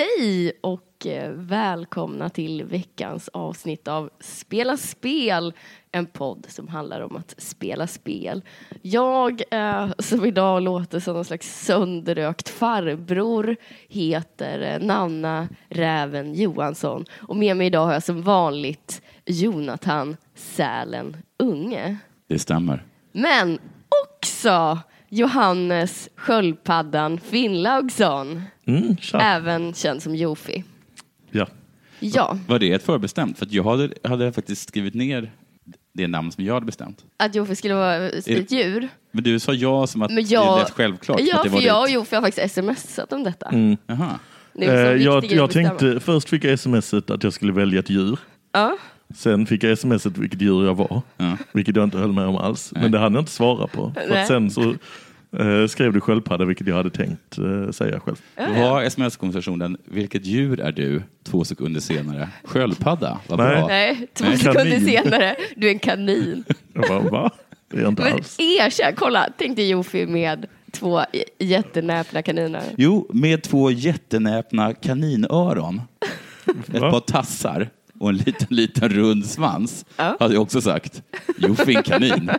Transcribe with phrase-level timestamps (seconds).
[0.00, 5.52] Hej och eh, välkomna till veckans avsnitt av Spela spel,
[5.92, 8.44] en podd som handlar om att spela spel.
[8.82, 13.56] Jag, eh, som idag låter som någon slags sönderrökt farbror,
[13.88, 21.16] heter eh, Nanna Räven Johansson och med mig idag har jag som vanligt Jonathan Sälen
[21.38, 21.96] Unge.
[22.28, 22.84] Det stämmer.
[23.12, 23.58] Men
[24.06, 24.78] också
[25.12, 29.20] Johannes Sköldpaddan Finnlaugsson, Mm, tja.
[29.20, 30.64] även känd som Jofi.
[31.30, 31.46] Ja.
[32.00, 33.38] Ja, Var det ett förbestämt?
[33.38, 35.32] För att jag hade, hade faktiskt skrivit ner
[35.92, 37.04] det namn som jag hade bestämt.
[37.16, 38.88] att Jofi skulle vara ett djur.
[39.12, 41.20] Men du sa ja som att Men jag, det lät självklart.
[41.20, 41.90] Ja, att det för jag och.
[41.90, 43.50] Jofi har faktiskt smsat om detta.
[43.50, 44.18] Det är en sån
[44.62, 48.18] Eh, jag, jag tänkte, först fick jag smset att jag skulle välja ett djur.
[48.52, 48.76] Ja,
[49.14, 51.02] Sen fick jag smset vilket djur jag var.
[51.16, 51.36] Ja.
[51.52, 52.72] Vilket jag inte höll med om alls.
[52.76, 53.92] Men det hann jag inte svara på.
[53.94, 54.22] För Nej.
[54.22, 54.74] att sen så
[55.38, 58.16] eh, skrev du sköldpadda vilket jag hade tänkt eh, säga själv.
[58.36, 61.02] Då var sms-konversationen, vilket djur är du?
[61.24, 63.20] Två sekunder senare, sköldpadda.
[63.28, 63.56] Vad Nej.
[63.56, 63.66] bra.
[63.66, 64.36] nej, två Nej.
[64.38, 64.86] sekunder Kanin.
[64.86, 66.44] senare, du är en kanin.
[66.72, 67.30] Jag bara, va?
[67.70, 68.36] Det är jag inte Men alls.
[68.40, 71.00] erkänn, kolla, tänk dig Jofi med två
[71.38, 72.62] jättenäpna kaniner.
[72.76, 75.80] Jo, med två jättenäpna kaninöron,
[76.72, 77.68] ett par tassar
[78.00, 80.16] och en liten, liten rund svans Ja.
[80.20, 81.02] hade jag också sagt.
[81.38, 82.30] Jo, fin kanin.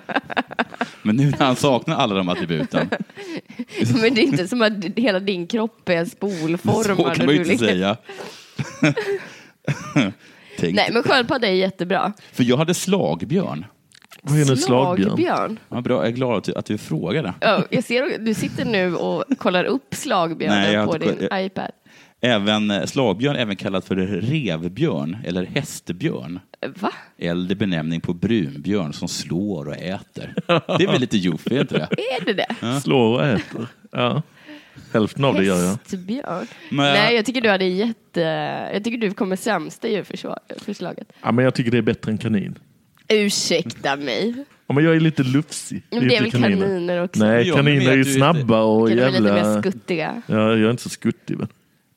[1.04, 2.90] Men nu när han saknar alla de attributen,
[4.02, 6.98] Men det är inte som att hela din kropp är spolformad.
[6.98, 7.98] så kan man ju inte säga.
[10.60, 10.76] Tänk.
[10.76, 12.14] Nej, men sköldpadda är jättebra.
[12.32, 13.66] För jag hade slagbjörn.
[14.22, 15.08] Vad är en slagbjörn?
[15.18, 15.60] Slagbjörn.
[15.70, 17.34] Ja, bra, jag är glad att du, att du frågade.
[17.40, 21.46] Ja, jag ser, du sitter nu och kollar upp slagbjörnen Nej, på din koll- jag-
[21.46, 21.72] iPad.
[22.22, 26.40] Även eh, slagbjörn, även kallat för revbjörn eller hästbjörn.
[26.80, 26.92] Va?
[27.18, 30.34] Äldre benämning på brunbjörn som slår och äter.
[30.48, 31.88] Det är väl lite joffig, är inte det?
[32.20, 32.82] Är det det?
[32.82, 33.68] Slår och äter.
[33.92, 34.22] Ja.
[34.94, 35.70] Hälften av det gör jag.
[35.70, 36.48] Hästbjörn?
[36.70, 38.22] Men- Nej, jag tycker du hade jätte...
[38.74, 41.14] Jag tycker du kommer sämsta djurförslaget.
[41.22, 42.60] Ja, men jag tycker det är bättre än kanin.
[43.08, 44.34] Ursäkta mig.
[44.68, 45.84] Ja, men jag är lite lufsig.
[45.92, 47.26] Men det är väl inte kaniner också?
[47.26, 49.62] Nej, Ja, kaniner är ju snabba och Kan de är lite mer jävla...
[49.62, 50.22] skuttiga.
[50.28, 51.38] Ja, jag är inte så skuttig.
[51.38, 51.48] Men.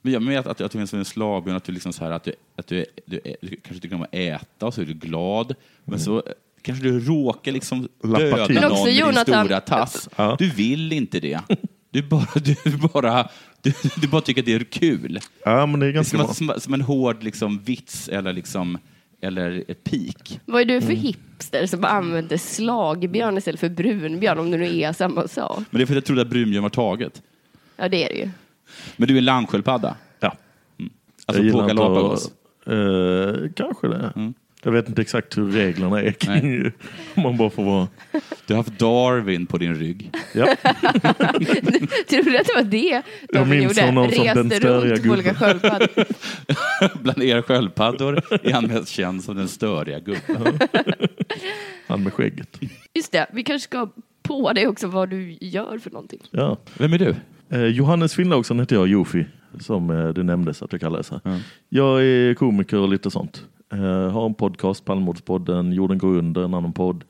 [0.05, 2.11] Men jag menar att, att du är som en slagbjörn, att du liksom så här,
[2.11, 4.95] att du, att du, du, du kanske tycker om att äta och så är du
[4.95, 5.55] glad,
[5.85, 6.23] men så
[6.63, 8.55] kanske du råkar liksom döda till.
[8.61, 10.09] någon med din stora tass.
[10.17, 10.37] Ja.
[10.39, 11.41] Du vill inte det.
[11.91, 12.27] Du bara,
[12.65, 13.29] du bara,
[13.63, 15.19] du, du bara tycker att det är kul.
[15.45, 18.33] Ja, men det är Det är ganska som, som, som en hård liksom, vits eller,
[18.33, 18.79] liksom,
[19.21, 20.41] eller ett pik.
[20.45, 20.87] Vad är du Mm.
[20.87, 25.59] för hipster som använder slagbjörn istället för brunbjörn om det nu är samma sak?
[25.71, 27.23] Men det är för att jag trodde att brunbjörn var taget.
[27.77, 28.31] Ja, det är det ju.
[28.97, 29.97] Men du är landsköldpadda?
[30.21, 30.37] Ja.
[31.27, 32.31] Alltså Jag på Galapagos?
[32.67, 34.33] Eh, kanske det.
[34.65, 36.73] Jag vet inte exakt hur reglerna är kring
[37.15, 37.89] man bara får vara...
[38.47, 40.11] Du har haft Darwin på din rygg.
[40.35, 40.45] Ja.
[42.09, 43.87] Tror du att det var det de minns gjorde?
[43.87, 45.35] honom som den störiga gubben.
[47.03, 50.59] Bland er sköldpaddor är han mest känd som den störiga gubben.
[51.87, 52.61] Han med skägget.
[52.95, 53.89] Just det, vi kanske ska
[54.23, 56.21] på dig också vad du gör för någonting.
[56.31, 56.59] Ja.
[56.79, 57.15] Vem är du?
[57.55, 59.27] Eh, Johannes Finnlaugsson heter jag, Jofi,
[59.61, 61.21] som eh, det nämndes att jag kallades här.
[61.69, 63.45] Jag är komiker och lite sånt.
[63.73, 67.05] Eh, har en podcast, Palmemordspodden, Jorden går under, en annan podd.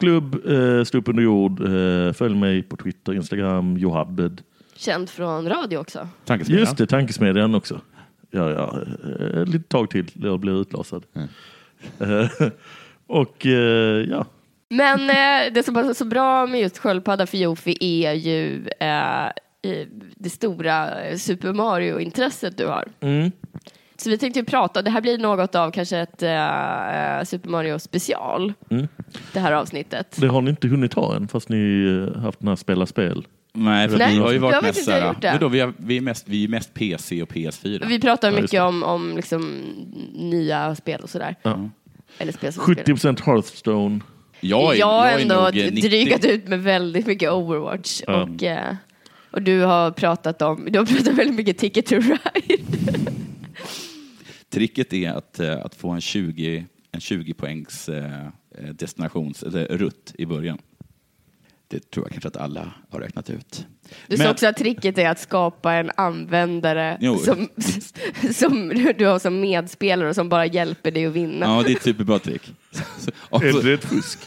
[0.00, 1.60] Klubb, eh, Stå upp under jord.
[1.60, 4.42] Eh, följ mig på Twitter, Instagram, Johabed.
[4.76, 6.08] Känd från radio också.
[6.24, 6.60] Tankesmedjan?
[6.60, 7.80] Just det, Tankesmedjan också.
[8.30, 8.78] Ja, ja,
[9.20, 11.04] eh, lite tag till, jag blir utlasad.
[11.98, 12.26] Eh,
[13.06, 14.26] och eh, ja,
[14.68, 19.26] Men eh, det som är så bra med just sköldpadda för Jofi är ju eh,
[20.16, 22.88] det stora eh, Super Mario-intresset du har.
[23.96, 27.78] Så vi tänkte ju prata, det här blir något av kanske ett eh, Super Mario
[27.78, 28.52] special,
[29.32, 30.16] det här avsnittet.
[30.20, 31.86] Det har ni inte hunnit ha än fast ni
[32.16, 33.26] haft den här spela spel.
[33.54, 35.32] Nej, för Nej, vi har ju jag varit vet mest jag såhär, det.
[35.32, 37.86] vadå, vi, har, vi, är mest, vi är mest PC och PS4.
[37.86, 39.60] Vi pratar Ja, mycket om, om liksom,
[40.14, 41.36] nya spel och sådär.
[42.18, 43.26] Eller spel som 70 spelar.
[43.26, 44.00] Hearthstone.
[44.40, 48.02] jag är, jag har är ändå nog, 90 drygat ut med väldigt mycket Overwatch.
[48.06, 48.22] Ja.
[48.22, 48.74] Och, eh,
[49.32, 52.62] och du har pratat om, du har pratat väldigt mycket Ticket to Ride.
[54.50, 58.26] Tricket är att, eh, att få en 20, en 20 poängs eh,
[58.74, 60.58] destinations, eller rutt i början.
[61.68, 63.66] Det tror jag kanske att alla har räknat ut.
[64.06, 67.18] Du Men- sa också att tricket är att skapa en användare Jo.
[67.18, 67.48] som,
[68.32, 68.68] som
[68.98, 71.46] du har som medspelare och som bara hjälper dig att vinna.
[71.46, 72.54] Ja, det är ett superbra trick.
[72.98, 74.18] Så- och Är så- det ett fusk?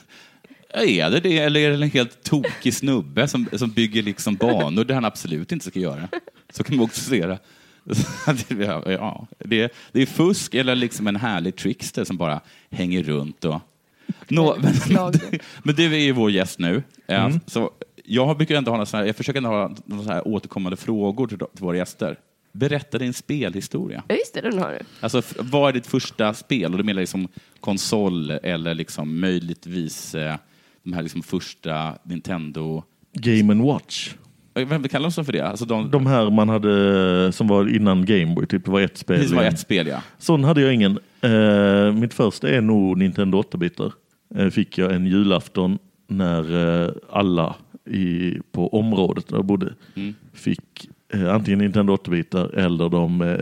[0.75, 4.83] Är det det, eller är det en helt tokig snubbe som, som bygger liksom banor
[4.83, 6.07] där han absolut inte ska göra?
[6.50, 7.39] Så kan man också se det.
[8.86, 13.45] Ja, det, det är fusk eller liksom en härlig trickster som bara hänger runt.
[13.45, 13.62] Och...
[14.27, 14.74] Nå, men,
[15.63, 16.83] men du är ju vår gäst nu.
[17.07, 17.39] Eh, Mm.
[17.48, 17.71] Så
[18.06, 21.48] jag brukar ändå ha här, jag försöker ändå ha några här återkommande frågor till, till
[21.54, 22.19] våra gäster.
[22.51, 24.04] Berätta din spelhistoria.
[24.07, 24.86] Ja, just det, den har du.
[25.00, 26.71] Alltså, vad är ditt första spel?
[26.71, 27.28] Och du menar liksom
[27.60, 30.36] konsol eller liksom möjligtvis eh,
[30.86, 32.84] de här liksom första Nintendo...
[33.14, 34.16] Game and Watch.
[34.54, 35.48] Vem kallar de för det?
[35.48, 39.18] Alltså de, De här man hade som var innan Gameboy, typ det var ett spel.
[39.18, 40.02] precis var ett spel, ja.
[40.18, 41.00] Sån hade jag ingen.
[41.22, 43.94] Eh, mitt första är nog Nintendo 8-bitar.
[44.36, 45.78] Eh, fick jag en julafton
[46.08, 47.56] när eh, alla
[47.90, 49.74] i, på området där jag bodde
[50.34, 53.38] fick eh, antingen Nintendo 8-bitar eller de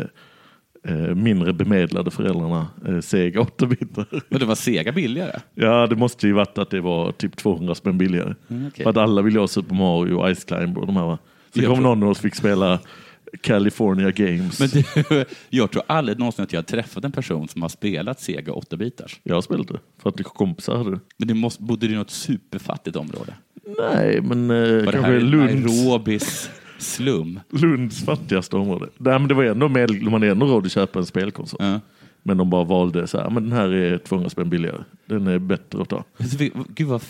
[1.16, 4.06] mindre bemedlade föräldrarna eh, Sega 8-bitar.
[4.30, 5.40] Men det var Sega billigare.
[5.56, 8.36] ja, det måste ju varit att det var typ 200 spänn billigare.
[8.50, 8.84] Mm, okej.
[8.84, 11.18] För att alla ville ha Super Mario och Ice Climber och de här va.
[11.54, 12.80] Så Jag kom tror- någon och fick spela
[13.42, 14.60] California Games.
[14.60, 18.20] Men du, jag tror aldrig någonsin att jag har träffat en person som har spelat
[18.22, 19.20] Sega 8-bitars.
[19.24, 21.00] Jag har spelat det, för att kompisar hade det.
[21.18, 23.34] Men du måste, bodde du i något superfattigt område?
[23.80, 26.50] Nej, men eh, Var kanske här Lunds, Nairobis
[26.84, 27.40] slum?
[27.50, 28.86] Lunds fattigaste område.
[28.98, 31.60] Nej, men det var ändå med, man hade ändå råd att köpa en spelkonsol.
[31.64, 31.80] Ja.
[32.26, 34.84] Men de bara valde så här, men den här är 200 spänn billigare.
[35.06, 36.04] Den är bättre att ta.
[36.20, 36.38] Alltså,
[36.76, 37.08] Gud vad så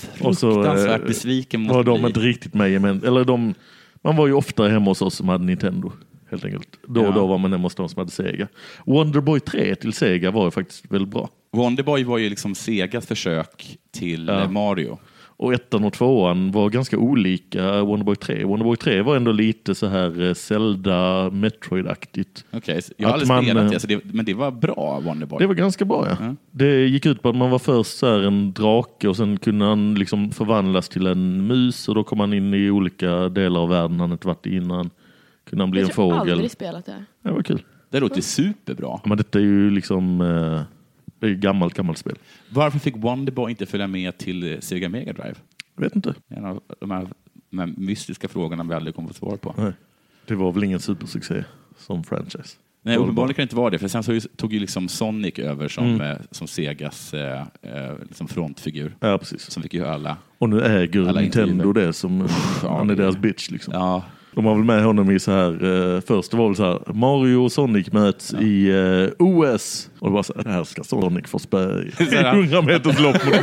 [0.54, 2.08] fruktansvärt eh, besviken var måste de bli.
[2.08, 3.54] inte riktigt med men eller de,
[4.02, 5.92] Man var ju oftare hemma hos oss som hade Nintendo.
[6.32, 6.68] Helt enkelt.
[6.88, 7.12] Då och Ja.
[7.12, 8.48] då var man hemma hos de som hade Sega.
[8.86, 11.30] Wonderboy 3 till Sega var ju faktiskt väldigt bra.
[11.52, 14.50] Wonderboy var ju liksom Segas försök till Ja.
[14.50, 14.98] Mario.
[15.44, 18.44] Och ettan och tvåan var ganska olika Wonderboy 3.
[18.44, 22.46] Wonderboy 3 var ändå lite så här eh, Zelda, Metroid-aktigt.
[22.52, 24.52] Okej, så jag har Att aldrig man, spelat eh, det, så det, men det var
[24.52, 25.40] bra Wonderboy.
[25.40, 26.18] Det var ganska bra ja.
[26.26, 26.36] Ja.
[26.52, 29.66] Det gick ut på att man var först så här en drake och sen kunde
[29.66, 33.70] han liksom förvandlas till en mus och då kom han in i olika delar av
[33.70, 34.90] världen han inte varit i innan.
[35.50, 36.32] Kunde han bli Jag en har fågel.
[36.32, 37.06] aldrig spelat det.
[37.24, 37.64] Det var kul.
[37.90, 38.88] Det låter superbra.
[38.88, 40.62] Ja, Men detta är ju liksom eh,
[41.24, 42.16] det är ju gammalt, gammalt spel.
[42.50, 45.36] Varför fick Wonderboy inte följa med till eh, Sega Mega Drive?
[45.76, 46.14] Jag vet inte.
[46.30, 47.08] En av de här,
[47.50, 49.56] de här mystiska frågorna vi aldrig kommer få svar på.
[49.58, 49.72] Nej.
[50.26, 51.44] Det var väl ingen supersuccé
[51.78, 52.58] som franchise.
[52.86, 55.40] Nej, Det uppenbarligen kan det inte vara det, för sen så tog ju liksom Sonic
[55.40, 56.02] över som, Mm.
[56.02, 58.96] eh, som Segas eh, eh, liksom frontfigur.
[59.00, 59.52] Ja, precis.
[59.52, 60.18] Som fick ju alla.
[60.38, 61.88] Och nu äger Alla Nintendo intervjuer.
[61.88, 62.28] det som,
[62.64, 63.74] ja, han är det- deras bitch liksom.
[63.74, 64.04] Ja,
[64.36, 65.52] De har väl med honom i så här,
[65.96, 69.90] eh, först det var väl så här, Mario och Sonic möts i eh, OS.
[70.04, 73.26] Och det var så här, ska Sonic få spö i Så här- 100 meters lopp
[73.26, 73.34] mot.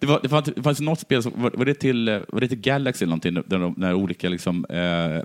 [0.00, 2.48] Det, var, det, fanns, det fanns något spel, som, var, var, det till, var det
[2.48, 5.16] till Galaxy eller någonting, där, de, när olika liksom, eh,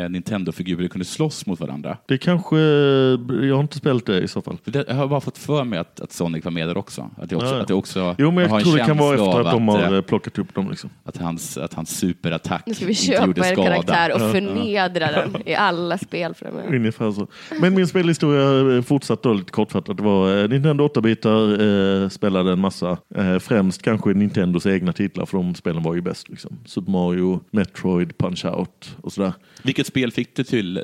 [0.00, 1.96] eh, Nintendo-figurer kunde slåss mot varandra?
[2.08, 4.58] Det kanske, jag har inte spelat det i så fall.
[4.64, 7.10] Det, jag har bara fått för mig att, att Sonic var med där också.
[7.16, 8.98] Att det också, Ja, att det också Jo men har jag en tror det kan
[8.98, 10.90] vara efter av att de har eh, eh, plockat upp dem liksom.
[11.04, 13.68] att hans, att hans superattack Nu ska vi köpa skada.
[13.68, 16.74] karaktär och förnedra den i alla spel framöver.
[16.76, 17.26] Ungefär så.
[17.60, 18.82] Men min spelhistoria eh,
[19.32, 19.96] då lite kortfattat.
[19.96, 22.98] Det var eh, Nintendo 8-bitar, eh, spelade en massa.
[23.14, 26.28] Eh, främst kanske Nintendos egna titlar för de spelen var ju bäst.
[26.28, 26.58] Liksom.
[26.64, 29.32] Super Mario, Metroid, Punch-Out och sådär.
[29.62, 30.82] Vilket spel fick du till?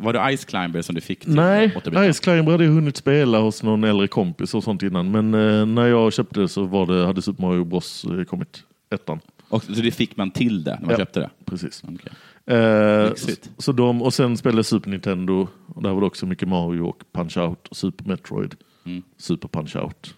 [0.00, 1.34] Var det Ice Climber som du fick till?
[1.34, 2.12] Nej, 8-bitar?
[2.12, 5.10] Ice Climber hade jag hunnit spela hos någon äldre kompis och sånt innan.
[5.10, 8.62] Men eh, när jag köpte det så var det, hade Super Mario Bros eh, kommit.
[8.94, 9.20] Ettan.
[9.48, 10.96] Och, så det fick man till det när man Ja.
[10.96, 11.30] köpte det?
[11.44, 11.82] Precis.
[11.84, 12.12] Okej.
[12.48, 13.12] Eh,
[13.58, 15.48] så de, och sen spelade jag Super Nintendo.
[15.66, 18.54] Och där var det också mycket Mario och Punch-Out och Super Metroid.
[18.86, 19.02] Mm.
[19.16, 20.14] Super Punch-Out.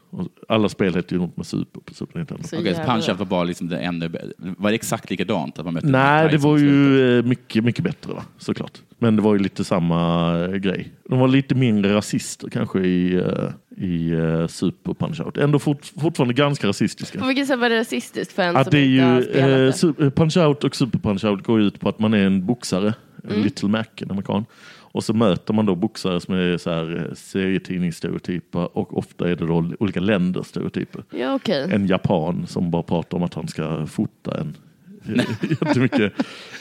[0.49, 2.43] Alla spel hette ju något med Super på Super Nintendo.
[2.43, 4.09] Så jävla Punch-Out var bara liksom det ännu
[4.39, 5.59] Var det exakt likadant?
[5.59, 8.23] Att man mötte Nej, det var ju eh, mycket, mycket bättre va?
[8.39, 8.83] såklart.
[8.99, 10.93] Men det var ju lite samma eh, grej.
[11.09, 13.49] De var lite mindre rasister kanske i, eh,
[13.81, 15.43] i uh, Super Punch-Out.
[15.43, 17.19] Ändå fort, fortfarande ganska rasistiska.
[17.21, 19.51] På vilket sätt var det rasistiskt för en Att som det är inte har spelat
[19.51, 19.71] eh, det?
[19.71, 22.95] Su- Punch-Out och Super Punch-Out går ut på att man är en boxare,
[23.25, 23.43] en Mm.
[23.43, 24.45] Little Mac, en amerikan.
[24.93, 29.37] Och så möter man då boxare som är så här eh, serietidningsstereotyper och ofta är
[29.37, 31.05] det då olika länders stereotyper.
[31.11, 31.69] Ja, okej.
[31.73, 34.57] En japan som bara pratar om att han ska fota en
[35.51, 36.13] jättemycket.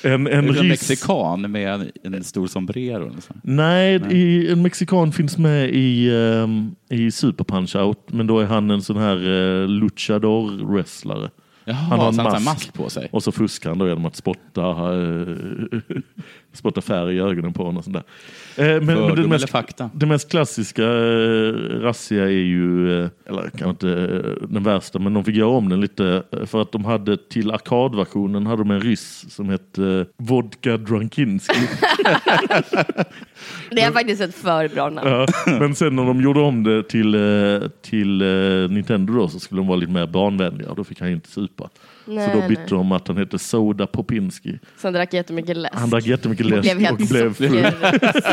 [0.04, 0.62] En, en En ryss.
[0.70, 3.12] mexikan med en, en stor sombrero.
[3.22, 3.34] så.
[3.44, 8.72] Nej, I, en mexikan finns med i, ehm, i Super Punch-Out, men då är han
[8.72, 11.30] en sån här uh, luchador-wrestlare.
[11.66, 12.46] Jaha, Han har en mask.
[12.46, 13.10] mask på sig.
[13.12, 15.28] Och så fuskar han då genom att spotta, eh,
[16.54, 17.78] spotta färg i ögonen på honom.
[17.78, 18.04] Och sånt där.
[18.60, 19.90] Eh, men, men det, mest, fakta?
[19.94, 25.14] det mest klassiska eh, rassiga är ju, eh, eller kanske inte eh, den värsta, men
[25.14, 28.72] de fick göra om den lite eh, för att de hade till arkadversionen hade de
[28.72, 31.54] en ryss som hette eh, Vodka Drunkinski.
[33.72, 35.10] Det är faktiskt ett för bra namn.
[35.10, 39.40] Ja, men sen när de gjorde om det till, eh, till eh, Nintendo då så
[39.40, 40.74] skulle de vara lite mer barnvänliga.
[40.74, 41.70] Då fick han inte supa.
[42.06, 42.70] Nej, så då bytte nej.
[42.70, 44.60] de att han hette Soda Popinski.
[44.78, 45.76] Så han drack jättemycket läsk.
[45.76, 47.50] Han drack jättemycket och läsk blev helt och blev full.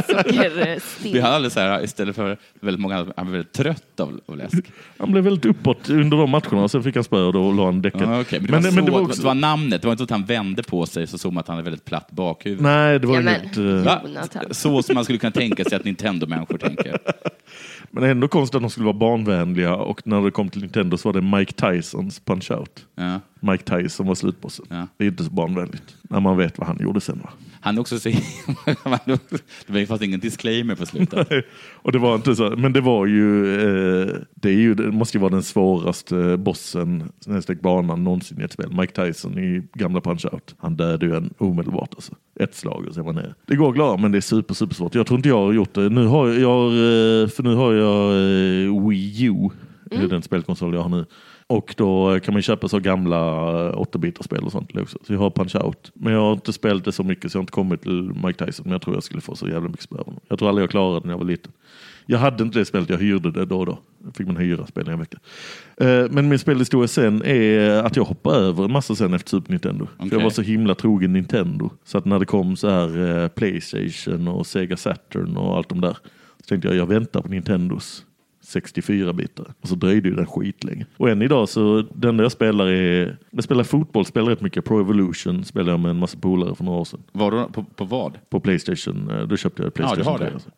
[0.07, 0.79] socker.
[1.13, 4.37] Vi hade aldrig så här, istället för väldigt många, han var väldigt trött av, av
[4.37, 4.73] läsk.
[4.99, 7.65] Han blev väldigt uppåt under de matcherna och sen fick han spö och då la
[7.65, 8.01] han däcket.
[8.01, 9.23] Ja, okej, men, det, men, var men det var det också...
[9.23, 11.49] var namnet, det var inte så att han vände på sig så såg man att
[11.49, 12.61] han hade väldigt platt bakhuvud.
[12.61, 13.57] Nej, det var Ja, men- inget...
[13.85, 14.01] Va?
[14.05, 14.45] Jonathan.
[14.51, 16.99] Så som man skulle kunna tänka sig att Nintendo-människor tänker.
[17.91, 21.13] Men ändå konstigt att de skulle vara barnvänliga och när det kom till Nintendo så
[21.13, 22.85] var det Mike Tysons Punch-Out.
[22.95, 23.21] Ja.
[23.41, 24.67] Mike Tyson var slutbossen.
[24.69, 24.87] Ja.
[24.97, 25.97] Det är inte så barnvänligt.
[26.03, 27.31] När man vet vad han gjorde sen va?
[27.67, 28.09] Han är också så...
[29.67, 31.29] det fanns ingen disclaimer på slutet.
[31.73, 35.17] och det var inte så, men det var ju, eh, det, är ju, det måste
[35.17, 38.73] ju vara den svåraste bossen snedstreck banan någonsin i ett spel.
[38.73, 40.55] Mike Tyson i gamla Punch-Out.
[40.59, 42.15] Han dödade ju en omedelbart alltså.
[42.41, 43.35] Ett slag och så var nere.
[43.47, 44.95] Det går klara men det är super, super svårt.
[44.95, 45.89] Jag tror inte jag har gjort det.
[45.89, 49.51] Nu har jag, jag har, eh, för nu har jag eh, Wii U.
[49.91, 51.05] Det är den spelkonsol jag har nu.
[51.49, 53.17] Och då kan man köpa så gamla
[53.73, 54.99] 8-bitarspel och sånt också.
[55.07, 55.91] Så jag har Punch-Out.
[55.95, 58.45] Men jag har inte spelat det så mycket så jag har inte kommit till Mike
[58.47, 58.63] Tyson.
[58.65, 59.97] Men jag tror jag skulle få så jävla mycket spö.
[60.29, 61.53] Jag tror aldrig jag klarade det när jag var liten.
[62.07, 63.79] Jag hade inte det spelet, jag hyrde det då och då.
[64.15, 65.19] Fick man hyra spel i en vecka.
[65.77, 69.51] Eh, Men min spelhistoria sen är att jag hoppade över en massa sen efter Super
[69.51, 69.87] Nintendo.
[69.87, 70.09] För Okej.
[70.13, 71.71] jag var så himla trogen Nintendo.
[71.85, 75.81] Så att när det kom så här eh, Playstation och Sega Saturn och allt de
[75.81, 75.97] där.
[76.41, 78.05] Så tänkte jag, jag väntar på Nintendos
[78.47, 79.55] 64-bitar.
[79.61, 80.87] Och så dröjde ju den skitlänge.
[80.97, 84.65] Och än idag så, den enda jag spelar är, jag spelar fotboll, spelar rätt mycket.
[84.65, 87.01] Pro Evolution spelar jag med en massa polare för några år sedan.
[87.13, 88.19] Var du på, på vad?
[88.31, 90.27] På Playstation, eh, då köpte jag ett Ja, du Playstation har 3.
[90.29, 90.35] det.
[90.35, 90.51] alltså.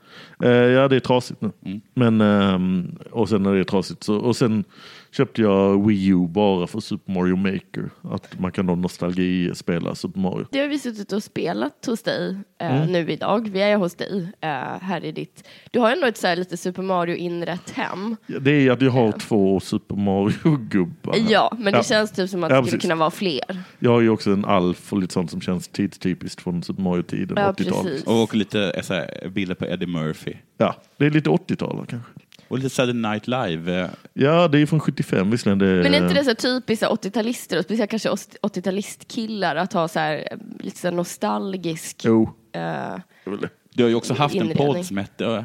[0.45, 1.51] Eh, Ja, det är trasigt nu.
[1.65, 1.81] Mm.
[1.95, 4.65] Men, ehm, och sen när det är trasigt så, och sen
[5.11, 7.91] köpte jag Wii U bara för Super Mario Maker.
[8.03, 10.47] Att man kan då nostalgi spela Super Mario.
[10.51, 12.93] Det har vi suttit och spelat hos dig eh, Mm.
[12.93, 13.49] nu idag.
[13.53, 14.49] Vi är hos dig eh,
[14.81, 15.49] här i ditt...
[15.71, 18.17] Du har ändå ett så här lite Super Mario inrett hem.
[18.27, 21.15] Ja, Det är att jag har två Super Mario-gubbar.
[21.29, 21.83] Ja, men det Ja.
[21.83, 22.83] känns typ som att Ja, det skulle precis.
[22.89, 23.63] kunna vara fler.
[23.79, 27.37] Jag har ju också en Alf och lite sånt som känns tidstypiskt från Super Mario-tiden,
[27.41, 27.83] Ja, 80-talet.
[27.85, 28.07] precis.
[28.07, 30.33] Och lite eh, så här, bilder på Eddie Murphy.
[30.57, 32.11] Ja, det är lite 80-tal kanske.
[32.49, 33.81] Och lite Saturday Night Live.
[33.81, 35.59] eh, Ja, det är från 75 visserligen.
[35.59, 38.09] Det, Men är inte det så typiskt så här 80-talister och speciellt kanske
[38.43, 42.03] 80-talistkillar att ha så här eh, lite så nostalgisk...
[42.05, 43.49] Jo, det.
[43.75, 44.67] Du har ju också haft en Inredning.
[44.75, 45.45] podd som hette...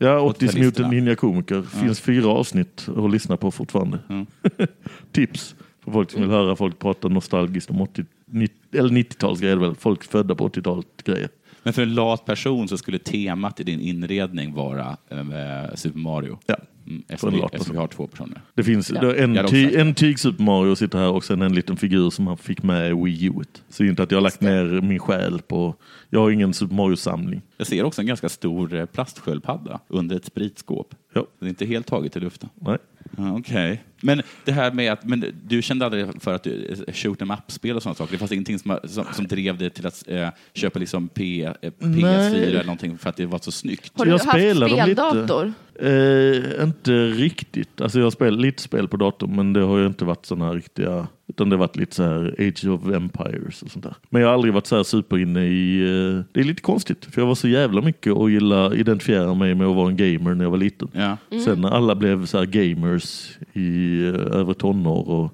[0.00, 0.64] Ja, 80 80-talisterna.
[0.64, 1.62] Mutant Ninja Komiker.
[1.62, 3.98] Finns fyra avsnitt att lyssna på fortfarande.
[4.08, 4.26] Mm.
[5.12, 9.56] Tips för folk som vill höra folk prata nostalgiskt om 80, 90, eller 90-talsgrejer.
[9.60, 9.74] väl.
[9.74, 11.28] Folk födda på 80-talet grejer.
[11.62, 16.38] Men för en lat person så skulle temat i din inredning vara eh, Super Mario.
[16.46, 16.56] Ja.
[16.86, 18.40] Mm, eftersom, vi, eftersom vi har två personer.
[18.54, 19.14] Det finns Ja.
[19.14, 22.36] en, ty, en tyg Super Mario sitter här och sen en liten figur som han
[22.36, 23.32] fick med i Wii U.
[23.68, 25.74] Så inte att jag har lagt ner min själ på...
[26.10, 27.42] Jag har ingen Super Mario-samling.
[27.56, 30.94] Jag ser också en ganska stor eh, plastsköldpadda under ett spritskåp.
[31.14, 32.48] Ja, Det är inte helt taget i luften.
[32.54, 32.78] nej.
[33.16, 33.84] Okej.
[34.02, 37.30] Men det här med att, men du kände aldrig för att du eh, shoot em
[37.30, 38.12] up-spel och sådana saker?
[38.12, 41.70] Det fanns ingenting som, som, som drev dig till att eh, köpa liksom P, eh,
[41.70, 42.44] PS4 Nej.
[42.44, 43.92] eller någonting för att det var så snyggt?
[43.94, 45.02] har du Jag haft spelar dem lite.
[45.02, 45.52] speldator?
[45.78, 47.80] Eh, inte riktigt.
[47.80, 50.52] Alltså jag har spelat lite spel på datorn men det har ju inte varit sådana
[50.52, 53.94] riktiga utan det har varit lite så här Age of Empires och sånt där.
[54.10, 55.80] Men jag har aldrig varit så här super inne i...
[55.80, 59.54] eh, det är lite konstigt för jag var så jävla mycket och gilla identifiera mig
[59.54, 60.88] med att vara en gamer när jag var liten.
[60.92, 61.16] Ja.
[61.44, 65.32] Sen när alla blev så här gamers i uh, övre tonår och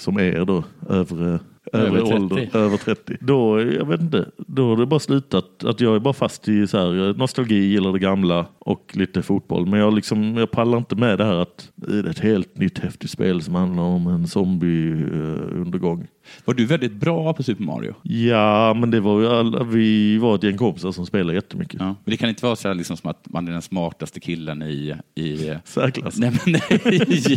[0.00, 1.38] som er då, övre,
[1.72, 2.14] över, Över 30.
[2.14, 3.16] ålder, över 30.
[3.20, 6.66] Då, jag vet inte, då har det bara slutat att jag är bara fast i
[6.66, 9.66] så här, nostalgi eller det gamla och lite fotboll.
[9.66, 12.78] Men jag, liksom, jag pallar inte med det här att det är ett helt nytt
[12.78, 16.06] häftigt spel som handlar om en zombie-undergång.
[16.44, 17.94] Var du väldigt bra på Super Mario?
[18.02, 21.80] Ja, men det var ju alla, vi var ett gäng kompisar som spelade jättemycket.
[21.80, 21.86] Ja.
[21.86, 24.62] Men det kan inte vara så här liksom som att man är den smartaste killen
[24.62, 26.18] i, i, Särklass.
[26.18, 27.36] nej, nej, i,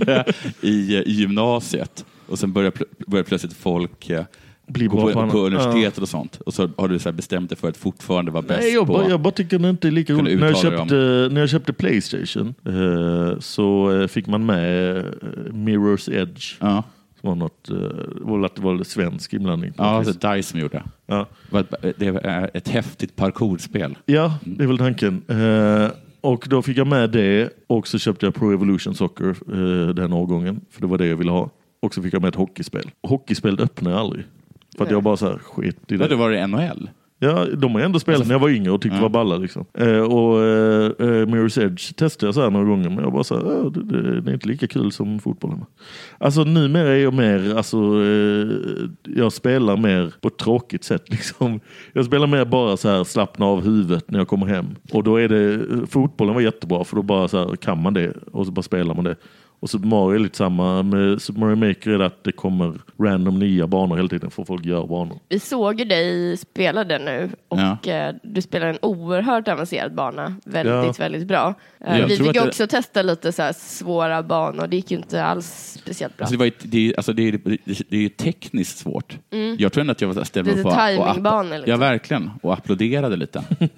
[0.67, 2.05] i, i gymnasiet.
[2.29, 4.23] Och sen börjar, pl- börjar plötsligt folk eh,
[4.67, 6.41] Bli bra på, på universitetet och sånt.
[6.45, 9.05] Och så har du så bestämt dig för att fortfarande vara bäst Nej, jag, på...
[9.09, 10.39] jag bara tycker det inte är lika roligt.
[10.39, 10.95] När jag, köpte,
[11.31, 15.03] när jag köpte Playstation eh, så eh, fick man med eh,
[15.51, 16.55] Mirror's Edge.
[16.59, 16.83] Ja,
[17.21, 19.73] Som var något, eh, att det var svensk inblandning.
[19.77, 20.35] ja något alltså vis.
[20.37, 20.83] DICE som gjorde det.
[21.05, 21.27] ja.
[21.97, 23.97] Det är ett häftigt parkourspel.
[24.05, 25.21] ja, det är väl tanken.
[25.27, 29.93] Eh, och då fick jag med det och så köpte jag Pro Evolution Soccer eh,
[29.95, 30.61] den årgången.
[30.71, 31.49] För det var det jag ville ha.
[31.81, 32.91] Och så fick jag med ett hockeyspel.
[33.03, 34.25] Hockeyspel öppnade jag aldrig.
[34.77, 36.07] För att jag bara så här skit i det.
[36.07, 36.89] det var det NHL.
[37.21, 39.37] Ja, de har ändå spelat när jag var yngre och tyckte det var balla.
[39.37, 39.65] Liksom.
[39.73, 43.23] Eh, och eh, eh, Mirror's Edge testade jag så här några gånger, men jag bara
[43.23, 45.65] så här, "Ja, det, det, det är inte lika kul som fotbollen.
[46.17, 48.47] Alltså numera är jag mer, alltså, eh,
[49.15, 51.03] jag spelar mer på ett tråkigt sätt.
[51.09, 51.59] Liksom.
[51.93, 54.65] Jag spelar mer bara så här, slappna av huvudet när jag kommer hem.
[54.91, 58.13] Och då är det, fotbollen var jättebra, för då bara så här, kan man det
[58.31, 59.15] och så bara spelar man det.
[59.61, 60.83] Och Super Mario är lite samma.
[60.83, 64.43] Med Super Mario Maker är det att det kommer random nya banor hela tiden för
[64.43, 65.19] folk gör banor.
[65.29, 70.35] Vi såg ju dig spela den nu och eh, du spelar en oerhört avancerad bana.
[70.45, 70.93] Väldigt, Ja.
[70.99, 71.53] väldigt bra.
[71.85, 74.67] Eh, Jag vi fick att det- också testa lite så här svåra banor.
[74.67, 76.23] Det gick ju inte alls speciellt bra.
[76.23, 77.31] Alltså det, var ju, det, är, alltså det, är,
[77.89, 79.17] det är ju tekniskt svårt.
[79.57, 81.71] Jag tror ändå att jag var ställde mig Lite upp och- och app- timingbanor, liksom.
[81.71, 82.31] Ja, verkligen.
[82.41, 83.43] Och applåderade lite.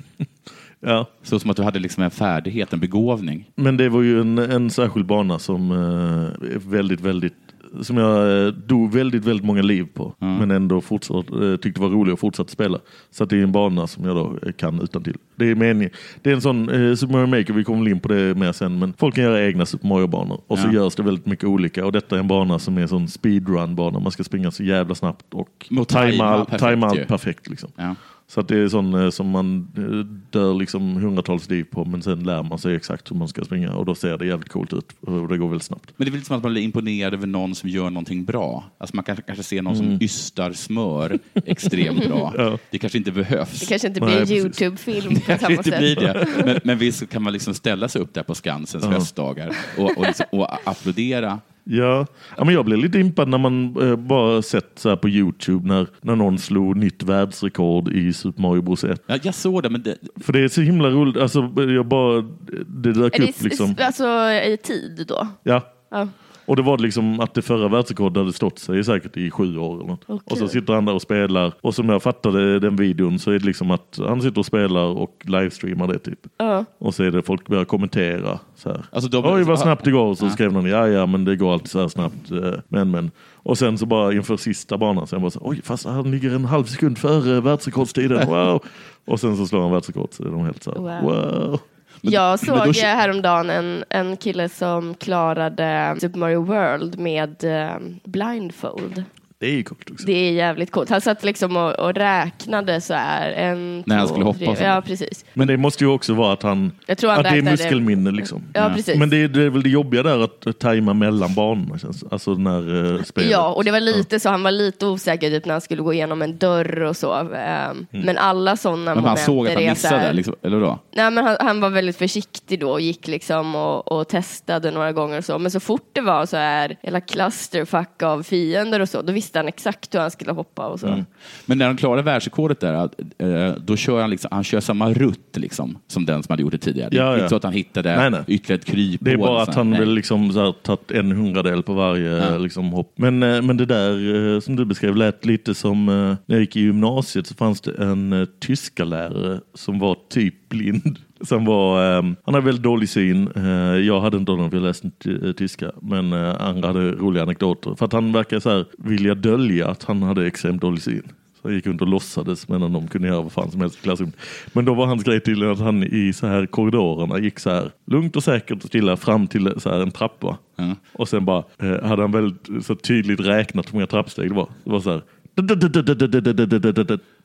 [0.82, 1.06] Ja.
[1.24, 3.50] Så som att du hade liksom en färdighet, en begåvning.
[3.56, 7.34] Men det var ju en, en särskild bana som eh, väldigt, väldigt
[7.82, 10.14] som jag eh, dog väldigt, väldigt många liv på.
[10.20, 12.80] Men ändå fortsatt, eh, tyckte var rolig och fortsatte spela.
[13.12, 15.18] Så att det är en bana som jag då eh, kan utan till.
[15.36, 15.90] Det är meningen.
[16.22, 18.52] Det är en sån eh, Super Mario Maker, vi kommer väl in på det mer
[18.52, 18.80] sen.
[18.80, 20.42] Men folk kan göra egna Super Mario-banor.
[20.48, 20.74] Och så Ja.
[20.74, 21.86] görs det väldigt mycket olika.
[21.86, 24.00] Och detta är en bana som är en sån speedrun-bana.
[24.00, 27.06] Man ska springa så jävla snabbt och Och tajma allt perfekt ju.
[27.06, 27.50] perfekt.
[27.50, 27.70] Liksom.
[27.76, 27.96] Ja.
[28.34, 32.02] Så att det är sån eh, som man eh, dör liksom hundratals liv på men
[32.02, 34.74] sen lär man sig exakt hur man ska springa och då ser det jävligt coolt
[34.74, 35.94] ut och det går väldigt snabbt.
[35.98, 38.26] Men det är väl lite som att man blir imponerad över någon som gör någonting
[38.26, 38.64] bra.
[38.78, 39.86] Alltså man kanske, kanske ser någon Mm.
[39.86, 42.58] som ystar smör extremt bra.
[42.70, 43.60] Det kanske inte behövs.
[43.60, 44.42] Det kanske inte Nej, blir en.
[44.44, 45.80] Youtube-film på samma inte sätt.
[45.80, 46.28] blir det.
[46.46, 50.06] Men, men visst kan man liksom ställa sig upp där på Skansens höstdagar och, och,
[50.08, 51.40] liksom, och applådera.
[51.64, 52.06] Ja.
[52.38, 55.68] ja, men jag blev lite impad när man eh, bara sett så här på Youtube
[55.68, 59.04] när, när någon slog nytt världsrekord i Super Mario Bros 1.
[59.08, 62.22] Ja, jag såg det, men det, För det är så himla roligt, alltså jag bara,
[62.68, 63.76] det dök Är det upp s- liksom.
[63.80, 65.28] alltså i tid då?
[65.44, 65.62] Ja.
[65.92, 66.08] Ja.
[66.46, 69.76] Och det var liksom att det förra världsrekordet hade stått sig säkert i sju år.
[69.76, 70.04] Eller något.
[70.08, 70.22] Okej.
[70.32, 71.54] Och så sitter han där och spelar.
[71.62, 74.86] Och som jag fattade den videon så är det liksom att han sitter och spelar
[74.86, 76.20] och livestreamar det typ.
[76.38, 76.66] Ja.
[76.80, 78.40] Och så är det folk börjar kommentera.
[78.56, 78.86] Så här.
[78.92, 80.06] Alltså, de- Oj vad snabbt det går.
[80.06, 80.30] Och så Ja.
[80.30, 82.32] skrev någon ja ja men det går alltid så här snabbt.
[82.32, 83.12] eh, Men men.
[83.44, 86.36] Och sen så bara inför sista banan så jag bara så, oj fast han ligger
[86.36, 88.28] en halv sekund före världsrekordstiden.
[88.30, 88.64] Wow.
[89.06, 91.14] Och sen så slår han världsrekord så är de helt så här, Wow.
[91.14, 91.60] wow.
[92.02, 99.04] Jag såg då- häromdagen en, en kille som klarade Super Mario World med eh, blindfold.
[99.42, 100.06] Det är ju coolt också.
[100.06, 100.90] Det är jävligt coolt.
[100.90, 103.32] Han satt liksom och, och räknade så här.
[103.32, 104.68] En, När han två, skulle hoppa tre.
[104.68, 105.26] Ja, precis.
[105.34, 108.12] Men det måste ju också vara att han, Jag tror han att det är muskelminne
[108.12, 108.44] liksom.
[108.54, 108.98] Ja, precis.
[108.98, 111.78] Men det är, det är väl det jobbiga där att att tajma mellan banorna.
[111.78, 112.04] Känns.
[112.12, 113.32] Alltså när uh, spelet.
[113.32, 115.94] Ja, och det var lite så, han var lite osäker typ när han skulle gå
[115.94, 117.14] igenom en dörr och så.
[117.36, 120.80] Ehm, Men alla sådana men man moment såg att han missade, här- liksom, eller då?
[120.96, 124.92] Nej, men han, han var väldigt försiktig då och gick liksom och, och testade några
[124.92, 125.40] gånger och så.
[125.40, 129.31] Men så fort det var så här hela clusterfuck av fiender och så, då visste
[129.40, 130.88] han exakt hur han skulle hoppa och så.
[130.88, 131.06] Mm.
[131.46, 135.38] Men när han klarar världsrekordet där, eh, då kör han, liksom, han kör samma rutt
[135.38, 136.90] liksom, som den som hade gjort det tidigare.
[136.90, 137.30] Det är Ja, inte ja.
[137.30, 138.24] så att han hittade Nej, nej.
[138.28, 138.98] ytterligare ett kryphål.
[139.06, 139.80] Det är bara att han Nej.
[139.80, 142.38] väl liksom så här, tagit en hundradel på varje Ja.
[142.38, 142.94] liksom, hopp.
[142.96, 146.56] Men, eh, men det där eh, som du beskrev lät lite som när jag gick
[146.56, 151.00] i gymnasiet så fanns det en uh, tyska lärare som var typ blind.
[151.24, 153.30] Som var, eh, han hade väldigt dålig syn.
[153.36, 155.72] Eh, jag hade inte honom för jag läste inte eh, tyska.
[155.82, 157.76] Men eh, andra hade roliga anekdoter.
[157.76, 161.04] För att han verkar så här, vilja dölja att han hade extremt dålig syn.
[161.42, 163.82] Så han gick runt och låtsades medan de kunde göra vad fan som helst i
[163.82, 164.16] klassrummet.
[164.54, 167.72] Men då var hans grej tydligen att han i så här korridorerna gick så här
[167.88, 170.38] lugnt och säkert och stilla fram till så här en trappa.
[170.56, 170.76] Ja.
[170.94, 174.50] Och sen bara eh, hade han väldigt så tydligt räknat hur många trappsteg det var.
[174.64, 175.02] Det var så här.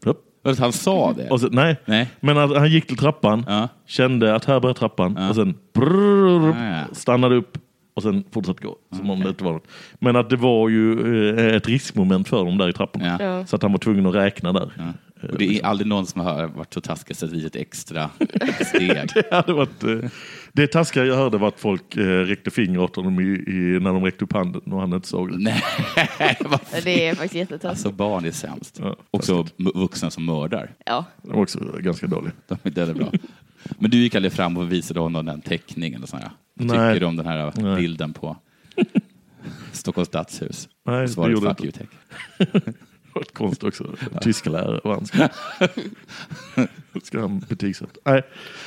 [0.05, 0.23] Upp.
[0.45, 1.31] Fast Han sa det?
[1.31, 1.77] Och så, nej.
[1.85, 2.11] Nej.
[2.21, 3.69] men att han gick till trappan, Ja.
[3.87, 5.29] kände att här börjar trappan Ja.
[5.29, 5.55] och sen
[6.55, 6.85] Ah, ja.
[6.95, 7.59] stannade upp
[7.95, 8.77] och sen fortsatte gå.
[8.97, 9.67] Som om det inte var något.
[9.99, 10.93] Men att det var ju
[11.39, 13.17] eh, ett riskmoment för dem där i.
[13.19, 13.47] Ja.
[13.47, 14.73] Så att han var tvungen att räkna där.
[14.79, 14.85] Ja.
[15.33, 18.11] Och det är aldrig någon som har varit så taskig så att det ett extra
[18.67, 19.09] steg.
[19.15, 19.91] Det hade varit, eh,
[20.57, 23.93] det taskiga jag hörde var att folk eh, räckte finger åt honom i, i, när
[23.93, 25.39] de räckte upp handen och han inte såg det.
[25.39, 25.63] Nej,
[26.85, 27.65] Det är faktiskt jättetaskigt.
[27.65, 28.79] Alltså barn är sämst.
[28.83, 30.75] Ja, Också vuxna som mördar.
[30.87, 31.05] Ja.
[31.23, 32.35] Det var också ganska dåligt.
[32.49, 33.13] De är inte bra.
[33.79, 36.03] Men du gick aldrig fram och visade honom den teckningen?
[36.03, 36.31] Och sådär.
[36.55, 36.95] Vad Nej.
[36.95, 37.77] tycker du om den här Nej.
[37.77, 38.37] bilden på
[39.73, 40.69] Stockholms stadshus?
[40.87, 41.87] Nej, det gjorde fuck inte.
[43.15, 43.97] var ett konst också.
[44.21, 45.07] Tyska lärare och han
[47.03, 48.01] ska, han betygsätta.
[48.05, 48.23] Nej,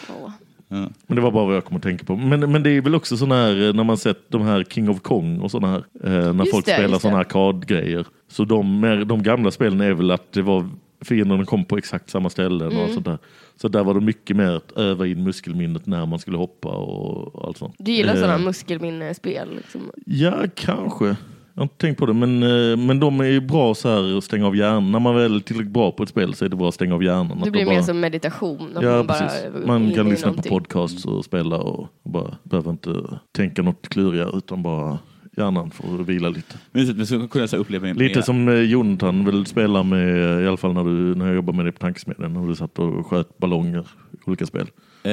[0.07, 0.33] Ja.
[0.71, 0.89] Ja.
[1.07, 2.15] men det var bara vad jag kom att tänka på.
[2.15, 4.89] Men, men det är väl också sån här eh, när man sett de här King
[4.89, 5.83] of Kong och såna här.
[6.03, 7.19] Eh, när Just folk det, spelar såna det.
[7.19, 8.05] arkadgrejer.
[8.27, 10.69] Så de, de gamla spelen är väl att det var
[11.01, 12.83] fienderna kom på exakt samma ställen Mm.
[12.83, 13.17] och sånt där.
[13.61, 17.47] Så där var det mycket mer att öva in muskelminnet när man skulle hoppa och
[17.47, 17.75] allt sånt.
[17.77, 19.55] Du gillar Eh, sådana muskelminnespel?
[19.55, 19.81] Liksom.
[20.05, 21.15] Ja, kanske.
[21.59, 24.17] Jag har inte tänkt på det, men, eh, men de är ju bra så här
[24.17, 24.91] att stänga av hjärnan.
[24.91, 26.95] När man väl är tillräckligt bra på ett spel så är det bra att stänga
[26.95, 27.41] av hjärnan.
[27.43, 28.71] Det blir bara, mer som meditation.
[28.73, 29.65] Ja, man bara precis.
[29.65, 30.49] Man kan lyssna någonting.
[30.49, 33.03] på podcasts och spela och bara behöver inte
[33.35, 34.97] tänka något klurigare utan bara
[35.37, 36.55] hjärnan får vila lite.
[36.71, 40.47] Men, men så kunde jag så uppleva Lite som eh, Jonathan vill spela med, i
[40.47, 43.07] alla fall när, du, när jag jobbade med dig på tankesmedjan, när du satt och
[43.07, 44.67] sköt ballonger i olika spel.
[45.03, 45.11] Eh,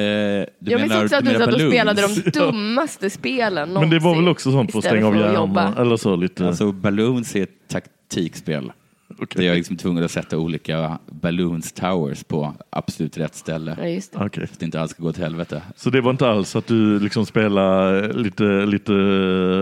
[0.59, 1.71] du Jag minns också att du balloons?
[1.73, 5.15] spelade de dummaste spelen Men det var väl någonsin, också sånt för att stänga av
[5.17, 5.73] hjärnan?
[5.77, 6.47] Eller så lite.
[6.47, 8.71] Alltså Balloons är ett taktikspel.
[9.19, 9.27] Okej.
[9.35, 13.77] Där jag är liksom tvungen att sätta olika Balloons Towers på absolut rätt ställe.
[13.81, 14.19] Ja, just det.
[14.25, 14.47] Okej.
[14.47, 15.61] Så att det inte alls ska gå till helvete.
[15.75, 18.93] Så det var inte alls att du liksom spelade lite, lite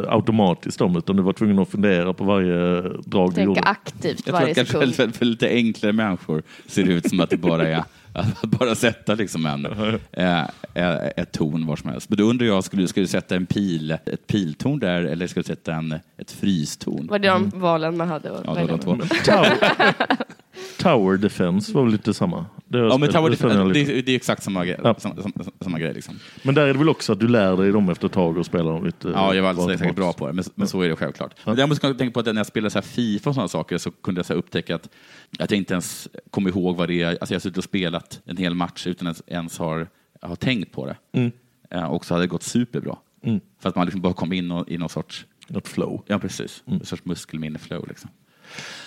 [0.09, 3.61] automatiskt dem, utan du var tvungen att fundera på varje drag du Tänka gjorde?
[3.61, 4.95] aktivt Jag tror varje att sekund.
[4.95, 7.83] för, för lite enklare människor ser det ut som att det bara är
[8.15, 9.65] att bara sätta liksom en,
[10.11, 12.09] eh, eh, ett torn var som helst.
[12.09, 15.39] Men då undrar jag, skulle, skulle du sätta en pil, ett piltorn där eller ska
[15.39, 17.07] du sätta en, ett frystorn?
[17.07, 18.29] Var det de valen man hade?
[18.45, 18.97] Ja, det var de två.
[20.77, 22.45] Tower, Defense var väl lite samma?
[22.67, 23.63] Det Ja, men Tower Defense,
[23.93, 24.79] det, det är exakt samma grej.
[24.83, 24.95] Ja.
[24.97, 26.15] Samma, samma, samma grej liksom.
[26.43, 28.45] Men där är det väl också att du lär dig dem efter ett tag och
[28.45, 29.07] spelar dem lite?
[29.09, 29.79] Ja, jag var automatiskt.
[29.79, 31.33] säkert bra på det, men, men så är det självklart.
[31.45, 33.47] Men däremot ska jag tänka på att när jag spelade så här Fifa och sådana
[33.47, 34.89] saker så kunde jag så upptäcka att,
[35.39, 37.07] att jag inte ens kom ihåg vad det är.
[37.09, 39.87] Alltså jag har suttit och spelat en hel match utan att ens har,
[40.21, 40.97] har tänkt på det.
[41.13, 41.31] Mm.
[41.71, 42.95] Eh, Och så hade det gått superbra.
[43.59, 46.03] För att man liksom bara kom in och- i någon sorts, Något flow.
[46.07, 46.79] ja precis, Mm.
[46.79, 47.87] en sorts muskelminne-flow.
[47.87, 48.09] Liksom.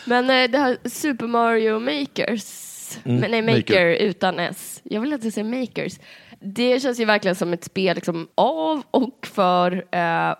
[0.04, 2.64] Men eh, det här Super Mario Makers,
[3.04, 3.86] Mm, men nej Maker, Maker.
[3.86, 4.80] utan S.
[4.84, 5.92] Jag vill inte säga Makers.
[6.40, 10.34] Det känns ju verkligen som ett spel liksom av och för eh,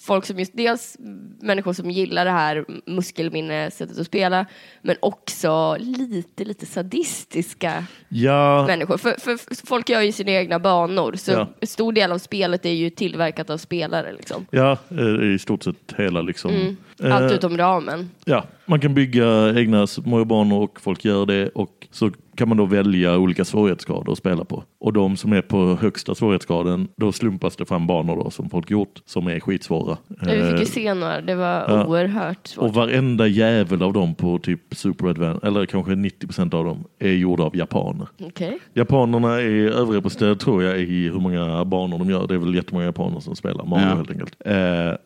[0.00, 0.96] folk som just dels
[1.40, 4.46] människor som gillar det här muskelminnesättet att spela
[4.82, 8.96] men också lite, lite sadistiska Ja, människor.
[8.98, 11.46] För, för, folk gör ju sina egna banor så Ja.
[11.62, 14.46] stor del av spelet är ju tillverkat av spelare liksom.
[14.50, 16.50] ja, eh, i stort sett hela liksom.
[16.50, 16.76] Mm.
[17.12, 18.10] Allt Eh, utom ramen.
[18.24, 22.56] Ja, man kan bygga egna små banor och folk gör det och så kan man
[22.56, 24.64] då välja olika svårighetsgrader att spela på.
[24.78, 28.70] Och de som är på högsta svårighetsgraden, då slumpas det fram banor då som folk
[28.70, 29.96] gjort som är skitsvåra.
[30.08, 31.84] Ja, vi fick Eh, ju se några, det var ja.
[31.86, 32.64] oerhört svårt.
[32.64, 37.12] Och varenda jävel av dem på typ Super Advance, eller kanske 90% av dem, är
[37.12, 38.08] gjorda av japaner.
[38.20, 38.58] Okej.
[38.74, 42.26] Japanerna är överrepresenterade tror jag i hur många banor de gör.
[42.26, 43.94] Det är väl jättemånga japaner som spelar Mario Ja.
[43.96, 44.36] helt enkelt.
[44.46, 44.54] Eh,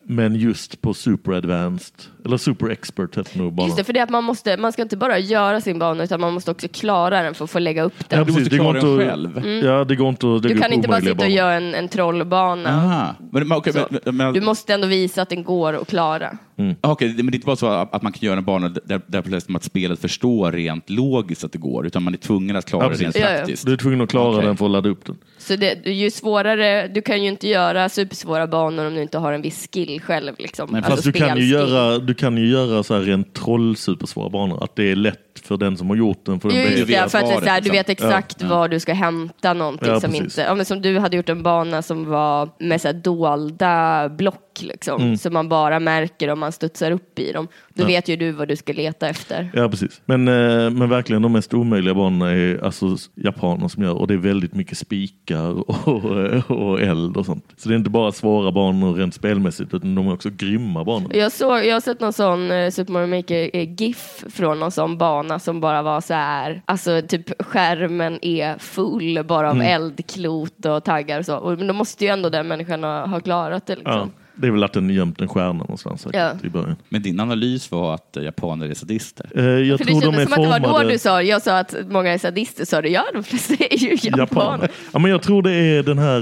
[0.03, 3.67] men just på Super Advanced, eller Super Expert heter nog banan.
[3.67, 6.03] Just det, för det är att man måste, man ska inte bara göra sin bana
[6.03, 8.19] utan man måste också klara den för att få lägga upp den.
[8.19, 9.45] Ja, Du måste klara den själv.
[9.63, 12.69] Ja, det går inte att Du kan inte bara sitta och göra en, en trollbana.
[12.69, 13.15] Aha.
[13.31, 13.87] Men, Så.
[14.05, 16.37] men, men, Du måste ändå visa att den går att klara.
[16.81, 19.21] okej, men det är inte bara så att, man kan göra en bana där, där
[19.21, 22.83] plötsligt att spelet förstår rent logiskt att det går, utan man är tvungen att klara
[22.83, 23.21] Ja, det rent precis.
[23.21, 23.37] Ja, ja.
[23.37, 23.65] praktiskt.
[23.65, 24.45] Du är tvungen att klara Okej.
[24.45, 25.17] den för att ladda upp den.
[25.47, 29.33] Så det, ju svårare, du kan ju inte göra supersvåra banor om du inte har
[29.33, 30.33] en viss skill själv.
[30.39, 30.69] Liksom.
[30.71, 33.75] Nej, Fast Alltså du kan, ju göra, du kan ju göra så här rent troll
[33.75, 34.63] supersvåra banor.
[34.63, 36.39] Att det är lätt för den som har gjort den.
[36.39, 37.71] För den just det, för att det är så här, du liksom.
[37.77, 38.47] vet exakt Ja.
[38.47, 40.23] var du ska hämta någonting Ja, som precis.
[40.37, 40.41] inte...
[40.41, 44.41] Ja, men som du hade gjort en bana som var med så här dolda block
[44.61, 45.17] liksom, Mm.
[45.17, 47.47] som man bara märker om man studsar upp i dem.
[47.73, 49.49] Då vet ju du vad du ska leta efter.
[49.53, 50.01] Ja, precis.
[50.05, 54.13] Men, eh, men verkligen de mest omöjliga banorna är alltså japaner som gör och det
[54.13, 57.45] är väldigt mycket spikar och, och eld och sånt.
[57.57, 61.15] Så det är inte bara svåra banor rent spelmässigt utan de är också grymma banor.
[61.15, 64.71] Jag, såg, jag har sett någon sån eh, Super Mario Maker eh, GIF från någon
[64.71, 69.67] sån bana som bara var så här, alltså typ skärmen är full bara av Mm.
[69.67, 71.37] eldklot och taggar och så.
[71.37, 73.93] Och, men då måste ju ändå den människan ha, ha klarat det liksom.
[74.15, 74.21] Ja.
[74.35, 76.47] Det är väl att den gömt en stjärna någonstans säkert, Ja.
[76.47, 76.75] i början.
[76.89, 79.29] Men din analys var att japaner är sadister.
[79.35, 80.89] Eh, jag För det tror de är som att det var då formade...
[80.91, 83.89] du sa, jag sa att många är sadister, sa du ja de flesta är ju
[83.89, 84.17] japaner.
[84.17, 84.69] Japaner.
[84.93, 86.21] Ja, men jag tror det är den här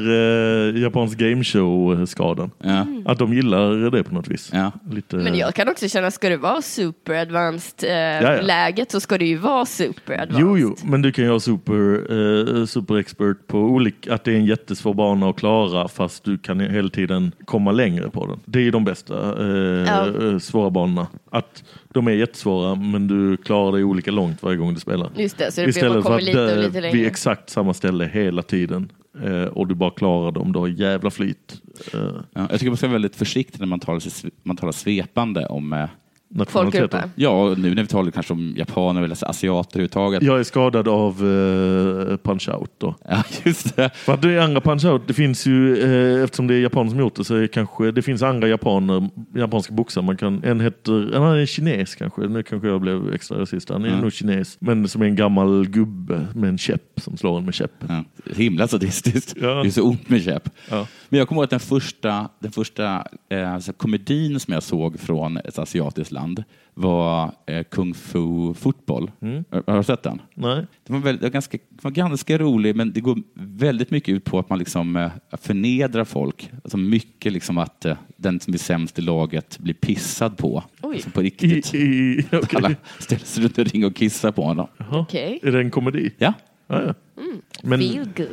[0.76, 2.52] eh, japansk gameshow-skadan.
[2.64, 2.86] Ja.
[3.06, 4.50] Att de gillar det på något vis.
[4.54, 4.72] Ja.
[4.92, 8.42] Lite, Men jag kan också känna, ska det vara super advanced eh, ja.
[8.42, 10.42] läget så ska det ju vara super advanced.
[10.42, 11.94] Jo, jo, men du kan ju ha super,
[12.60, 16.38] eh, super expert på olika, att det är en jättesvår bana att klara fast du
[16.38, 18.40] kan hela tiden komma längre på den.
[18.46, 19.48] Det är ju de bästa eh,
[19.88, 20.08] Ja.
[20.32, 21.08] eh, svåra banorna.
[21.32, 21.64] Att
[21.94, 25.10] de är jättesvåra men du klarar dig olika långt varje gång du spelar.
[25.18, 28.42] Just det, så det Istället för att lite dö lite vid exakt samma ställe hela
[28.42, 28.92] tiden
[29.24, 31.62] eh, och du bara klarar dem, du har jävla flyt.
[31.94, 32.00] Eh,
[32.34, 34.02] Ja, jag tycker man ska vara väldigt försiktig när man talar,
[34.44, 35.86] man talar svepande om eh.
[36.48, 37.04] Folkgrupper.
[37.16, 40.24] Ja, nu när vi talar kanske om japaner eller asiater överhuvudtaget.
[40.24, 42.96] Jag är skadad av eh, punch-out då.
[43.10, 43.90] Ja, just det.
[43.96, 45.78] För att det är andra punch-out, det finns ju,
[46.18, 49.10] eh, eftersom det är japaner som gjort det, så det kanske, det finns andra japaner,
[49.36, 50.06] japanska boxare.
[50.06, 53.84] Man kan, en heter, en är kines kanske, nu kanske jag blev extra rasist, han
[53.86, 54.02] är Mm.
[54.02, 54.58] nog kines.
[54.60, 57.72] Men som är en gammal gubbe med en käpp som slår en med käpp.
[57.88, 58.04] Ja,
[58.36, 59.34] himla sadistiskt.
[59.42, 59.48] Ja.
[59.48, 60.50] Det är så ont med käpp.
[60.70, 60.88] Ja.
[61.10, 62.96] Men jag kommer ihåg att den första, den första
[63.30, 66.23] eh, komedin som jag såg från ett asiatiskt land
[66.74, 69.12] var eh, Kung Fu fotboll.
[69.22, 69.44] Mm.
[69.52, 70.22] Har, har du sett den?
[70.34, 70.66] Nej?
[70.88, 74.16] Den var, väldigt, den var ganska, den var ganska rolig, men det går väldigt mycket
[74.16, 76.52] ut på att man liksom, eh, förnedrar folk.
[76.64, 80.64] Alltså mycket liksom att eh, den som är sämst i laget blir pissad på.
[80.82, 80.96] Oj.
[80.96, 81.74] Alltså på I, riktigt.
[81.76, 82.48] i, okej.
[82.54, 84.68] Alla ställer sig runt en ring och kissar på honom.
[84.78, 85.00] Jaha.
[85.00, 85.40] Okej.
[85.44, 86.12] Är det en komedi?
[86.18, 86.34] Ja,
[86.68, 86.94] Ja, ja.
[87.64, 88.28] Men, Feel good.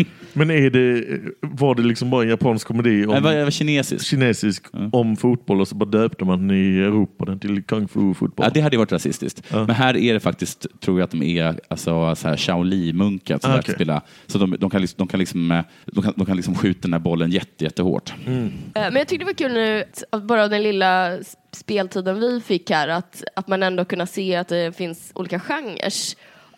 [0.36, 1.04] men är det,
[1.40, 4.06] var det liksom bara en japansk komedi det var, om det var kinesisk.
[4.06, 8.46] kinesisk om fotboll och så bara döpte man i Europa den till kung fu fotboll?
[8.46, 9.42] Ja, det hade ju varit rasistiskt.
[9.50, 13.50] Men här är det faktiskt, tror jag att de är alltså, så här Shaolin-munkar som
[13.50, 13.74] Ah, okej.
[13.74, 14.02] spela.
[14.26, 16.80] Så de, de, kan, liksom- de, kan liksom, eh, de, kan, de kan liksom skjuta
[16.82, 18.12] den här bollen jätte, jättehårt.
[18.26, 18.44] Mm.
[18.46, 19.84] Eh, Men jag tyckte det var kul nu,
[20.26, 21.18] bara av den lilla
[21.52, 25.92] speltiden vi fick här, att, att man ändå kunna se att det finns olika genrer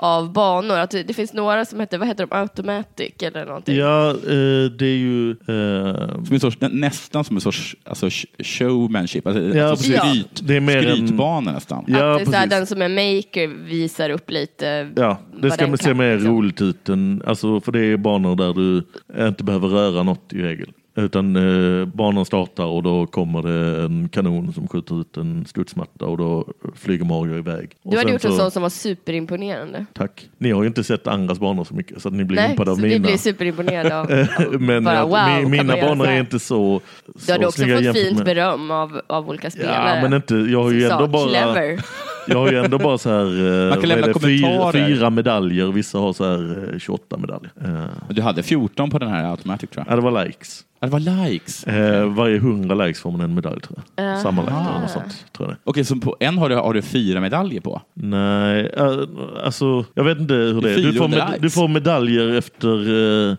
[0.00, 0.78] av banor.
[0.78, 3.76] Att det, det finns några som heter, vad heter de, Automatic eller någonting?
[3.76, 5.30] Ja, eh, det är ju...
[5.30, 9.26] Eh, Som en sorts, nä- nästan som en sorts alltså, sh- showmanship.
[9.26, 11.84] Alltså, Ja, alltså skryt, Det är mer en- skrytbana nästan.
[11.88, 12.50] ja, att det är så här, precis.
[12.58, 16.30] den som är maker visar upp lite Ja, det ska den se mer liksom.
[16.36, 18.82] roligt ut än, alltså, för det är banor där du
[19.28, 20.68] inte behöver röra något i regel.
[20.98, 21.36] Utan
[21.80, 26.18] eh, banan startar och då kommer det en kanon som skjuter ut en studsmatta och
[26.18, 27.70] då flyger Mario iväg.
[27.82, 29.86] Och Du hade sen gjort en så- sån som var superimponerande.
[29.92, 30.28] Tack.
[30.38, 32.74] Ni har ju inte sett andras banor så mycket så ni blir Nej, impade av
[32.76, 33.06] så vi mina.
[33.06, 34.26] blir superimponerade av,
[34.60, 37.92] Men bara, att wow, mina banor så är inte så, så Du hade också fått
[37.96, 39.96] fint med- beröm av, av olika spelare.
[39.96, 41.28] Ja, men inte, jag har ju ändå bara...
[41.28, 41.80] Clever.
[42.28, 44.86] Jag har ju ändå bara så här, eh, Man kan lämna det, fyra, kommentarer.
[44.86, 47.50] fyra medaljer, vissa har så här eh, 28 medaljer.
[47.64, 49.92] Eh, Men Du hade 14 på den här Automatic tror jag.
[49.92, 50.64] Ja, det var likes.
[50.80, 51.64] Ja, det var likes.
[51.64, 54.06] Eh, varje hundra likes får man en medalj tror jag.
[54.06, 54.16] Aha.
[54.22, 55.24] Sammanlagt eller något sånt.
[55.36, 55.60] Tror jag det.
[55.64, 57.82] Okej, så på en har du, har du fyra medaljer på?
[57.94, 58.98] Nej, eh,
[59.44, 60.76] alltså jag vet inte hur det är.
[60.76, 62.68] Du får, 400 med, du får medaljer efter,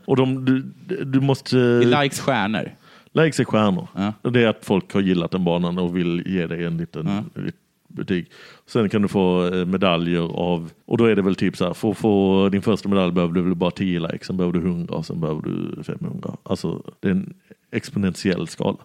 [0.05, 0.61] och de, du,
[1.05, 1.57] du måste...
[1.57, 2.71] I likes stjärnor?
[3.13, 3.87] Likes är stjärnor.
[3.95, 4.29] Ja.
[4.29, 7.59] Det är att folk har gillat den banan och vill ge dig en liten litet
[7.89, 8.31] butik.
[8.65, 11.73] Sen kan du få eh, medaljer av, och då är det väl typ så här,
[11.73, 14.67] för att få din första medalj behöver du väl bara 10 likes, sen behöver du
[14.67, 16.37] 100 och sen behöver du 500.
[16.43, 17.33] Alltså det är en
[17.71, 18.77] exponentiell skala.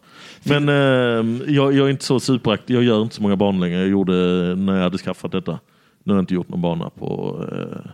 [0.43, 3.79] Men eh, jag, jag är inte så superaktiv, jag gör inte så många banor längre.
[3.79, 4.15] Jag gjorde
[4.55, 5.59] när jag hade skaffat detta.
[6.03, 7.91] Nu har jag inte gjort någon bana på eh,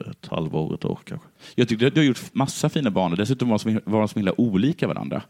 [0.00, 1.28] ett halvår, ett år kanske.
[1.54, 3.16] Jag tyckte du har gjort massa fina banor.
[3.16, 5.22] Dessutom var de så, var de så himla olika varandra.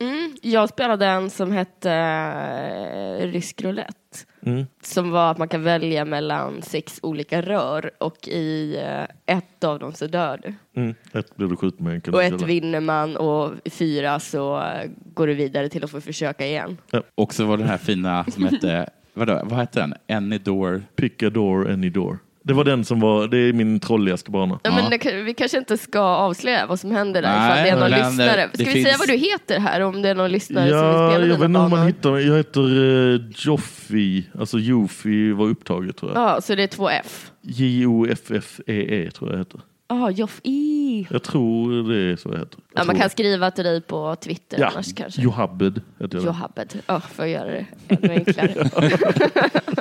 [0.43, 3.97] Jag spelade en som hette eh, Rysk roulette.
[4.43, 4.67] Mm.
[4.83, 9.79] Som var att man kan välja mellan sex olika rör och i eh, ett av
[9.79, 10.81] dem så dör du.
[10.81, 10.95] Mm.
[11.13, 14.91] Ett blev du skjuten med en Och ett vinner man och i fyra så eh,
[15.15, 16.77] går du vidare till att få försöka igen.
[17.15, 19.95] Och så var det här fina som hette, vadå, vad hette den?
[20.09, 20.83] Any door?
[20.97, 22.19] Pick a door, any door.
[22.47, 24.61] Det var den som var, det är min trolligaste bana.
[24.63, 27.71] Ja, men det, vi kanske inte ska avslöja vad som händer där Nej, ifall det
[27.71, 28.49] är någon men, lyssnare.
[28.55, 30.87] Ska vi finns- säga vad du heter här om det är någon lyssnare som vill
[30.87, 32.27] Ja, spela jag vet inte hur man hittar mig.
[32.27, 36.23] Jag heter uh, Joffi, alltså Jofi var upptaget tror jag.
[36.23, 37.31] Ja, så det är två F.
[37.43, 39.61] J-O-F-F-E-E E tror jag heter.
[39.89, 41.07] Ja, Joff I.
[41.11, 42.59] Jag tror det är så jag heter.
[42.75, 43.11] Jag Ja, man kan det.
[43.11, 45.23] skriva till dig på Twitter Ja, annars kanske.
[45.23, 46.25] Johabed heter jag.
[46.25, 46.83] Johabed.
[46.87, 48.71] Ja, för att göra det ännu enklare.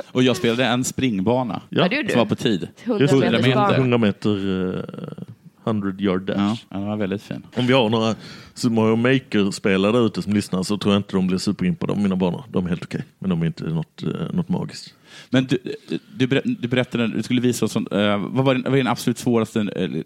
[0.12, 2.68] Och jag spelade en springbana Ja, det som var på tid.
[2.84, 3.32] 100 Just det, meter.
[3.38, 3.74] meters bana.
[3.76, 5.24] 100 meter, eh,
[5.64, 6.36] 100 yard dash.
[6.38, 7.42] Ja, den var väldigt fin.
[7.56, 8.14] Om vi har några
[8.70, 12.16] Mario Maker-spelare där ute som lyssnar så tror jag inte de blir superimpade av mina
[12.16, 12.44] banor.
[12.52, 14.94] De är helt okej, men de är inte något, eh, något magiskt.
[15.30, 15.58] Men du,
[16.16, 18.76] du, ber- du berättade, du skulle visa oss, som, eh, vad var den, vad var
[18.78, 19.60] den absolut svåraste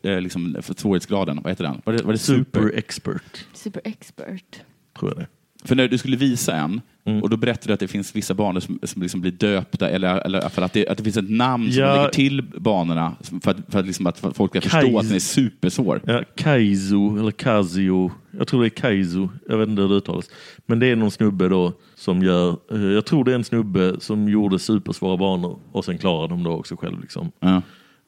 [0.05, 1.41] eh, eh, liksom, för svårighetsgraden?
[1.43, 1.83] Vad heter den?
[1.85, 2.61] Var det, var det super?
[2.61, 4.61] Super expert, Super expert.
[4.99, 5.29] tror jag det är.
[5.65, 7.23] För när du skulle visa en, Mm.
[7.23, 10.19] och då berättade du att det finns vissa banor som, som liksom blir döpta, eller,
[10.19, 11.95] eller för att det, att det finns ett namn som Ja.
[11.97, 15.19] lägger till banorna, för att, för att, liksom att folk ska förstå att den är
[15.19, 16.01] supersvår.
[16.07, 18.11] Ja, Kaizo, eller Kazio.
[18.39, 19.29] Jag tror det är Kaizo.
[19.49, 20.31] Jag vet inte hur det uttalas.
[20.67, 23.97] Men det är någon snubbe då som gör, eh, jag tror det är en snubbe
[24.01, 27.01] som gjorde supersvåra banor och sen klarar de då också själv.
[27.01, 27.33] Liksom.
[27.41, 27.63] Ja.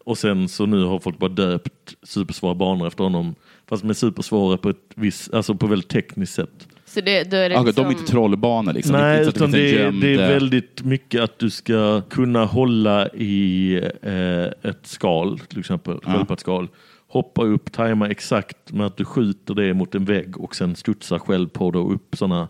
[0.04, 3.34] Och sen så nu har folk bara döpt supersvåra banor efter honom.
[3.68, 6.68] Fast med supersvåra på ett visst, alltså på väldigt tekniskt sätt.
[6.94, 7.84] Så det, då är det Ja, liksom...
[7.84, 8.96] De är inte trollbanor liksom.
[8.96, 12.00] Nej, det utan en det är, gömd, det är eh, väldigt mycket att du ska
[12.00, 16.68] kunna hålla i eh, ett skal, till exempel, sköldpaddsskal.
[17.08, 21.18] Hoppa upp, tajma exakt med att du skjuter det mot en vägg och sen studsa
[21.18, 22.48] själv på det och upp sådana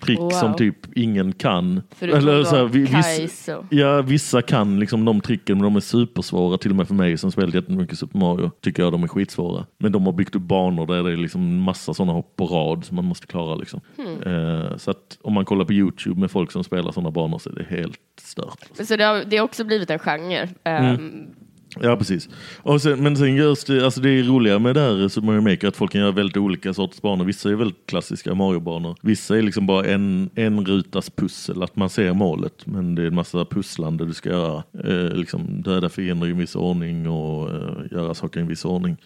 [0.00, 0.30] trick Wow.
[0.30, 1.82] som typ ingen kan.
[1.94, 2.80] Förutom då så här, vi-
[3.22, 6.58] viss, ja, vissa kan liksom de tricken men de är supersvåra.
[6.58, 9.66] Till och med för mig som spelat jättemycket Super Mario tycker jag de är skitsvåra.
[9.78, 12.84] Men de har byggt upp banor där det är liksom massa sådana hopp på rad
[12.84, 13.54] som man måste klara.
[13.54, 13.80] Liksom.
[13.96, 14.22] Hmm.
[14.34, 17.50] Eh, så att om man kollar på Youtube med folk som spelar sådana banor så
[17.50, 18.86] är det helt stört.
[18.86, 20.48] Så det har, det har också blivit en genre.
[20.64, 21.26] Mm.
[21.80, 22.28] Ja, precis.
[22.56, 25.40] Och sen, men sen görs det, alltså det är roligare med det här Super Mario
[25.40, 27.24] Maker att folk kan göra väldigt olika sorters banor.
[27.24, 28.96] Vissa är väldigt klassiska Mario-banor.
[29.02, 32.66] Vissa är liksom bara en, en rutas pussel, att man ser målet.
[32.66, 34.62] Men det är en massa pusslande du ska göra.
[34.84, 38.64] Eh, liksom döda fiender i en viss ordning och eh, göra saker i en viss
[38.64, 38.96] ordning.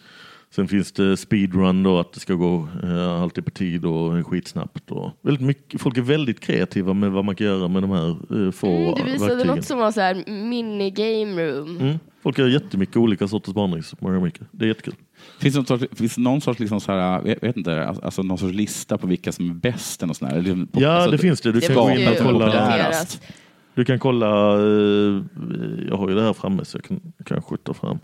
[0.49, 4.91] Sen finns det speedrun då, att det ska gå eh, alltid på tid och skitsnabbt.
[4.91, 8.09] Och väldigt mycket, folk är väldigt kreativa med vad man kan göra med de här
[8.45, 9.55] eh, få mm, du visade verktygen.
[9.55, 11.77] något som var så här mini game room.
[11.77, 11.97] Mm.
[12.23, 13.55] Folk gör jättemycket olika sorters
[14.19, 14.45] Maker.
[14.51, 14.95] Det är jättekul.
[15.39, 18.37] Finns det någon sorts, finns det någon sorts liksom så här, vet inte, alltså någon
[18.37, 20.03] sorts lista på vilka som är bäst?
[20.03, 20.37] Eller där?
[20.37, 21.51] Eller på- Ja, alltså, det finns det.
[21.51, 22.91] Du Det kan gå in och ju kolla.
[23.75, 24.53] Du kan kolla.
[24.53, 25.21] eh,
[25.89, 27.99] Jag har ju det här framme så jag kan, kan skjuta fram.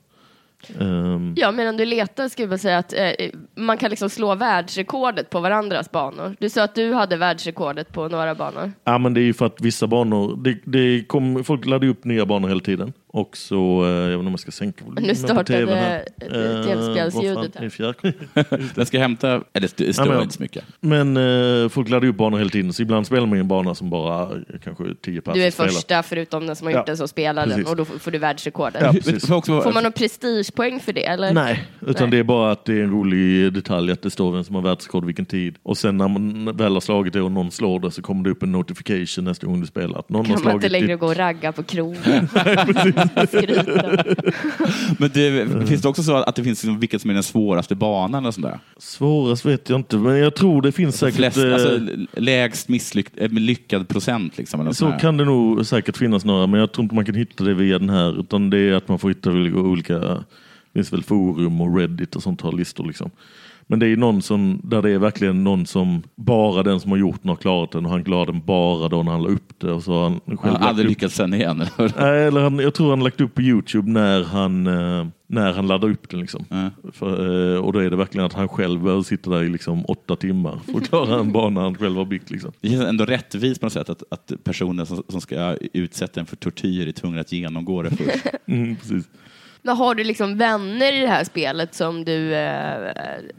[0.80, 3.12] Ehm, Ja, medan du letar ska jag bara säga att eh,
[3.56, 6.36] man kan liksom slå världsrekordet på varandras banor.
[6.40, 8.72] Du sa att du hade världsrekordet på några banor.
[8.84, 11.92] Ja, men det är ju för att vissa banor, det, det kom, folk laddar ju
[11.92, 12.94] upp nya banor hela tiden.
[13.14, 16.06] Och så, eh, jag vet inte om jag ska sänka volymen Nu startade här.
[16.22, 17.94] eh, Eh, tv-spelsljudet fan,
[18.36, 18.76] här.
[18.76, 20.64] Den ska hämta, eller det Ja, står men- inte så mycket.
[20.80, 23.48] Men eh, folk laddar ju upp banor hela tiden, så ibland spelar man ju en
[23.48, 25.70] bana som bara eh, kanske tio personer Du är spelar.
[25.70, 27.70] första förutom den som har Ja, gjort den som spelar den precis.
[27.72, 28.82] och då får du världsrekordet.
[28.82, 31.06] Ja, får man någon prestigepoäng för det?
[31.06, 31.34] Eller?
[31.34, 32.12] Nej, utan Nej.
[32.12, 34.62] det är bara att det är en rolig detalj att det står vem som har
[34.62, 35.56] världsrekord vilken tid.
[35.64, 38.30] Och sen när man väl har slagit det och någon slår det så kommer det
[38.30, 40.00] upp en notification nästa gång du spelar.
[40.00, 41.00] Att någon har kan man inte längre ditt...
[41.00, 42.28] gå och ragga på krogen?
[45.00, 47.76] Men det, finns det också så att det finns liksom vilket som är den svåraste
[47.76, 48.26] banan?
[48.26, 48.60] Och sånt där?
[48.78, 51.16] Svårast vet jag inte, men jag tror det finns säkert...
[51.16, 51.80] Flest, eh, alltså,
[52.14, 54.38] lägst misslyck, eh, lyckad procent?
[54.38, 57.16] Liksom, eller så kan det nog säkert finnas några, men jag tror inte man kan
[57.16, 58.20] hitta det via den här.
[58.20, 60.24] Utan det är att man får hitta olika, det
[60.74, 63.12] finns väl forum och Reddit och sånt har listor liksom.
[63.72, 66.98] Men det är någon som, där det är verkligen någon som, bara den som har
[66.98, 69.54] gjort den har klarat den och han klarade den bara då när han la upp
[69.58, 69.72] det.
[69.72, 71.62] Och så har han Han själv har lagt aldrig upp lyckats sen igen.
[71.62, 71.94] eller?
[72.02, 75.68] Nej, eller han, jag tror han lagt upp på Youtube när han, eh, när han
[75.68, 76.20] laddar upp den.
[76.20, 76.46] Liksom.
[76.50, 76.70] Ja.
[76.94, 79.86] För, eh, och då är det verkligen att han själv behöver sitta där i liksom
[79.86, 82.32] åtta timmar för att klara en bana han själv har byggt.
[82.32, 82.52] Liksom.
[82.62, 86.26] Det känns ändå rättvist på något sätt att, att personen som, som ska utsätta en
[86.26, 88.26] för tortyr är tvungen att genomgå det först.
[88.48, 89.06] Mm, precis.
[89.62, 92.92] Men har du liksom vänner i det här spelet som du eh,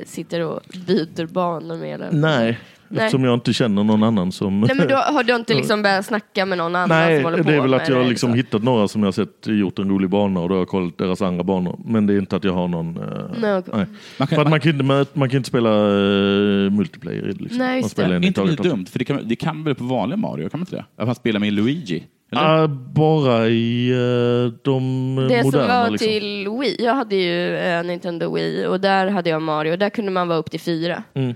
[0.07, 1.95] sitter och byter banor med?
[1.95, 2.13] Eller?
[2.13, 2.59] Nej,
[2.89, 3.05] Nej.
[3.05, 4.61] eftersom jag inte känner någon annan som...
[4.61, 7.43] Nej, men då har du inte liksom börjat snacka med någon annan Nej, som håller
[7.43, 9.47] på det är väl att jag har det, liksom hittat några som jag har sett
[9.47, 11.81] gjort en rolig bana och då har jag kollat deras andra banor.
[11.85, 12.97] Men det är inte att jag har någon...
[12.97, 13.03] eh,
[13.41, 13.75] Nej, okej.
[13.77, 13.87] nej.
[14.19, 17.23] Man kan- För att man, kan inte, man, man kan inte spela uh, multiplayer.
[17.23, 17.59] Liksom.
[17.59, 18.27] Nej, man just spelar det.
[18.27, 18.87] inte det dumt?
[18.91, 20.49] För det kan, det kan väl på vanliga Mario?
[20.49, 20.85] Kan man inte det?
[20.97, 22.05] Att man spelar med Luigi?
[22.33, 22.65] Eller?
[22.65, 25.83] Ah, bara i uh, de Det som moderna.
[25.83, 26.09] var liksom.
[26.09, 30.11] till Wii, jag hade ju eh, Nintendo Wii och där hade jag Mario, där kunde
[30.11, 31.03] man vara upp till fyra.
[31.15, 31.35] Mm.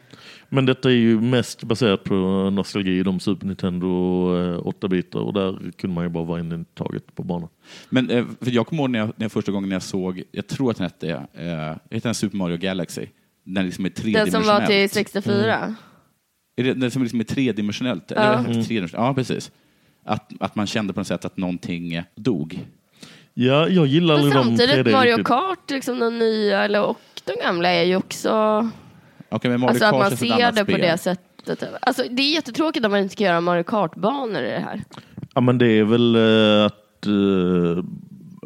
[0.48, 2.14] Men detta är ju mest baserat på
[2.50, 3.86] nostalgi, de Super Nintendo
[4.36, 7.48] eh, 8-bitar och där kunde man ju bara vara in i taget på banan.
[7.88, 10.46] Men eh, för jag kommer ihåg när jag, när jag första gången jag såg, jag
[10.46, 13.06] tror att den hette, eh, heter den Super Mario Galaxy?
[13.44, 15.56] Den liksom är Den som var till 64.
[15.56, 15.74] Mm.
[16.56, 18.12] Är det den som liksom är tredimensionellt?
[18.16, 18.16] Ja.
[18.16, 18.92] Eller, tredimensionellt?
[18.92, 19.50] Ja, precis.
[20.06, 22.66] Att, att man kände på något sätt att någonting dog.
[23.34, 25.26] Ja, jag gillar Men aldrig de 3D samtidigt, Mario riktigt.
[25.26, 28.30] Kart, liksom de nya, eller, och de gamla är ju också...
[29.28, 30.80] Okej, men Mario Alltså att Kart man känns ett ser annat det på spel.
[30.80, 31.74] det sättet.
[31.80, 34.82] Alltså, det är jättetråkigt att man inte ska göra Mario Kart-banor i det här.
[35.34, 37.84] Ja, men det är väl eh, att eh,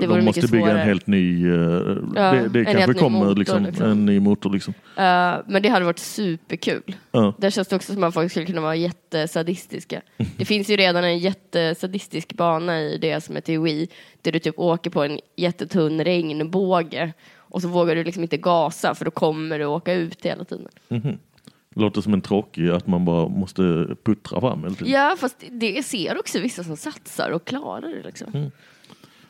[0.00, 0.84] Det de måste bygga en svårare.
[0.84, 1.46] helt ny...
[1.46, 3.86] eh, Ja, det det en kanske kommer motor, liksom, liksom.
[3.86, 4.52] en ny motor.
[4.52, 4.74] Liksom.
[4.96, 6.96] Eh, men det hade varit superkul.
[7.12, 7.34] Ja.
[7.38, 10.00] Där känns det också som att folk skulle kunna vara jättesadistiska.
[10.36, 13.88] Det finns ju redan en jättesadistisk bana i det som heter Wii,
[14.22, 18.94] där du typ åker på en jättetunn regnbåge och så vågar du liksom inte gasa
[18.94, 20.68] för då kommer du åka ut hela tiden.
[21.74, 24.92] Låter som en tråkig, att man bara måste puttra fram hela tiden.
[24.92, 28.03] Ja, fast det ser också vissa som satsar och klarar det.
[28.03, 28.34] Liksom.
[28.34, 28.51] Mm.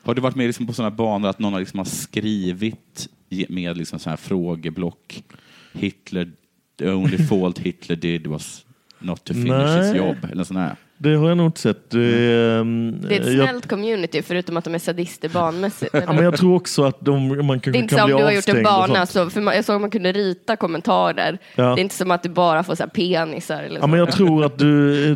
[0.03, 3.09] Har du varit med liksom på sådana banor att någon har, liksom har skrivit
[3.48, 5.24] med liksom så här frågeblock?
[5.72, 6.32] Hitler,
[6.78, 8.64] the only fault Hitler did was
[8.98, 9.96] not to finish his Nej.
[9.96, 10.16] jobb.
[10.32, 10.76] Eller sån här.
[11.03, 11.90] Det har jag nog inte sett.
[11.90, 15.94] Det är, ehm, Det är ett jag, snällt community, förutom att de är sadister banmässigt.
[15.94, 18.16] ja, men jag tror också att de, man kanske Det är inte kan som bli
[18.18, 20.57] du har gjort en avstängd bana, så, för man, jag såg att man kunde rita
[20.57, 21.38] kommentarer.
[21.57, 21.62] Ja.
[21.74, 23.86] Det är inte som att du bara får så här penisar eller Ja, så.
[23.86, 24.66] men jag tror att du,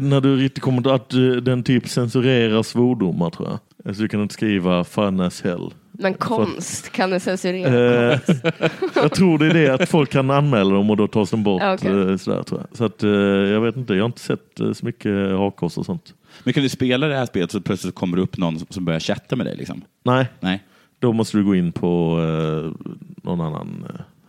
[0.01, 3.59] när du riktigt kommer att du, den typ censurerar svordomar tror jag.
[3.89, 5.71] Alltså du kan inte skriva fun as hell.
[5.99, 8.13] Men konst, kan du censurera?
[8.13, 8.21] Eh,
[8.95, 11.63] jag tror det är det att folk kan anmäla dem och då tas de bort.
[11.63, 12.11] Ja, okej.
[12.11, 12.77] eh, sådär, tror jag.
[12.77, 16.15] Så att, eh, jag vet inte, jag har inte sett så mycket hakkors och sånt.
[16.45, 19.01] Men kan du spela det här spelet så plötsligt kommer det upp någon som- börjar
[19.01, 19.57] chatta med dig?
[19.57, 19.83] Liksom?
[20.03, 20.63] Nej, Nej?
[20.99, 22.89] då måste du gå in på eh,
[23.23, 23.85] någon annan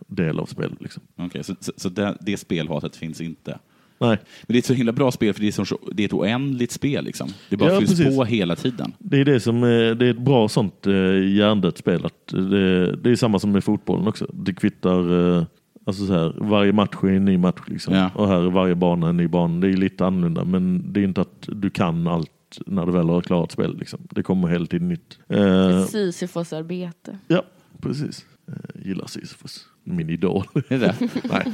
[0.06, 0.80] del av spelet.
[0.82, 1.02] Liksom.
[1.16, 3.58] Okej, så, så, så det, det spelhatet finns inte?
[3.98, 6.06] Nej, Men det är ett så himla bra spel för det är, så, det är
[6.06, 7.04] ett oändligt spel.
[7.04, 7.28] Liksom.
[7.50, 8.16] Det bara Ja, fylls precis.
[8.16, 8.92] på hela tiden.
[8.98, 10.92] det är det som är, det är ett bra sånt eh,
[11.36, 12.06] hjärndött spel.
[12.06, 14.26] Att det, det är samma som med fotbollen också.
[14.32, 15.44] Det kvittar, eh,
[15.86, 17.60] alltså så här, varje match är en ny match.
[17.66, 17.94] Liksom.
[17.94, 18.10] Ja.
[18.14, 19.60] Och här är varje bana en ny bana.
[19.60, 22.30] Det är lite annorlunda men det är inte att du kan allt
[22.66, 23.78] när du väl har klarat spel.
[23.78, 24.00] Liksom.
[24.10, 25.18] Det kommer hela tiden nytt.
[25.28, 27.18] Eh, Sisyfos arbete.
[27.28, 27.42] ja,
[27.80, 28.26] precis.
[28.48, 29.66] Eh, gillar Sisyfos.
[29.88, 30.44] Min idol.
[30.68, 30.94] Är det?
[31.24, 31.52] nej.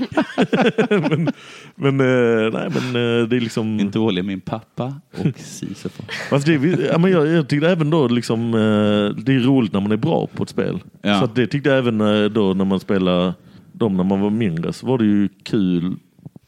[1.08, 1.32] men
[1.74, 3.80] men, eh, nej, men eh, det är liksom...
[3.80, 6.46] Inte dålig min pappa och Sisyfos.
[6.90, 9.96] Ja, men jag, jag tyckte även då liksom, eh, det är roligt när man är
[9.96, 10.80] bra på ett spel.
[11.02, 11.18] Ja.
[11.18, 13.34] Så att det tyckte jag även eh, då när man spelade
[13.72, 15.96] dem när man var mindre så var det ju kul.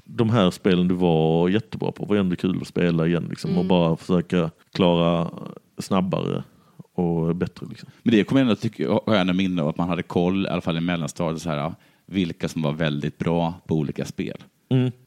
[0.05, 3.65] De här spelen du var jättebra på var ändå kul att spela igen liksom, och
[3.65, 5.31] bara försöka klara
[5.79, 6.43] snabbare
[6.95, 7.67] och bättre.
[7.71, 7.89] Liksom.
[8.03, 10.47] Men det kommer jag ändå tycka, har jag ändå minne av att man hade koll,
[10.47, 11.75] i alla fall i mellanstadiet, så här,
[12.07, 14.37] vilka som var väldigt bra på olika spel.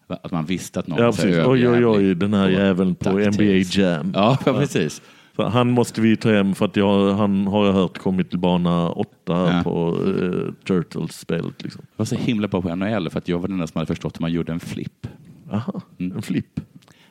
[0.07, 1.37] Att man visste att någon Ja, precis.
[1.45, 3.09] Oj, oj, oj, den här jäveln på.
[3.09, 4.11] NBA Jam.
[4.15, 5.01] Ja, ja, precis.
[5.35, 8.39] Så han måste vi ta hem för att jag, han har jag hört kommit till
[8.39, 9.61] bana åtta Ja.
[9.63, 11.63] på uh, Turtles-spelet.
[11.63, 11.81] Liksom.
[11.91, 13.87] Jag var så himla bra på NHL för att jag var den enda som hade
[13.87, 15.07] förstått hur man gjorde en flip.
[15.51, 16.15] Aha, Mm.
[16.17, 16.59] en flipp.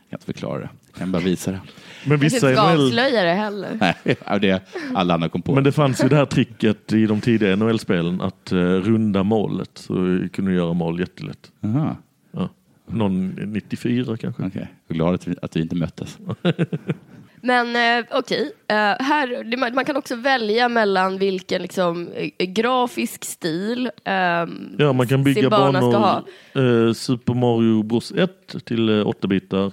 [0.09, 0.69] Jag kan inte förklara det.
[0.87, 1.61] Jag kan bara visa det.
[2.07, 3.79] Men vissa inte ska NHL avslöja det heller.
[3.81, 4.61] Nej, det är
[4.95, 5.55] alla andra kom på.
[5.55, 9.71] Men det fanns ju det här tricket i de tidiga NHL-spelen att eh, runda målet.
[9.75, 11.53] Så vi kunde göra mål jättelätt.
[11.65, 11.97] Aha,
[12.33, 12.49] Ja.
[12.87, 14.43] Någon 94 kanske.
[14.43, 14.69] okej.
[14.87, 16.19] Jag är glad att vi, att vi inte möttes.
[17.41, 23.25] Men eh, okej, eh, här, det, man, kan också välja mellan vilken liksom, eh, grafisk
[23.25, 26.25] stil ehm, Ja, man kan bygga bana ska ha.
[26.55, 26.87] banor.
[26.89, 28.31] Eh, Super Mario Bros 1
[28.65, 29.73] till eh, 8 bitar.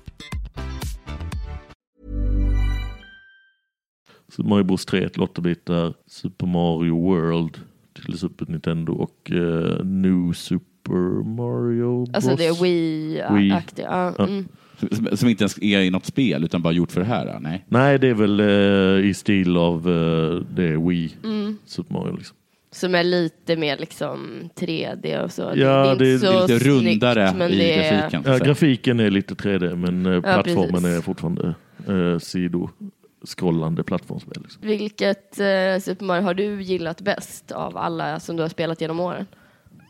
[4.35, 5.93] Super Mario Bros 3 till 8 bitar.
[6.07, 7.57] Super Mario World
[8.05, 12.15] till Super Nintendo och eh, New Super Mario Bros.
[12.15, 13.21] Alltså det är Wii.
[13.31, 13.87] Wii-aktigt.
[13.91, 14.23] Ja, Ja.
[14.27, 14.45] mm.
[14.91, 17.39] Som, som inte ens är i något spel, utan bara gjort för det här.
[17.39, 17.65] Nej.
[17.67, 21.15] Nej, det är väl eh, i stil av eh, det Wii.
[21.23, 21.57] Mm.
[21.65, 22.37] Super Mario liksom.
[22.71, 25.41] Som är lite mer liksom 3D och så.
[25.55, 28.23] Ja, det är inte det är så Lite rundare snyggt, men i det är- grafiken.
[28.23, 30.97] så Ja, grafiken är lite 3D men eh, plattformen precis.
[30.97, 31.53] är fortfarande
[31.87, 32.17] eh,
[33.21, 34.41] sidoskrollande plattformsspel.
[34.43, 34.61] Liksom.
[34.67, 38.99] Vilket eh, Super Mario har du gillat bäst av alla som du har spelat genom
[38.99, 39.25] åren?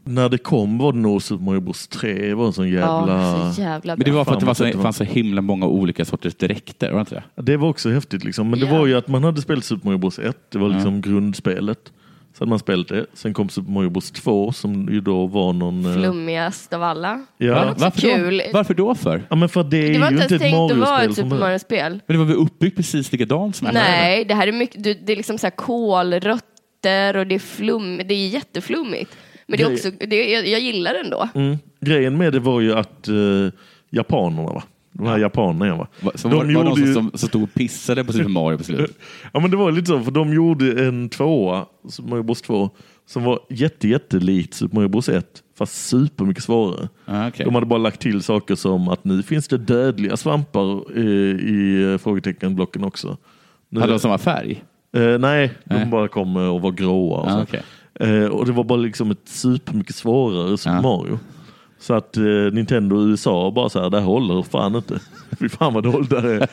[0.03, 3.21] När det kom var det nog Super Mario Bros 3 det var en sån jävla...
[3.21, 5.41] Ja, så jävla Men det var för att det var så, vad fanns så himla
[5.41, 7.41] många olika sorters dräkter, var det inte det?
[7.41, 8.49] Det var också häftigt liksom.
[8.49, 8.77] Men det Ja.
[8.79, 11.93] var ju att man hade spelat Super Mario Bros 1, det var liksom grundspelet.
[12.33, 13.05] Så hade man spelat det.
[13.13, 15.85] Sen kom Super Mario Bros 2 som ju då var någon...
[15.85, 17.25] eh, Flummigast av alla.
[17.37, 17.73] Ja.
[17.77, 18.37] Varför kul.
[18.37, 18.43] Då?
[18.53, 19.23] Varför då för?
[19.29, 21.15] ja men för det är Det var ju inte ens ett tänkt att vara ett
[21.15, 21.39] som Super.
[21.39, 21.91] Mario-spel.
[22.07, 25.15] Men det var väl uppbyggt precis likadant som Nej, det här är mycket, det är
[25.15, 29.17] liksom så här kolrötter och det är flum, det är jätteflummigt.
[29.47, 31.29] Men det är också, det, jag, jag gillar det ändå.
[31.35, 31.57] Mm.
[31.81, 33.13] grejen med det var ju att eh,
[33.89, 34.63] japanerna, va?
[34.91, 35.87] De här japanerna igen, va?
[36.01, 38.29] Va- De var, var gjorde någon som, ju- som, som stod och pissade på Super
[38.29, 38.97] Mario på slutet?
[39.33, 42.69] Ja men det var lite så, för de gjorde en tvåa, Super Mario Bros 2,
[43.05, 45.25] som var jätte, jättelikt Super Mario Bros 1,
[45.57, 46.89] fast supermycket svårare.
[47.05, 47.45] Ah, okej.
[47.45, 51.03] De hade bara lagt till saker som att nu finns det dödliga svampar eh,
[51.35, 53.17] i eh, frågeteckenblocken också.
[53.69, 54.63] Nu, Hade de samma färg?
[54.95, 55.85] eh, nej, de Nej.
[55.85, 57.19] bara kom och var gråa.
[57.19, 57.61] Och, Ah, okej.
[57.99, 60.81] eh, och det var bara liksom ett supermycket svårare Super Ja.
[60.81, 61.19] Mario.
[61.81, 62.23] Så att eh,
[62.53, 64.99] Nintendo och USA bara så här, det här håller fan inte.
[65.39, 66.47] Fy fan vad dåligt det här är.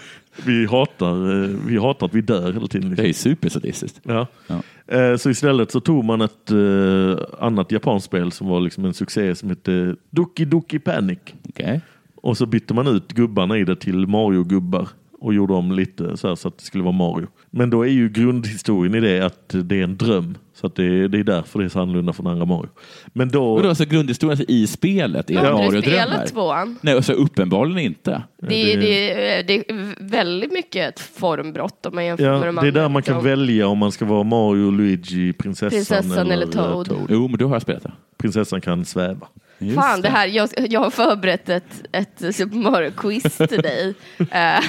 [0.47, 2.83] Vi hatar, eh, vi hatar att vi dör hela tiden.
[2.83, 3.05] Det Liksom.
[3.05, 4.01] är ju supersadistiskt.
[4.03, 4.27] Ja.
[4.47, 4.63] Ja.
[4.97, 8.95] Eh, Så istället så tog man ett eh, annat japanskt spel som var liksom en
[8.95, 11.19] succé som hette Doki Doki Panic.
[11.49, 11.81] Okej.
[12.23, 14.89] Och så bytte man ut gubbarna i det till Mario-gubbar
[15.21, 17.27] och gjorde om lite så, här så att det skulle vara Mario.
[17.51, 20.39] Men då är ju grundhistorien i det att det är en dröm.
[20.55, 22.69] Så att det, är, det är därför det är så annorlunda från andra Mario.
[23.07, 23.53] Men då...
[23.53, 26.27] Och då, så grundhistorien i spelet är du Mario drömmar?
[26.27, 26.79] tvåan?
[26.81, 28.23] Nej, och så uppenbarligen inte.
[28.43, 32.61] Det, det, det är väldigt mycket ett formbrott om man jämför Ja, med de det
[32.61, 32.81] är andra.
[32.83, 37.07] där man kan välja om man ska vara Mario, Luigi, prinsessan, Prinsessan eller eh, Toad.
[37.09, 37.93] Jo, men då har jag spelat det.
[38.19, 39.27] Prinsessan kan sväva.
[39.59, 43.95] Just Fan, det här, jag, jag har förberett ett, ett Super Mario-quiz till dig.
[44.19, 44.27] eh,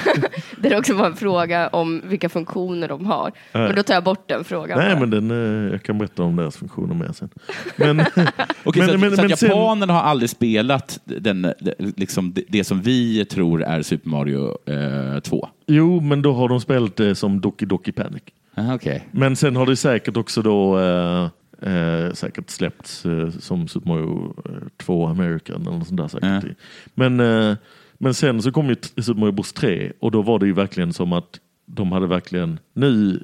[0.57, 3.31] där det också var en fråga om vilka funktioner de har.
[3.51, 4.77] Men då tar jag bort den frågan.
[4.79, 4.99] Nej, bara.
[4.99, 5.31] men den,
[5.65, 7.29] eh, jag kan berätta om deras funktioner mer sen.
[7.75, 7.99] Men,
[8.63, 12.33] Okej, Men- så, men- så men att sen- japanerna har aldrig spelat den, det- liksom
[12.33, 14.57] det, det som vi tror är Super Mario
[15.15, 15.47] eh, 2?
[15.67, 18.23] jo, men då har de spelat det som Doki Doki Panic.
[18.55, 19.07] Ah, Okej.
[19.11, 20.79] Men sen har det säkert också då
[21.61, 21.73] eh,
[22.05, 26.43] eh, säkert släppts eh, som Super Mario eh, 2 American eller något sånt där säkert.
[26.43, 26.53] Ja.
[26.93, 27.57] Men, eh,
[27.97, 30.93] men sen så kom ju Super Mario Bros 3 och då var det ju verkligen
[30.93, 31.39] som att
[31.71, 33.19] de hade verkligen, nu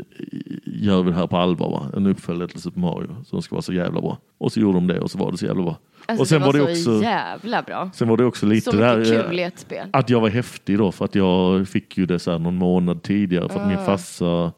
[0.66, 1.92] gör vi det här på allvar va?
[1.98, 4.18] En uppföljare till Super Mario som ska vara så jävla bra.
[4.38, 5.78] Och så gjorde de det och så var det så jävla bra.
[6.06, 7.90] Alltså, och sen det var, var det så också, jävla bra.
[7.94, 9.88] sen var det också lite Så där, eh, kul i ett spel.
[9.94, 13.04] att jag var häftig då för att jag fick ju det så här någon månad
[13.04, 13.70] tidigare för att Ah.
[13.70, 14.52] min farsa eh,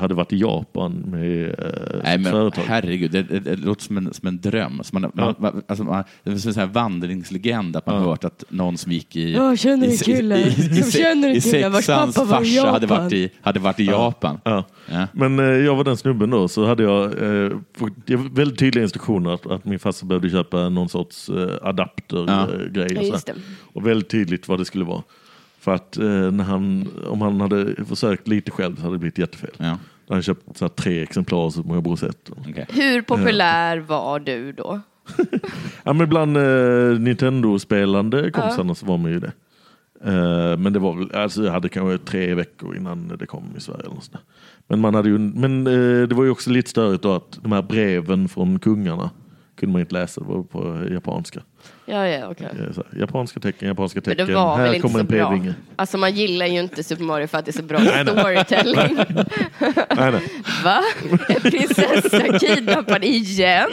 [0.00, 1.54] hade varit i Japan med eh,
[2.04, 2.62] Nej, men företag.
[2.66, 4.80] herregud, det, det, det låter som en, som en dröm.
[4.82, 5.34] Som man, Ja.
[5.38, 8.00] man, alltså man, det är som en sån här vandringslegend att man Ja.
[8.02, 9.32] hört att någon som gick i...
[9.32, 10.36] Jag känner en i- kille.
[10.38, 13.02] i- i- Jag känner en I kille vars sexans pappa var i farsa hade Japan.
[13.04, 14.40] varit i, hade varit i Japan.
[14.44, 14.64] Ja.
[14.90, 15.06] Ja.
[15.12, 18.82] Men eh, jag var den snubben då, så hade jag, eh, fått, jag väldigt tydliga
[18.82, 21.68] instruktioner att, att min farsa behövde köpa någon sorts eh, Ja.
[21.68, 23.08] adaptergrej.
[23.12, 25.02] Ja, och, och väldigt tydligt vad det skulle vara.
[25.64, 29.18] För att eh, när han, om han hade försökt lite själv så hade det blivit
[29.18, 29.50] jättefel.
[29.58, 29.64] Ja.
[29.64, 32.30] Han hade köpt så här, tre exemplar så många Bros 1.
[32.30, 32.66] okej.
[32.70, 34.80] Hur populär var du då?
[35.84, 39.32] Ja, men bland eh, Nintendo-spelande kompisarna så var man ju det.
[40.04, 43.60] Eh, men det var väl, alltså jag hade kanske tre veckor innan det kom i
[43.60, 43.80] Sverige.
[43.80, 44.10] Eller något
[44.68, 47.52] men man hade ju, men eh, det var ju också lite störigt då att de
[47.52, 49.10] här breven från kungarna
[49.56, 51.40] kunde man inte läsa, det var på japanska.
[51.86, 52.46] Ja, ja, okej.
[52.46, 55.00] Eh, Så här, japanska tecken, japanska Men tecken, det var här väl inte kommer så
[55.00, 55.28] en bra?
[55.30, 55.54] p-vinge.
[55.76, 58.96] Alltså man gillar ju inte Super Mario för att det är så bra storytelling.
[59.96, 60.20] Nej, nej.
[60.64, 60.80] Va?
[61.28, 63.68] En prinsessa kidnappad igen?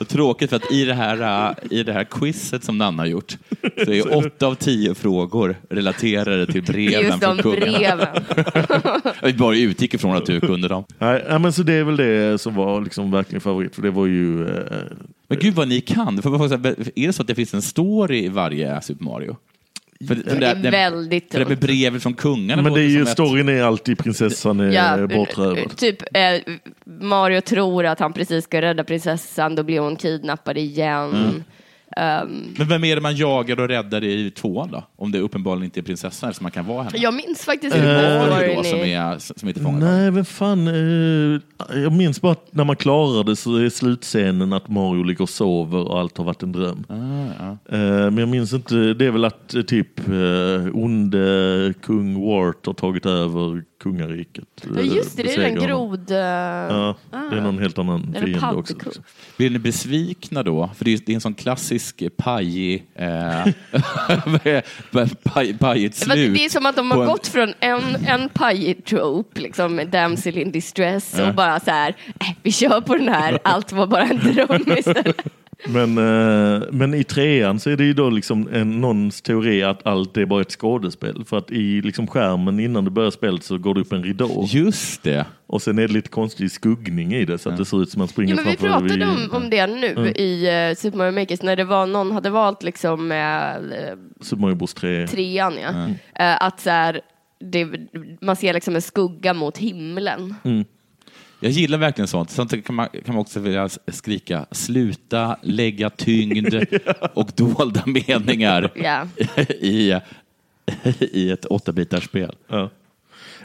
[0.00, 3.06] Och tråkigt för att i det, här, äh, i det här quizet som Nanna har
[3.08, 3.36] gjort
[3.84, 7.68] så är åtta av tio frågor relaterade till breven Just från de kungarna.
[7.72, 8.24] breven.
[9.22, 10.84] Vi bara utgick ifrån att du kunde dem.
[10.98, 13.90] Nej, ja, men så det är väl det som var liksom verkligen favorit, för det
[13.90, 14.54] var ju eh,
[15.30, 16.22] Men gud vad ni kan.
[16.22, 16.68] För, för,
[16.98, 19.36] är det så att det finns en story i varje Super Mario?
[20.08, 21.60] För, för Det är väldigt För det med tungt.
[21.60, 25.76] brevet från kungarna men det är ju, storyn är alltid prinsessan är Ja, bortrövad.
[25.76, 26.54] typ eh,
[27.00, 31.10] Mario tror att han precis ska rädda prinsessan, då blir hon kidnappad igen.
[31.10, 31.44] Mm.
[31.96, 34.84] Ehm, Men vem är det man jagar och räddar i tvåan då?
[34.96, 36.98] Om det uppenbarligen inte är prinsessan som man kan vara henne?
[36.98, 39.80] jag minns faktiskt Är inte det Mario storyn då som, är, som inte fångar?
[39.80, 40.68] Nej, vem fan.
[40.68, 41.40] Eh,
[41.82, 45.28] jag minns bara att när man klarar det så är slutscenen att Mario ligger och
[45.30, 46.84] sover och allt har varit en dröm.
[46.88, 47.30] Ah,
[47.72, 52.66] Eh, men jag minns inte, det är väl att eh, typ eh, onde kung Wart
[52.66, 54.44] har tagit över kungariket.
[54.76, 56.10] Ja, just det, det är den grod...
[56.10, 58.74] eh, Ja, det är någon helt annan Eller fiende också.
[58.84, 59.02] Liksom.
[59.36, 60.70] Blir ni besvikna då?
[60.76, 63.46] För det är, det är en sån klassisk pajig, eh,
[65.22, 66.34] paj, pajigt slut.
[66.34, 70.52] Det är som att de har gått från en, en pajig trope, liksom damsel in
[70.52, 74.18] distress, och bara så här, äh, vi kör på den här, allt var bara en
[74.18, 75.22] dröm istället.
[75.68, 79.86] Men, eh, men i trean så är det ju då liksom en, någons teori att
[79.86, 81.24] allt är bara ett skådespel.
[81.24, 84.44] För att i liksom skärmen innan du börjar spelet så går det upp en ridå.
[84.48, 85.26] Just det.
[85.46, 87.98] Och sen är det lite konstig skuggning i det så att det ser ut som
[87.98, 90.98] att man springer Ja, men vi pratade vid- om, om det nu i uh, Super
[90.98, 95.06] Mario Makers, när det var någon hade valt liksom uh, Super Mario Bros 3.
[95.06, 95.88] trean, ja.
[96.24, 97.00] Eh, att så här,
[97.52, 97.68] det,
[98.20, 100.34] man ser liksom en skugga mot himlen.
[101.40, 102.30] Jag gillar verkligen sånt.
[102.30, 106.54] Sånt kan man, kan man också vilja skrika, sluta lägga tyngd
[107.14, 109.06] och dolda meningar Ja.
[109.48, 109.94] i,
[111.00, 112.34] i ett åttabitarspel.
[112.48, 112.70] Ja.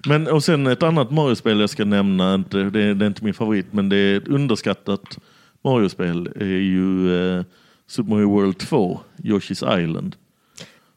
[0.08, 3.24] Men, och sen ett annat Mario-spel jag ska nämna, inte- det, är- det är inte
[3.24, 5.18] min favorit, men det är ett underskattat
[5.64, 7.44] Mario-spel, är ju eh,
[7.88, 10.16] Super Mario World 2, Yoshi's Island.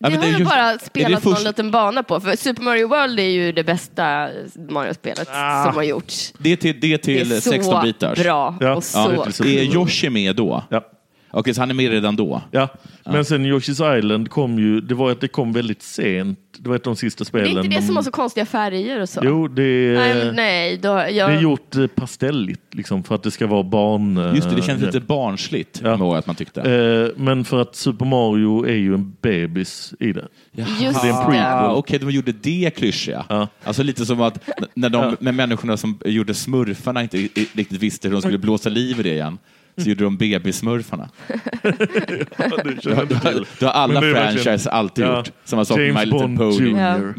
[0.01, 2.03] Ja, Det men har är jag just- bara är det spelat först- någon liten bana
[2.03, 2.21] på.
[2.21, 4.29] För Super Mario World är ju det bästa
[4.69, 5.65] Mario-spelet Ah.
[5.65, 6.33] som har gjorts.
[6.39, 8.19] Det är till, det är Det till är så 16 bitars.
[8.23, 8.71] bra Ja.
[8.75, 9.75] och Ja, så det är Är.
[9.75, 10.65] Yoshi med då?
[10.71, 10.85] Ja.
[11.31, 12.43] Okej, så han är med redan då?
[12.51, 12.69] Ja,
[13.05, 16.39] men sen Yoshi's Island kom ju, det var att det kom väldigt sent.
[16.59, 17.47] Det var ett av de sista Det spelen.
[17.47, 19.21] är inte det de- som har så konstiga färger och så.
[19.25, 21.31] Jo, det är, Nej, nej då, jag...
[21.31, 24.17] det är gjort eh, pastelligt liksom, för att det ska vara barn...
[24.17, 24.95] eh, Just det, det känns grepp.
[24.95, 25.97] lite barnsligt, Ja.
[26.01, 26.17] ja.
[26.19, 26.61] att man tyckte.
[26.63, 30.29] Eh, Men för att Super Mario är ju en bebis i det.
[30.53, 31.25] Just Det är en det.
[31.25, 31.45] prequel.
[31.47, 33.25] Ah, Okej, de gjorde det klyschiga.
[33.29, 33.49] Ja.
[33.65, 38.13] Alltså lite som att när, de, när människorna som gjorde smurfarna inte riktigt visste hur
[38.13, 39.39] de skulle blåsa liv i det igen,
[39.79, 41.09] så gjorde de bebissmurfarna.
[41.63, 43.47] Det inte till.
[43.59, 45.17] Det har alla det är franchise verkligen- alltid Ja.
[45.19, 45.31] gjort.
[45.45, 46.71] Samma sak med My James Little Bond Pony.
[46.71, 47.15] Jr.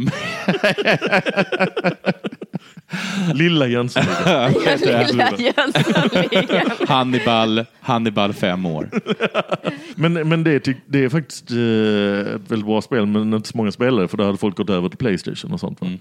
[3.33, 4.53] Lilla Jönssonligan.
[5.07, 6.71] Lilla Jönssonligan.
[6.87, 8.89] Hannibal, Hannibal fem år.
[9.95, 11.57] Men, men det, är, det är faktiskt eh,
[12.35, 14.89] ett väldigt bra spel, men inte så många spelare för då hade folk gått över
[14.89, 15.81] till Playstation och sånt.
[15.81, 15.93] Mm.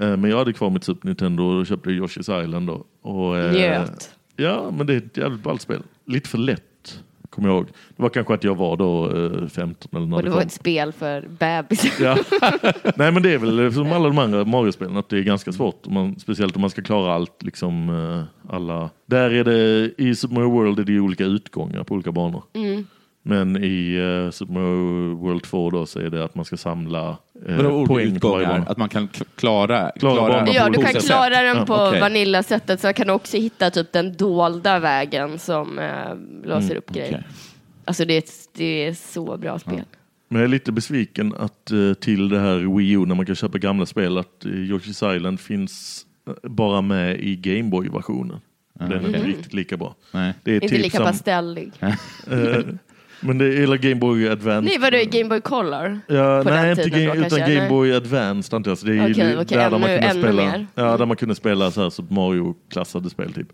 [0.00, 2.84] Eh, men jag hade kvar mitt Super Nintendo och köpte Yoshi's Island då.
[3.02, 4.10] Och, eh, Njöt.
[4.36, 5.82] Ja, men det är ett jävligt ballt spel.
[6.06, 7.66] Lite för lätt, kommer jag ihåg.
[7.96, 10.40] Det var kanske att jag var då eh, 15 eller när Och det det var
[10.40, 10.46] kom.
[10.46, 12.00] ett spel för bebis.
[12.00, 12.18] Ja.
[12.96, 15.86] Nej men det är väl som alla de andra Mario-spelen att det är ganska svårt.
[15.86, 17.42] Om man, speciellt om man ska klara allt.
[17.42, 17.88] Liksom,
[18.48, 18.90] eh, alla.
[19.06, 22.42] Där är det, I Super Mario World är det olika utgångar på olika banor.
[22.52, 22.86] Mm.
[23.26, 27.16] Men i uh, Super Mario World 2 då så är det att man ska samla
[27.48, 28.64] olika poäng på varje bana.
[28.66, 31.32] Att man kan klara, Klara banan Ja, du kan klara sätt.
[31.32, 32.00] den Ja, på okej.
[32.00, 36.14] Vanilla-sättet så kan du också hitta typ den dolda vägen som eh,
[36.44, 37.08] låser upp grejer.
[37.08, 37.24] okej.
[37.84, 39.82] Alltså det det är så bra spel.
[40.28, 43.34] Men jag är lite besviken att eh, till det här Wii U när man kan
[43.34, 46.06] köpa gamla spel att eh, Yoshi's Island finns
[46.42, 48.40] bara med i Gameboy-versionen.
[48.78, 49.94] Den är inte riktigt lika bra.
[50.12, 50.34] Nej.
[50.42, 51.72] Det är Inte typ lika som, pastellig.
[53.24, 54.68] Eh, men det är eller Game Boy Advance.
[54.68, 56.00] Nej, vadå Game Boy Color?
[56.06, 57.68] Ja, nej, inte tiden game, då, utan kanske, Game?
[57.68, 60.66] Boy Advance det är ju Okej, okej, där, där man ännu- kunde ännu spela, mer.
[60.74, 63.52] Ja, där man kunde spela så här Super Mario-klassade spel typ.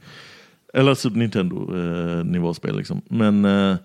[0.74, 3.02] Eller Super Nintendo-nivåspel liksom.
[3.08, 3.76] Men eh,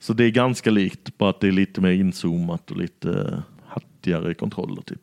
[0.00, 3.38] så det är ganska likt, bara att det är lite mer inzoomat och lite eh,
[3.66, 5.00] hattigare kontroller typ.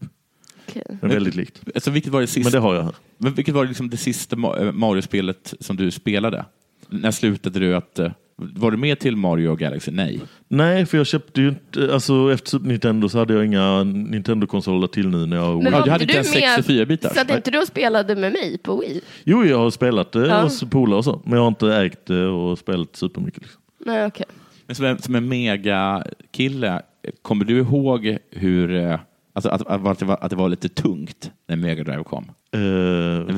[0.69, 0.83] Okej.
[1.01, 1.61] Men väldigt likt.
[1.75, 2.93] Alltså, vilket var det sista, Men det har jag här.
[3.17, 6.45] men vilket var liksom det sista eh, Mario-spelet som du spelade?
[6.89, 7.99] När slutade du att...
[8.37, 9.91] Var du med till Mario Galaxy?
[9.91, 10.21] Nej.
[10.47, 14.87] Nej, för jag köpte ju inte, alltså efter Super Nintendo så hade jag inga Nintendo-konsoler
[14.87, 16.43] till nu när jag Men Ja, du hade inte ens med?
[16.43, 17.13] 64-bitars.
[17.13, 19.01] Så att inte du spelade med mig på Wii?
[19.23, 20.41] Jo, jag har spelat det Ja.
[20.41, 23.41] hos polare och så, men jag har inte ägt det och spelat supermycket.
[23.41, 23.61] Liksom.
[23.85, 24.25] Nej, okej.
[24.67, 26.81] Men som en, som en mega-kille,
[27.21, 28.75] kommer du ihåg hur...
[28.75, 28.99] eh,
[29.33, 32.23] Alltså att, att, att, det var, att det var lite tungt när Mega Drive kom?
[32.53, 32.59] Eh,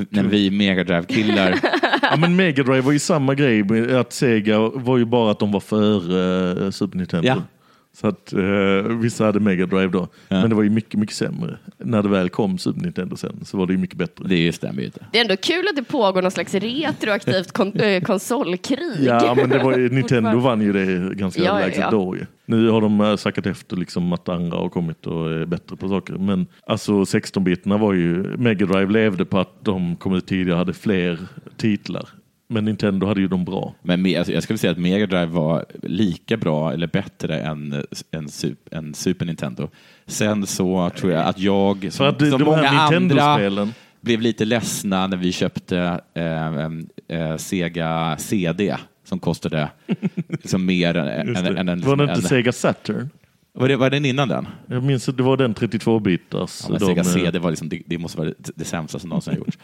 [0.10, 1.60] När vi Mega Drive-killar...
[2.12, 5.52] Ja men Mega Drive var ju samma grej, att Sega var ju bara att de
[5.52, 7.28] var före eh, Super Nintendo.
[7.28, 7.36] Ja.
[8.02, 10.00] Så att eh, vissa hade Mega Drive då.
[10.28, 10.42] Ja.
[10.42, 11.58] Men det var ju mycket, mycket sämre.
[11.78, 14.26] När det väl kom Super Nintendo sen så var det ju mycket bättre.
[14.28, 15.06] det stämmer ju inte.
[15.12, 18.80] Det är ändå kul att det pågår någon slags retroaktivt kon- äh, konsolkrig.
[19.06, 21.92] Ja men det var ju, Nintendo vann ju det ganska Ja, ja, överlägset ja.
[21.92, 22.26] då ju.
[22.46, 25.90] Nu har de eh, sackat efter liksom att andra har kommit och är bättre på
[25.90, 26.14] saker.
[26.14, 30.74] Men alltså 16-bitarna var ju, Mega Drive levde på att de kom ut tidigare hade
[30.74, 31.20] fler
[31.58, 32.10] titlar.
[32.50, 33.74] Men Nintendo hade ju de bra.
[33.82, 37.74] Men me- alltså, jag skulle säga att Mega Drive var lika bra eller bättre än,
[38.12, 39.70] än, Sup- än Super Nintendo.
[40.06, 43.68] Sen så tror jag att jag, som, att det- som många andra,
[44.02, 46.56] blev lite ledsna när vi köpte eh,
[47.20, 49.70] eh, Sega CD som kostade
[50.28, 51.82] liksom mer än, än, än en...
[51.82, 53.10] var det inte en- Sega Saturn?
[53.54, 54.48] var, det, var den innan den?
[54.68, 56.64] Jag minns att det var den 32-bitars.
[56.64, 59.00] Ja, men de, Sega eh, CD var liksom, det, det måste vara det, det sämsta
[59.00, 59.58] som någonsin har gjorts.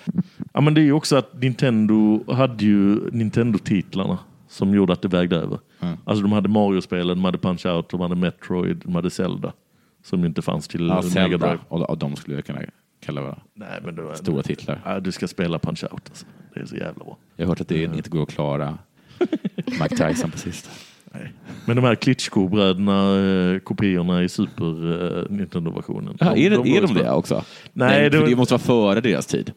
[0.53, 5.07] Ja men det är ju också att Nintendo hade ju Nintendo-titlarna som gjorde att det
[5.07, 5.59] vägde över.
[5.79, 5.97] Mm.
[6.05, 9.53] Alltså de hade Mario-spelen, de hade Punch-Out, de hade Metroid, de hade Zelda.
[10.03, 11.59] Som inte fanns till Ja, Mega Drive.
[11.67, 12.59] och, och de skulle jag kunna
[13.05, 14.81] kalla vara Nej, men det var, stora titlar.
[14.85, 16.25] Ja, du ska spela Punch-Out alltså.
[16.53, 17.17] Det är så jävla bra.
[17.35, 18.77] Jag har hört att det inte går att klara
[19.65, 20.69] Mike Tyson på sista.
[21.65, 23.19] Men de här Klitschko-bröderna,
[23.53, 24.65] eh, kopiorna i Super
[25.19, 26.17] eh, Nintendo-versionen.
[26.19, 27.43] Ja, är, det, var är de det också?
[27.73, 29.51] Nej, för det- det måste vara före deras tid.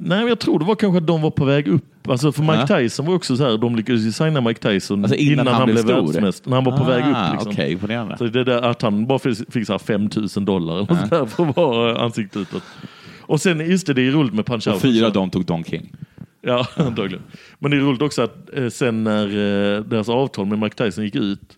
[0.00, 2.08] Nej, men jag tror det var kanske att de var på väg upp.
[2.08, 2.78] Alltså för Mike Ja.
[2.78, 5.76] Tyson var också så här, de lyckades ju signa Mike Tyson Alltså innan han blev
[5.76, 5.92] stor?
[5.94, 6.50] världsmästare.
[6.50, 7.32] När han var på väg upp.
[7.32, 7.52] Liksom.
[7.52, 8.18] Okej, imponerande.
[8.18, 11.26] Så det där att han bara fick, så här 5 000 dollar eller något där
[11.26, 12.62] för att vara ansiktet utåt.
[13.20, 15.64] Och sen, just det, det är roligt med Punch Och fyra av dem tog Don
[15.64, 15.92] King.
[16.42, 17.22] Ja, antagligen.
[17.58, 21.04] Men det är roligt också att eh, sen när eh, deras avtal med Mike Tyson
[21.04, 21.56] gick ut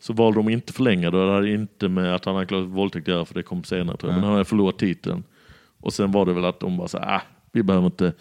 [0.00, 1.26] så valde de inte förlänga det.
[1.26, 3.96] Det hade inte med att han anklagades för våldtäkt att göra, för det kom senare
[3.96, 4.16] tror jag.
[4.16, 5.22] Men han hade förlorat titeln.
[5.80, 7.22] Och sen var det väl att de bara så här, ah,
[7.52, 8.12] vi behöver inte,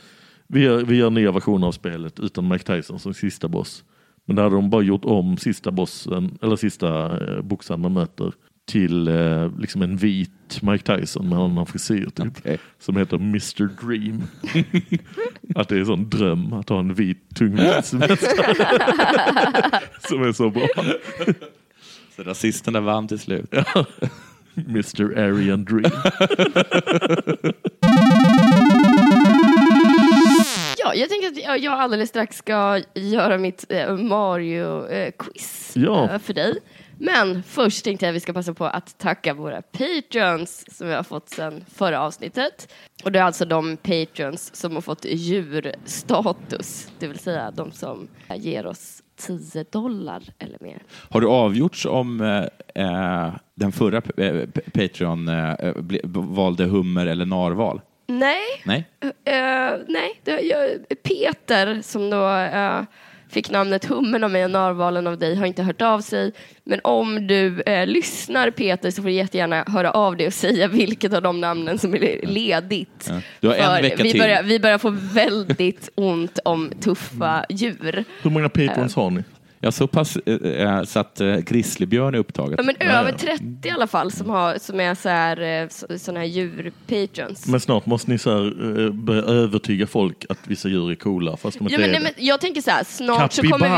[0.48, 3.84] vi gör, vi gör nya versioner av spelet utan Mike Tyson som sista boss.
[4.26, 8.34] Men där hade de bara gjort om sista bossen, eller sista eh, boxaren man möter
[8.66, 12.38] till eh, liksom en vit Mike Tyson med en annan frisyr typ.
[12.38, 12.60] Okej.
[12.80, 14.24] Som heter Mr Dream.
[15.56, 18.18] att det är en sån dröm att ha en vit tungviktsmästare.
[20.10, 20.68] som är så bra.
[22.16, 23.54] Så rasisterna vann till slut.
[24.56, 25.92] Mr Aryan Dream.
[30.84, 36.10] Ja, jag tänker att jag- alldeles strax ska göra mitt eh, Mario-quiz Ja.
[36.12, 36.54] eh, för dig.
[36.98, 40.94] Men först tänkte jag att vi ska passa på att tacka våra patrons som vi
[40.94, 42.74] har fått sedan förra avsnittet.
[43.04, 45.06] Och det är alltså de patrons som har fått
[45.86, 50.84] djurstatus, det vill säga de som ger oss 10 dollar eller mer.
[51.10, 55.56] Har du avgjorts om eh, eh, den förra eh, Patreon eh,
[56.14, 57.82] valde hummer eller narval?
[58.20, 58.86] Nej, Nej?
[59.26, 60.22] eh, nej.
[60.24, 60.70] Det, jag,
[61.04, 62.82] Peter som då eh,
[63.30, 66.32] fick namnet Hummen av mig och Narvalen av dig har inte hört av sig.
[66.64, 70.68] Men om du eh, lyssnar Peter så får du jättegärna höra av dig och säga
[70.68, 73.08] vilket av de namnen som är ledigt.
[73.10, 73.22] Ja.
[73.40, 74.22] Du har en vecka vi till.
[74.22, 78.04] Börjar, vi börjar få väldigt ont om tuffa djur.
[78.22, 79.24] Hur många patrons har ni?
[79.64, 82.60] Ja, så pass eh, eh, så att eh, grizzlybjörn är upptaget.
[82.60, 86.00] Ja, men över 30 i alla fall som, har, som är så här, eh, så,
[86.00, 87.48] såna här djur-patrons.
[87.48, 88.46] Men snart måste ni så här,
[88.86, 91.94] eh, börja övertyga folk att vissa djur är coola fast de inte Ja, men, är
[91.94, 93.70] nej, men jag tänker så här, snart så kommer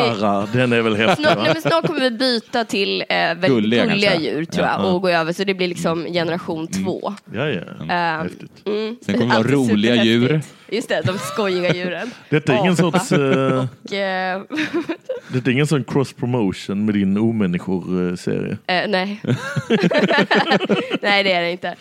[0.52, 0.58] vi...
[0.58, 3.86] Den är väl häftig Snart, nej, men snart kommer vi byta till eh, väldigt Gulliga,
[3.86, 4.84] gulliga, djur tror jag Ja.
[4.92, 7.14] och gå över så det blir liksom generation två.
[7.34, 7.62] Ja, ja.
[8.24, 8.52] Häftigt.
[8.66, 8.96] Mm.
[9.02, 10.42] Sen kommer det är vara roliga djur.
[10.70, 12.12] Just det, de skojiga djuren.
[12.30, 13.20] Detta är ingen sorts, eh,
[13.60, 13.66] eh,
[15.34, 18.58] det är ingen sån cross promotion med din omänniskor-serie.
[18.68, 19.22] eh, nej.
[21.02, 21.76] nej, det är det inte.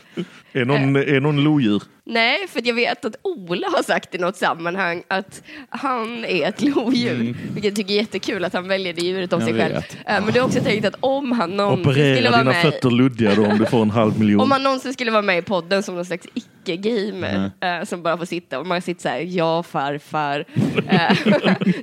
[0.53, 1.14] Är någon, Eh.
[1.16, 1.83] är någon lodjur?
[2.05, 6.62] Nej, för jag vet att Ola har sagt i något sammanhang att han är ett
[6.62, 7.16] lodjur.
[7.44, 9.74] Vilket jag tycker är jättekul att han väljer det djuret om Jag sig själv.
[9.74, 9.94] vet.
[10.07, 12.62] Eh, Men du har också tänkt att om han någonsin skulle Operera vara dina med
[12.62, 14.40] fötter luddiga då om du får en halv miljon.
[14.40, 18.18] Om man någonsin skulle vara med i podden som någon slags icke-gamer eh, som bara
[18.18, 20.44] får sitta och man sitter så här, ja farfar.
[20.88, 21.16] Eh,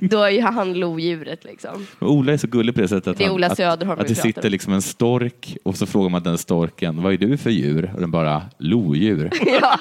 [0.00, 1.86] då är ju han lodjuret liksom.
[2.00, 4.50] Ola är så gullig på det sättet att, Det han- att, att det sitter om.
[4.50, 7.90] liksom en stork och så frågar man den storken, vad är du för djur?
[7.94, 9.30] Och den bara, lodjur.
[9.62, 9.78] ja,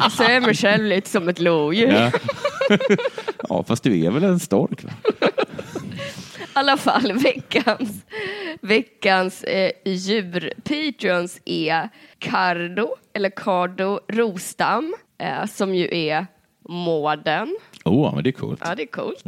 [0.00, 1.92] jag ser mig själv lite som ett lodjur.
[1.92, 2.10] Ja.
[3.48, 4.84] ja, fast du är väl en stork?
[4.84, 4.90] Va?
[6.38, 8.04] I alla fall veckans,
[8.60, 16.26] veckans eh, djur-patrons är Cardo, eller Cardo Rostam, eh, som ju är
[16.68, 17.56] mården.
[17.84, 18.60] Åh, men det är coolt.
[18.64, 19.24] Ja, det är coolt.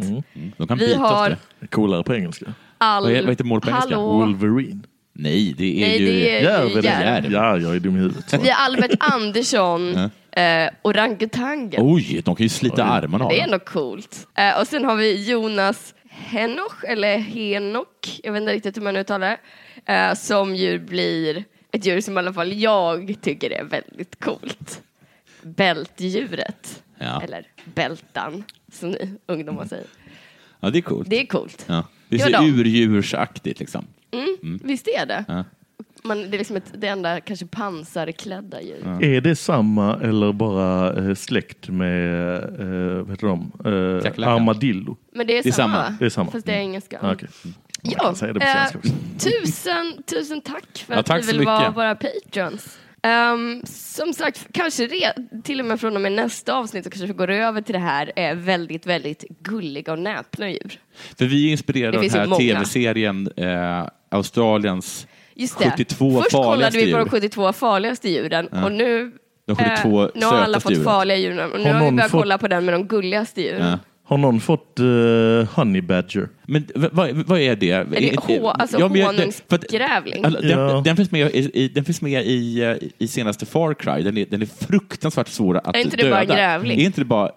[0.56, 1.66] De kan Vi har- det.
[1.66, 2.54] Coolare på engelska.
[2.78, 3.02] All...
[3.04, 3.94] Vad heter mård på engelska?
[3.94, 4.12] Hallå.
[4.12, 4.82] Wolverine.
[5.14, 6.06] Nej, det är Nej, ju...
[6.06, 7.32] det är Järv, järv.
[7.32, 8.34] Ja, jag är dum i huvudet.
[8.42, 11.82] Vi har Albert Andersson, eh, orangutangen.
[11.86, 14.26] Oj, de kan ju slita armarna av Det är ändå coolt.
[14.34, 18.96] Eh, och sen har vi Jonas Henoch, eller Henok, jag vet inte riktigt hur man
[18.96, 19.36] uttalar
[19.84, 24.24] det, eh, som ju blir ett djur som i alla fall jag tycker är väldigt
[24.24, 24.82] coolt.
[25.42, 27.22] Bältdjuret, Ja.
[27.22, 29.86] eller bältan, som ni ungdomar säger.
[30.60, 31.10] Ja, det är coolt.
[31.10, 31.64] Det är coolt.
[31.68, 31.84] Ja.
[32.08, 33.86] Det är så urdjursaktigt liksom.
[34.62, 35.24] Visst är det?
[35.28, 35.44] Ja.
[36.04, 39.02] Man, det är liksom ett, det enda kanske pansarklädda djur.
[39.02, 43.52] Är det samma eller bara eh, släkt med eh, vad heter de?
[43.64, 44.96] Eh, armadillo?
[45.14, 45.96] Men det är, Det är samma?
[45.98, 46.30] Det är samma.
[46.30, 46.98] Fast det är engelska.
[47.02, 47.28] Ah, okej.
[47.44, 48.90] Man Ja, kan säga det på eh, svenska också.
[49.30, 52.78] tusen, tusen tack för Ja, att tack ni så vill vara våra patrons.
[53.02, 57.06] Ehm, som sagt, kanske re- till och med från och med nästa avsnitt så kanske
[57.06, 60.78] vi går över till det här eh, väldigt, väldigt gulliga och näpna djur.
[61.18, 62.38] För vi är inspirerade Det av finns den ju här många.
[62.64, 65.64] tv-serien eh, Australiens Just det.
[65.70, 67.10] 72 Först kollade vi på de djur.
[67.10, 69.12] 72 farligaste djuren och nu,
[69.46, 70.84] De 72 eh, nu har alla fått djuren.
[70.84, 73.66] farliga och nu Har har vi börjat fått- kolla på den med de gulligaste djuren.
[73.70, 73.78] Ja.
[74.04, 74.84] Har någon fått eh,
[75.56, 76.28] honey badger?
[76.46, 77.70] Men vad, vad är det?
[77.70, 80.24] Är det hå- alltså honungsgrävling?
[80.24, 80.82] Alla- Den, Ja.
[80.84, 84.02] den finns med, i, den finns med i, eh, i senaste Far Cry.
[84.02, 86.08] Den är, den är fruktansvärt svår att Är inte döda.
[86.20, 86.80] det bara grävling?
[86.80, 87.30] Är inte det bara,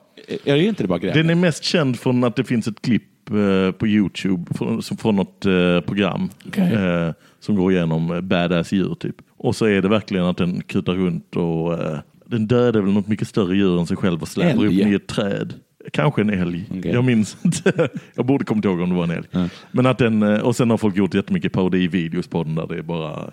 [0.46, 1.28] är inte det bara grävling?
[1.28, 5.16] Den är mest känd från att det finns ett klipp eh, på Youtube från, från
[5.16, 9.16] något eh, program eh, som går igenom badass djur typ.
[9.38, 11.80] Och så är det verkligen att den kutar runt och
[12.26, 15.08] den dödar väl något mycket större djur än sig själv och släpar upp i ett
[15.08, 15.54] träd.
[15.92, 16.66] Kanske en älg.
[16.78, 16.92] Okej.
[16.92, 17.90] Jag minns inte.
[18.16, 19.50] Jag borde kommit ihåg om det var en älg.
[19.72, 22.78] Men att den, eh, och sen har folk gjort jättemycket parodi-videos på den där det
[22.78, 23.30] är bara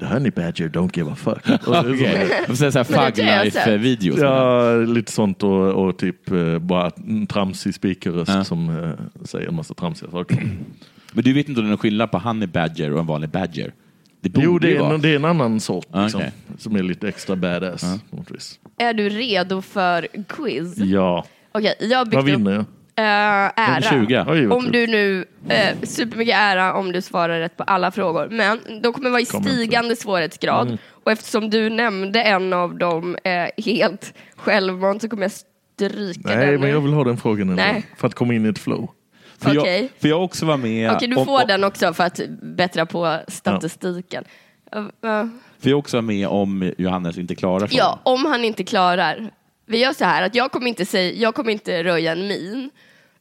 [0.00, 1.36] The honey badger don't give a fuck.
[1.66, 2.28] Och det är så- Okej.
[2.48, 3.54] Och sen så här Men det Fug.
[3.54, 4.18] Life-videos.
[4.20, 6.90] Ja, lite sånt och, och typ eh, bara
[7.28, 8.44] tramsig speakerröst Ja.
[8.44, 10.36] som eh, säger en massa tramsiga saker.
[11.12, 13.30] Men du vet inte om det är någon skillnad på honey badger och en vanlig
[13.30, 13.72] badger?
[14.20, 16.22] Det Jo, det är, en, det är en annan sort Ah, liksom,
[16.58, 17.84] som är lite extra badass.
[18.30, 18.58] vis.
[18.78, 20.78] Är du redo för quiz?
[20.78, 21.24] Ja,
[21.54, 23.04] Okej, jag har byggt vad vinner upp jag?
[23.04, 23.80] äh, ära.
[23.82, 24.24] 20.
[24.28, 28.28] Oj, Om du nu, eh, supermycket ära om du svarar rätt på alla frågor.
[28.30, 29.56] Men de kommer vara i Kommer inte.
[29.62, 30.66] stigande svårighetsgrad.
[30.66, 30.78] Mm.
[31.04, 36.50] Och eftersom du nämnde en av dem eh, helt självmant så kommer jag stryka Nej,
[36.50, 36.60] den.
[36.60, 37.62] men jag vill ha den frågan ändå.
[37.62, 37.86] Nej.
[37.96, 38.90] För att komma in i ett flow.
[39.38, 39.80] För, Okej.
[39.80, 40.90] jag, för jag också var med...
[40.92, 44.24] Okej, du om- får om- den också för att bättra på statistiken.
[44.72, 45.28] Ja.
[45.60, 47.76] För jag också var med om Johannes inte klarar frågan.
[47.78, 49.30] Ja, om han inte klarar.
[49.66, 52.70] Vi gör så här att jag kommer inte, säga, jag kommer inte röja en min.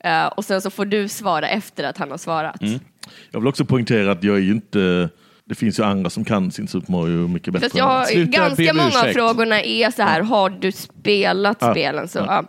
[0.04, 2.62] eh, och sen så får du svara efter att han har svarat.
[2.62, 2.80] Mm.
[3.32, 5.10] Jag vill också poängtera att jag är ju inte...
[5.46, 7.66] Det finns ju andra som kan sin Super Mario mycket bättre.
[7.66, 11.72] Fast jag har, Sluta ganska många av frågorna är så här, har du spelat Ja.
[11.72, 12.08] spelen?
[12.08, 12.46] Så, ja.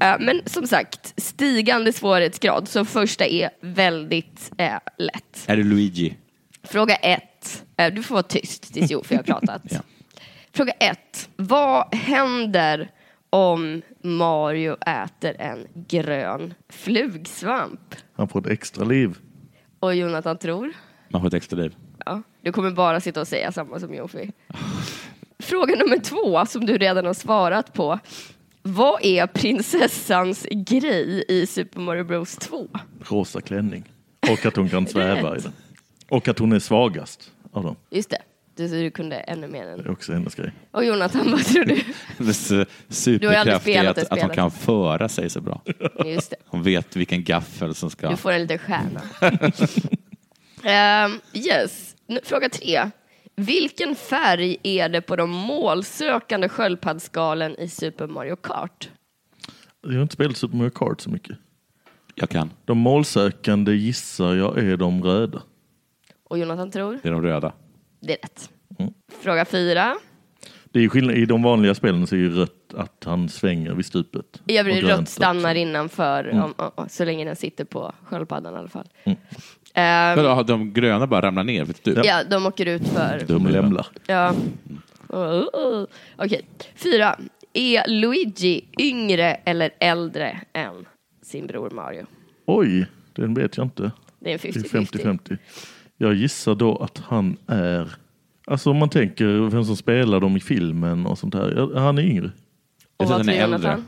[0.00, 2.68] Eh, Men som sagt, stigande svårighetsgrad.
[2.68, 5.44] Så första är väldigt eh, lätt.
[5.46, 6.16] Är det Luigi?
[6.62, 7.64] Fråga ett.
[7.76, 9.62] Eh, du får vara tyst tills Jofi har pratat.
[9.70, 9.78] Ja.
[10.52, 11.28] Fråga ett.
[11.36, 12.90] Vad händer
[13.36, 17.94] om Mario äter en grön flugsvamp?
[18.14, 19.18] Han får ett extra liv.
[19.80, 20.72] Och Jonathan tror?
[21.08, 21.76] Man får ett extra liv.
[22.06, 24.32] Ja, du kommer bara sitta och säga samma som Jofi.
[25.38, 27.98] Fråga nummer två, som du redan har svarat på.
[28.62, 32.68] Vad är prinsessans grej i Super Mario Bros 2?
[33.00, 33.84] Rosa klänning.
[34.32, 35.52] Och att hon kan sväva i den.
[36.08, 37.76] Och att hon är svagast av dem.
[37.90, 38.18] Just det,
[38.56, 39.88] du, du kunde ännu mer än...
[39.88, 40.52] också hennes grej.
[40.70, 41.80] Och Jonathan, vad tror du?
[42.88, 45.62] Superkraft är att, att hon kan föra sig så bra.
[46.04, 48.08] Just det, Hon vet vilken gaffel som ska...
[48.08, 49.02] du får en liten stjärna.
[50.62, 52.90] Ehm, yes, Nu, fråga tre.
[53.36, 58.90] Vilken färg är det på de målsökande sköldpaddsskalen i Super Mario Kart?
[59.82, 61.36] Jag har inte spelat Super Mario Kart så mycket.
[62.14, 62.50] Jag kan.
[62.64, 65.42] De målsökande gissar jag är de röda.
[66.24, 66.98] Och Jonathan tror?
[67.02, 67.52] Det är de röda.
[68.00, 68.50] Det är rätt.
[68.78, 68.92] Mm.
[69.20, 69.96] Fråga fyra.
[70.64, 73.86] Det är skillnad, I de vanliga spelen så är ju rött att han svänger vid
[73.86, 74.42] stupet.
[74.44, 75.58] Vill grönt rött stannar också.
[75.58, 76.42] innanför, Mm.
[76.44, 78.88] om, om, om, så länge den sitter på sköldpaddan i alla fall.
[80.16, 81.64] Vadå, har de gröna bara ramlar ner?
[81.64, 82.02] Vet du?
[82.04, 83.24] ja, de åker ut för...
[83.28, 83.86] De lämlar.
[84.06, 84.34] Ja.
[85.14, 85.86] Uh, uh, uh.
[86.16, 87.18] Okej, fyra.
[87.52, 90.86] Är Luigi yngre eller äldre än
[91.22, 92.06] sin bror Mario?
[92.46, 93.90] Oj, den vet jag inte.
[94.18, 95.38] Det är en Det är 50-50.
[95.98, 96.04] 50-50.
[96.06, 97.94] Jag gissar då att han är...
[98.46, 101.70] Alltså om man tänker vem som spelar dem i filmen och sånt här.
[101.74, 102.30] Ja, Han är yngre.
[102.96, 103.58] Och vad tror är äldre.
[103.58, 103.84] Jonathan?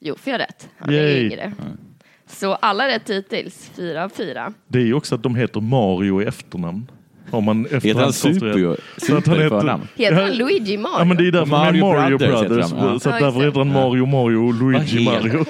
[0.00, 0.68] Jo, för jag rätt.
[0.78, 1.24] Han är Yay.
[1.26, 1.52] yngre.
[2.26, 4.52] Så alla rätt hittills, fyra av fyra.
[4.68, 6.90] Det är ju också att de heter Mario i efternamn.
[7.30, 8.52] Har man Heter han Super,
[8.96, 9.80] Så att super han heter-?
[9.96, 10.98] Heter han Ja, Luigi Mario?
[10.98, 12.70] Ja men det är därför Mario Mario, Mario Brothers heter Brothers.
[12.72, 13.00] de.
[13.00, 15.44] Så Ja, därför heter han Mario Mario och Luigi Vad heter-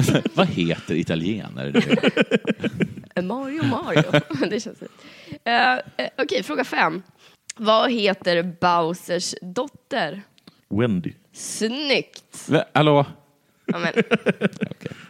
[0.00, 0.20] Mario.
[0.34, 1.72] Vad heter italienare?
[3.22, 4.02] Mario Mario.
[4.50, 5.50] det känns det.
[5.50, 7.02] Eh, Okej, fråga fem.
[7.56, 10.22] Vad heter Bowsers dotter?
[10.70, 11.12] Wendy.
[11.32, 12.48] Snyggt!
[12.48, 13.06] Va, Hallå?
[13.66, 13.92] Ja, men,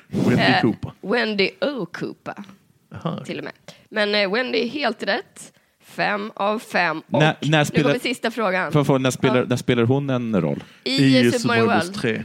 [0.09, 0.93] Wendy Eh, Cooper.
[1.01, 2.45] Wendy O'Koopa,
[2.91, 3.25] Jaha.
[3.25, 3.53] till och med.
[3.89, 5.53] Men eh, Wendy är helt rätt.
[5.97, 7.03] Fem av fem.
[7.11, 8.71] Och När- när nu spelar- kommer sista frågan.
[8.75, 9.45] Jag fråga, när, spelar, Ja.
[9.49, 10.65] när spelar hon en roll?
[10.85, 11.95] I, Super Mario World.
[11.95, 12.25] 3.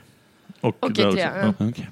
[0.61, 1.53] Och, Och i där tre, också.
[1.59, 1.67] ja.
[1.67, 1.85] Okay.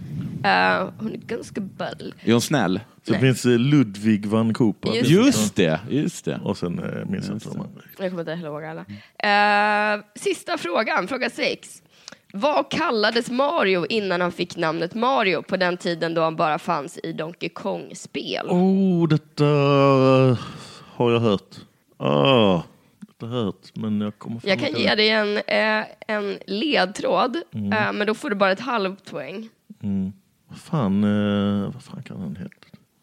[0.51, 2.13] Eh, hon är ganska ball.
[2.23, 2.80] Är hon snäll?
[3.07, 4.93] Så det finns eh, Ludvig van Cooper.
[4.93, 6.39] Just Just det, just det.
[6.43, 7.82] Och sen eh, minns jag inte de andra.
[7.99, 8.86] Jag kommer inte ihåg alla.
[9.95, 11.82] Eh, sista frågan, fråga sex.
[12.34, 16.97] Vad kallades Mario innan han fick namnet Mario på den tiden då han bara fanns
[17.03, 18.45] i Donkey Kong-spel?
[18.49, 19.45] Oh, detta
[20.95, 21.55] har jag hört.
[21.97, 27.73] Jag hört, men jag kommer Jag kan ge dig en, eh, en ledtråd, Mm.
[27.73, 29.49] eh, men då får du bara ett halvt poäng.
[30.47, 32.49] Vad fan, eh, vad fan kan han heta?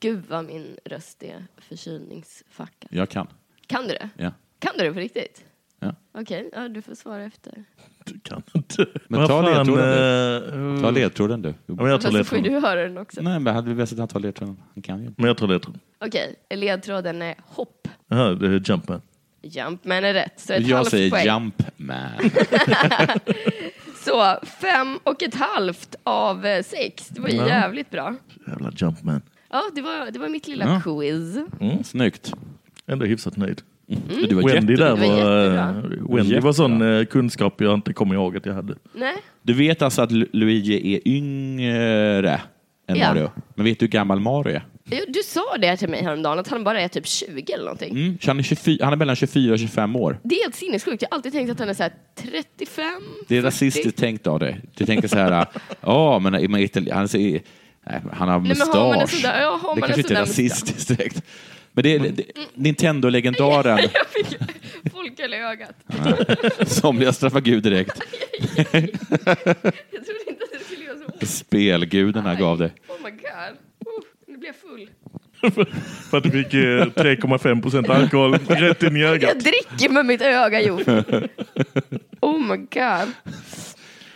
[0.01, 2.89] Gud vad min röst är förkylningsfackad.
[2.91, 3.27] Jag kan.
[3.67, 4.09] Kan du det?
[4.17, 4.33] Ja.
[4.59, 5.45] Kan du det på riktigt?
[6.15, 7.65] Okej, ja, du får svara efter.
[8.05, 8.87] Du kan inte.
[9.09, 11.49] Men ta ledtråden eh, Ta ledtråden du.
[11.49, 12.63] Ja, men jag tar Men så får ju ledtråden.
[12.63, 13.23] du höra den också.
[13.23, 14.57] Nej, men hade vi bäst att han tar ledtråden?
[14.75, 15.11] Han kan ju.
[15.17, 15.81] Men jag tar ledtråden.
[16.05, 17.89] Okej, ledtråden är hopp.
[18.09, 19.01] Jaha, det är Jumpman.
[19.43, 21.25] Jumpman är rätt, så ett Jag halvt säger poäng.
[21.27, 22.11] Jumpman.
[24.05, 27.09] Så fem och ett halvt av eh, sex.
[27.09, 27.47] Det var ju Ja.
[27.49, 28.15] jävligt bra.
[28.47, 29.23] Jävla Jumpman.
[29.51, 30.81] Ja, det var, det var mitt lilla Ja.
[30.85, 31.37] quiz.
[31.89, 32.33] Snyggt.
[32.87, 33.63] Ändå hyfsat nöjd.
[34.29, 35.69] Du var Wendy där var var, jättebra.
[36.09, 38.75] eh, Wendy var sån eh, kunskap jag inte kommer ihåg att jag hade.
[38.95, 42.41] Nej, Du vet alltså att Lu- Luigi är yngre
[42.89, 43.09] än Ja.
[43.15, 43.31] Mario.
[43.55, 44.67] Men vet du hur gammal Mario är?
[44.91, 47.91] Jo, Du sa det till mig häromdagen, att han bara är typ 20 eller någonting.
[47.91, 50.19] Mm, han, är 24, han är mellan 24 och 25 år.
[50.25, 51.03] Det är helt sinnessjukt.
[51.03, 52.85] Jag har alltid tänkt att han är så här 35,
[53.29, 53.47] Det är 40.
[53.47, 54.61] rasistiskt tänkt av dig.
[54.77, 55.47] Du tänker så här,
[55.81, 57.41] ja, men är man itali- han, ser, nej,
[57.87, 59.11] han har men har man en mustasch.
[59.11, 61.23] sådär- ja, har det man kanske inte är rasistiskt direkt.
[61.73, 63.79] Men det är det, Nintendo-legendaren.
[64.93, 65.75] Folköl i ögat.
[66.69, 68.01] Somliga straffar Gud direkt.
[68.57, 68.91] Jag trodde
[70.29, 71.29] inte att det skulle göra så ont.
[71.29, 72.73] Spelgudarna gav dig.
[72.89, 73.21] Oh my god.
[73.21, 74.91] Uh, nu blir jag full.
[76.11, 79.31] För att du fick eh, 3,5 procent alkohol rätt in i ögat.
[79.35, 80.81] Jag dricker med mitt öga, Jo.
[82.21, 83.15] Oh my god.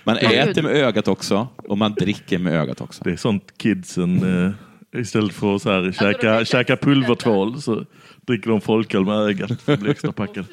[0.05, 3.05] Man äter med ögat också och man dricker med ögat också.
[3.05, 4.53] Det är sånt kidsen, eh,
[5.01, 7.85] istället för att så här, de käka, käka pulvertvål så
[8.27, 10.45] dricker de folköl med ögat för att bli extra packad.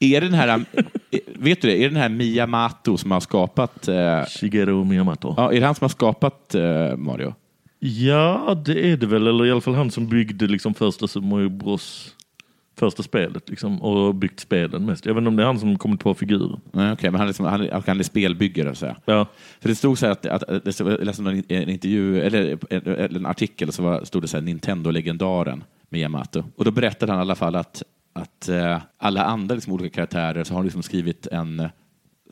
[0.00, 3.20] Är det den här, eh, vet du det, är det den här Miyamoto som har
[3.20, 5.34] skapat, eh, Shigeru Miyamoto.
[5.36, 7.34] ja, är det han som har skapat eh, Mario?
[7.78, 9.26] Ja, det är det väl.
[9.26, 12.14] Eller i alla fall han som byggde liksom första Super Mario Bros.
[12.76, 15.06] Första spelet liksom, och byggt spelen mest.
[15.06, 16.60] Jag vet inte om det är han som kommit på figuren.
[16.72, 18.74] Nej, okej, men han är, som, han, han är spelbyggare.
[18.74, 18.96] Så.
[19.04, 19.26] Ja.
[19.60, 22.82] För det stod så här att, att, det stod, jag läste en, intervju, eller en,
[22.86, 26.44] eller en artikel, så var, stod det så här Nintendo-legendaren Miyamoto.
[26.56, 30.44] Och då berättade han i alla fall att, att eh, alla andra liksom, olika karaktärer
[30.44, 31.68] så har han liksom skrivit en,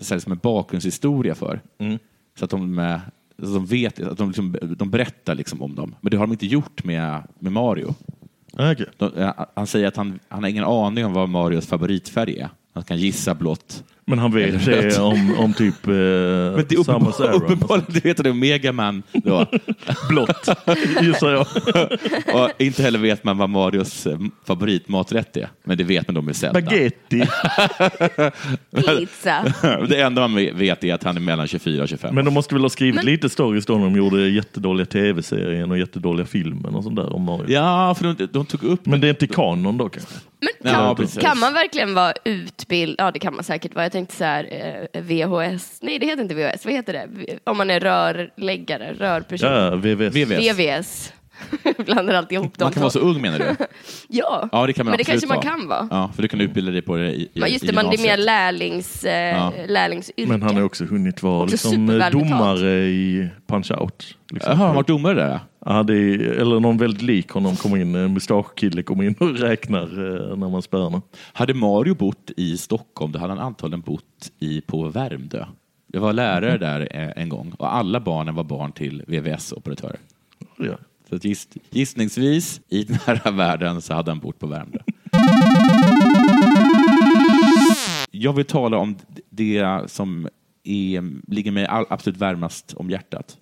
[0.01, 1.61] så här, liksom en bakgrundshistoria för.
[2.38, 5.95] Så att de, att de vet, att de, liksom, de berättar liksom om dem.
[6.01, 7.95] Men det har de inte gjort med, med Mario.
[8.53, 8.86] Okay.
[8.96, 12.48] De, han säger att han, han har ingen aning om vad Marios favoritfärg är.
[12.74, 13.84] Han kan gissa blått.
[14.05, 17.42] Men han vet det om, om typ eh, Men det är Samus uppenbar- Aran.
[17.42, 19.46] uppenbarligen, vet att det är Megaman då.
[20.09, 20.48] Blått,
[21.00, 21.46] gissar jag.
[22.42, 25.48] Och inte heller vet man vad Marios eh, favoritmaträtt är.
[25.64, 26.61] Men det vet man då med Zelda.
[26.61, 27.22] Spaghetti.
[28.76, 29.44] Pizza.
[29.88, 32.14] Det enda man vet är att han är mellan 24 och 25.
[32.14, 35.70] Men de måste väl ha skrivit Men- lite stories då när de gjorde jättedåliga tv-serien
[35.70, 37.44] och jättedåliga filmen och sånt där om Mario.
[37.50, 38.86] Ja, för de, de tog upp...
[38.86, 40.14] Men det är inte kanon då kanske?
[40.40, 41.18] Men Ja, kan, precis.
[41.22, 43.07] kan man verkligen vara utbildad?
[43.07, 43.90] Ja, det kan man säkert vara.
[43.93, 44.49] Jag tänkte så här,
[44.93, 45.78] eh, VHS.
[45.82, 46.64] Nej, det heter inte VHS.
[46.64, 47.09] Vad heter det?
[47.45, 49.53] Om man är rörläggare, rörperson.
[49.53, 50.14] Ja, VVS.
[50.14, 50.59] VVS.
[50.59, 51.12] VVS.
[51.86, 52.66] Blandar alltid ihop dem.
[52.66, 53.45] Man kan vara så ung menar du?
[54.09, 55.47] Ja, Ja, det kan man men det kanske man vara.
[55.47, 55.88] kan vara.
[55.90, 58.03] Ja, för du kan utbilda dig på det i, i just det, man, det är
[58.03, 59.53] mer lärlings, eh, Ja.
[59.68, 60.26] lärlingsyrke.
[60.28, 64.14] Men han har också hunnit vara Också liksom, domare i Punch-Out.
[64.30, 64.51] Liksom.
[64.51, 65.40] Jaha, han har varit domare där?
[65.64, 69.30] Ja, det är, eller någon väldigt lik honom kommer in, en mustaschkille kommer in och
[69.38, 71.02] räknar eh, när man spöar honom.
[71.32, 75.44] Hade Mario bott i Stockholm, då hade han antagligen bott i, på Värmdö.
[75.92, 79.98] Jag var lärare där eh, en gång och alla barnen var barn till VVS-operatörer.
[80.58, 80.78] Ja.
[81.08, 84.78] Så giss, gissningsvis, i den här världen, så hade han bott på Värmdö.
[88.10, 88.96] Jag vill tala om
[89.30, 90.28] det som
[90.64, 93.38] är, ligger mig all, absolut varmast om hjärtat.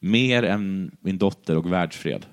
[0.00, 2.26] Mer än min dotter och världsfred.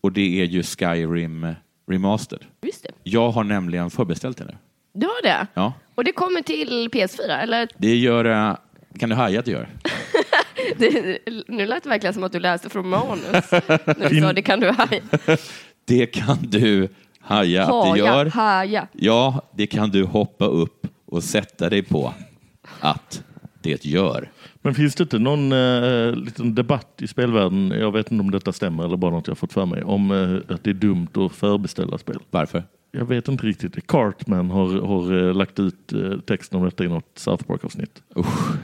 [0.00, 1.54] Och det är ju Skyrim
[1.90, 2.44] Remastered.
[2.62, 2.90] Just det.
[3.02, 4.56] Jag har nämligen förbeställt det nu.
[4.94, 5.46] Du har det?
[5.54, 5.72] Ja.
[5.94, 7.68] Och det kommer till PS4, eller?
[7.78, 8.24] Det gör...
[8.24, 8.56] eh,
[8.98, 9.68] Kan du haja att det gör?
[10.78, 13.22] Det, nu lät det verkligen som att du läste från manus.
[13.52, 15.00] När du sa det kan du haja.
[15.84, 16.88] Det kan du
[17.20, 18.26] haja att det gör.
[18.26, 18.88] haja.
[18.92, 22.14] Ja, det kan du hoppa upp och sätta dig på
[22.80, 23.22] att
[23.62, 24.30] det gör.
[24.66, 28.52] Men finns det inte någon eh, liten debatt i spelvärlden, jag vet inte om detta
[28.52, 31.32] stämmer eller bara något jag fått för mig, om eh, att det är dumt att
[31.32, 32.18] förbeställa spel?
[32.30, 32.62] Varför?
[32.92, 33.86] Jag vet inte riktigt.
[33.86, 38.02] Cartman har, har eh, lagt ut eh, texten om detta i något South Park-avsnitt.
[38.16, 38.56] Usch,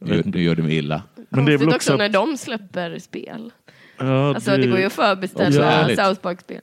[0.00, 1.02] nu, gör du mig illa.
[1.28, 3.52] Men det är väl också också när att- de släpper spel.
[3.98, 5.98] Ja, Alltså det går ju att förbeställa härligt.
[5.98, 6.60] South Park-spel.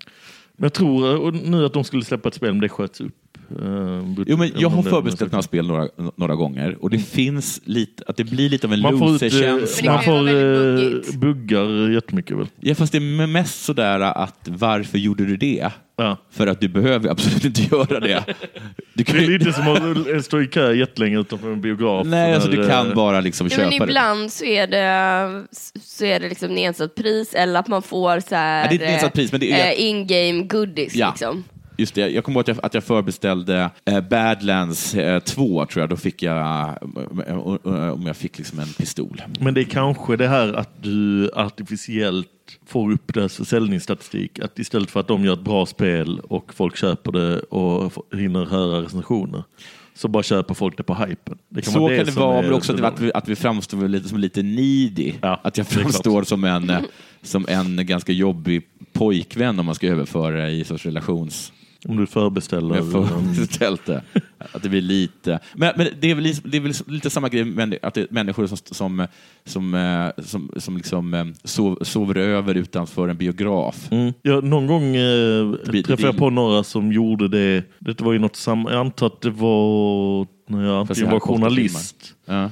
[0.56, 3.16] Men jag tror eh, nu att de skulle släppa ett spel, men det sköts upp.
[3.52, 7.62] Eh, Jo, men jag har det- förbeställt några spel några, några gånger och det finns
[7.66, 9.94] lite, att det blir lite av en Man får, ut, eh, loser-känsla.
[9.94, 11.14] man får eh, buggigt.
[11.16, 12.48] buggar jättemycket väl?
[12.60, 15.70] Ja, fast det är mest sådär att varför gjorde du det?
[16.00, 16.18] Ja.
[16.32, 18.24] För att du behöver absolut inte göra det.
[18.94, 19.68] Du kan Det är ju- lite som
[20.18, 22.08] att stå i kö jättelänge utanför en biograf.
[22.08, 23.86] Nej, alltså du kan eh, bara liksom Ja, köpa men det.
[23.86, 25.48] ibland så är det,
[25.84, 28.92] så är det liksom nedsatt pris eller att man får så här, Ja, det är
[28.92, 30.96] nedsatt pris, men det är- eh, in-game goodies.
[30.96, 31.10] Ja.
[31.10, 31.44] Liksom.
[31.78, 35.82] Just det, jag kommer ihåg att jag, att jag förbeställde eh, Badlands eh, 2, tror
[35.82, 35.90] jag.
[35.90, 36.74] Då fick jag, eh,
[37.28, 39.22] eh, om jag fick liksom en pistol.
[39.40, 42.28] Men det är kanske det här att du artificiellt
[42.66, 44.40] får upp deras försäljningsstatistik.
[44.40, 48.46] Att istället för att de gör ett bra spel och folk köper det och hinner
[48.46, 49.44] höra recensioner
[49.98, 51.38] så bara köper folk det på hypen.
[51.50, 54.10] Det Så vara kan det vara, men också att, det vi, att vi framstår lite
[54.10, 55.14] som lite needy.
[55.22, 56.80] Ja, att jag det framstår som en, eh,
[57.22, 58.64] som en ganska jobbig
[58.94, 61.54] pojkvän om man ska överföra i sorts relations...
[61.88, 62.76] Om du förbeställer.
[62.76, 64.02] Jag har föreställt det.
[64.38, 65.40] Att det blir lite...
[65.56, 68.02] Men, men det, är väl, lite- det är väl lite samma grej med att det
[68.02, 69.08] är människor som, som,
[69.46, 73.92] som, eh, som, som liksom eh, sov, sover över utanför en biograf.
[73.92, 74.14] Mm.
[74.22, 77.64] Ja, någon gång eh, träffade jag på några som gjorde det.
[77.80, 78.68] Det var ju något sam...
[78.70, 82.16] Jag antar att det var när jag antingen var journalist.
[82.26, 82.52] Ja.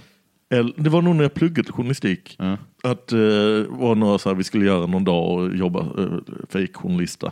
[0.49, 2.35] Eller, det var nog när jag pluggade journalistik.
[2.39, 2.57] Ja.
[2.83, 3.17] Att eh,
[3.69, 6.05] var några så här, vi skulle göra någon dag och jobba eh,
[6.49, 7.31] fejkjournalista.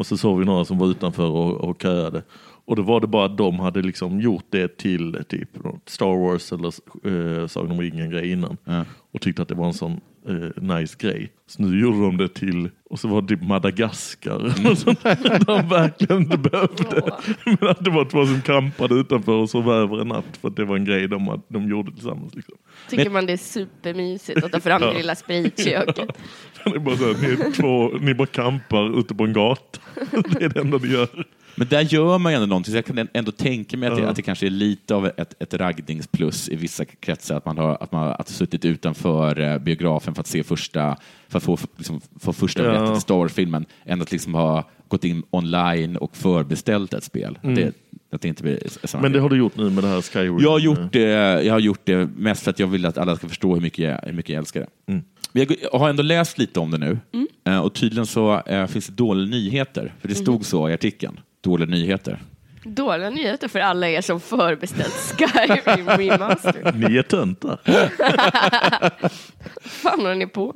[0.00, 2.22] Och så såg vi några som var utanför och, och köade.
[2.64, 5.48] Och då var det bara att de hade liksom gjort det till typ
[5.86, 6.72] Star Wars eller
[7.06, 8.56] eh, Sagan om ringen-grej innan.
[8.64, 8.84] Ja.
[9.12, 11.32] Och tyckte att det var en sån eh, nice grej.
[11.46, 14.44] Så nu gjorde de det till, och så var det typ Madagaskar.
[14.70, 17.12] Och sånt där de verkligen inte behövde.
[17.44, 20.36] Men att det var två som kampade utanför och sov över en natt.
[20.40, 22.34] För att det var en grej de, de gjorde tillsammans.
[22.34, 22.56] Liksom.
[22.90, 26.08] Tycker man det är supermysigt att ta fram det lilla spritköket.
[26.64, 29.80] Det är bara så här, ni, är två, ni bara kampar ute på en gata.
[30.10, 31.26] Det är det enda ni gör.
[31.54, 34.02] Men där gör man ju ändå någonting, så jag kan ändå tänka mig att, det,
[34.02, 34.08] Ja.
[34.08, 37.78] att det kanske är lite av ett, ett raggningsplus i vissa kretsar, att man har,
[37.80, 40.96] att man har suttit utanför eh, biografen för att se första,
[41.28, 42.92] för att få, liksom, få första Ja.
[42.92, 47.38] till Star Wars-filmen, än att liksom ha gått in online och förbeställt ett spel.
[47.42, 47.72] Det,
[48.12, 49.02] att det inte blir samma Mm.
[49.02, 49.22] Men det grej.
[49.22, 50.38] har du gjort nu med det här Skyrim?
[50.38, 51.00] jag, har gjort det,
[51.42, 53.84] jag har gjort det mest för att jag vill att alla ska förstå hur mycket
[53.84, 54.92] jag, hur mycket jag älskar det.
[54.92, 55.04] Mm.
[55.32, 56.98] Men Jag, har ändå läst lite om det nu
[57.44, 61.20] Eh, och tydligen så eh, finns det dåliga nyheter, för det stod så i artikeln.
[61.40, 62.18] Dåliga nyheter.
[62.64, 66.72] Dåliga nyheter för alla er som förbeställt Skyrim Remaster.
[66.74, 67.58] Ni är töntar.
[69.68, 70.54] fan håller ni på?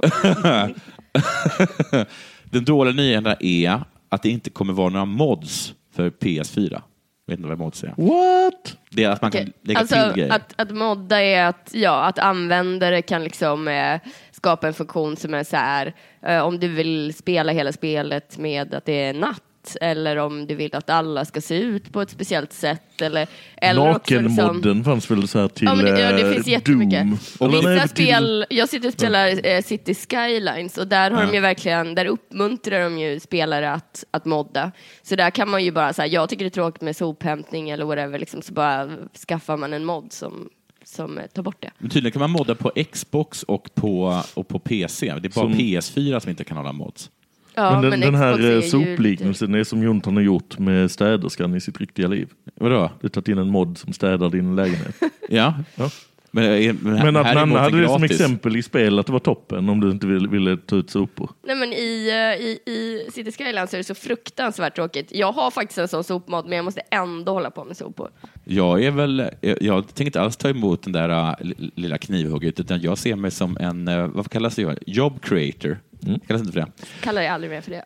[2.45, 6.81] Den dåliga nyheten är att det inte kommer vara några mods för PS4.
[7.27, 7.95] Vet inte vad mods är?
[7.97, 8.77] What?
[8.91, 9.53] Det är att man kan Okej.
[9.63, 10.33] lägga Alltså till grejer.
[10.35, 14.01] att, att modda är att, ja, att användare kan liksom eh,
[14.31, 18.75] skapa en funktion som är så här, eh, om du vill spela hela spelet med
[18.75, 19.43] att det är natt
[19.81, 23.93] eller om du vill att alla ska se ut på ett speciellt sätt eller, eller
[23.95, 27.01] liksom- Nakenmodden fanns väl så här till Ja, men det, ja, det eh, finns jättemycket.
[27.01, 27.19] Doom.
[27.39, 31.27] Och vissa till- spel, jag sitter och spelar eh, City Skylines och där har Ja.
[31.27, 34.73] de ju verkligen, där uppmuntrar de ju spelare att, att modda.
[35.03, 37.85] Så där kan man ju bara säga, jag tycker det är tråkigt med sophämtning eller
[37.85, 38.91] whatever, liksom, så bara
[39.29, 40.49] skaffar man en mod som,
[40.85, 41.71] som tar bort det.
[41.79, 45.07] Men tydligen kan man modda på Xbox och på, och på PC.
[45.07, 47.11] Det är bara Som- PS4 som inte kan hålla mods.
[47.55, 50.91] Ja, men den, den Xbox här är eh, sopliknelsen är som Jontan har gjort med
[50.91, 52.29] städerskan i sitt riktiga liv.
[52.55, 52.91] Vadå?
[53.01, 54.97] Du har tagit in en mod som städar din lägenhet.
[55.29, 55.55] Ja.
[55.75, 55.91] Ja.
[56.35, 59.19] Men, eh, men, Men att Nanna hade det som exempel i spel att det var
[59.21, 61.31] toppen om du inte ville, ville ta ut sopor.
[61.47, 65.09] Nej men i, eh, i, i City Skylines är det så fruktansvärt tråkigt.
[65.13, 68.11] Jag har faktiskt en sån sopmod men jag måste ändå hålla på med sopor.
[68.45, 72.61] Jag, är väl, jag, jag tänker inte alls ta emot den där li- lilla knivhugget,
[72.61, 74.79] utan jag ser mig som en, vad kallas det?
[74.87, 75.79] Job creator.
[76.05, 76.67] Kallas det inte för det?
[77.01, 77.85] Kallar jag aldrig mer för det.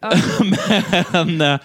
[1.39, 1.59] Men,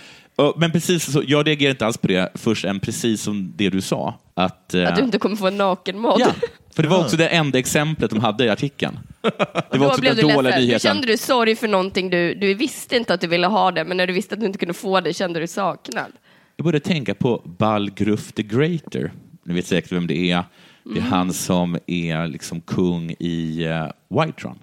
[0.58, 4.20] men precis så, jag reagerar inte alls på det förrän precis som det du sa.
[4.34, 6.16] Att, Att du inte kommer få en nakenmod.
[6.20, 6.32] Ja,
[6.76, 9.00] för det var också det enda exemplet de hade i artikeln.
[9.22, 9.32] Det
[9.72, 10.62] var Då också blev den du dåliga ledsen.
[10.62, 10.80] Då nyheten.
[10.80, 13.98] kände du sorg för någonting du, du visste inte att du ville ha det, men
[13.98, 16.12] när du visste att du inte kunde få det kände du saknad.
[16.56, 19.12] Jag började tänka på Balgruf the Greater.
[19.46, 20.44] Ni vet säkert vem det är.
[20.84, 21.04] Det är Mm.
[21.12, 24.60] han som är liksom kung i uh, Whiterun.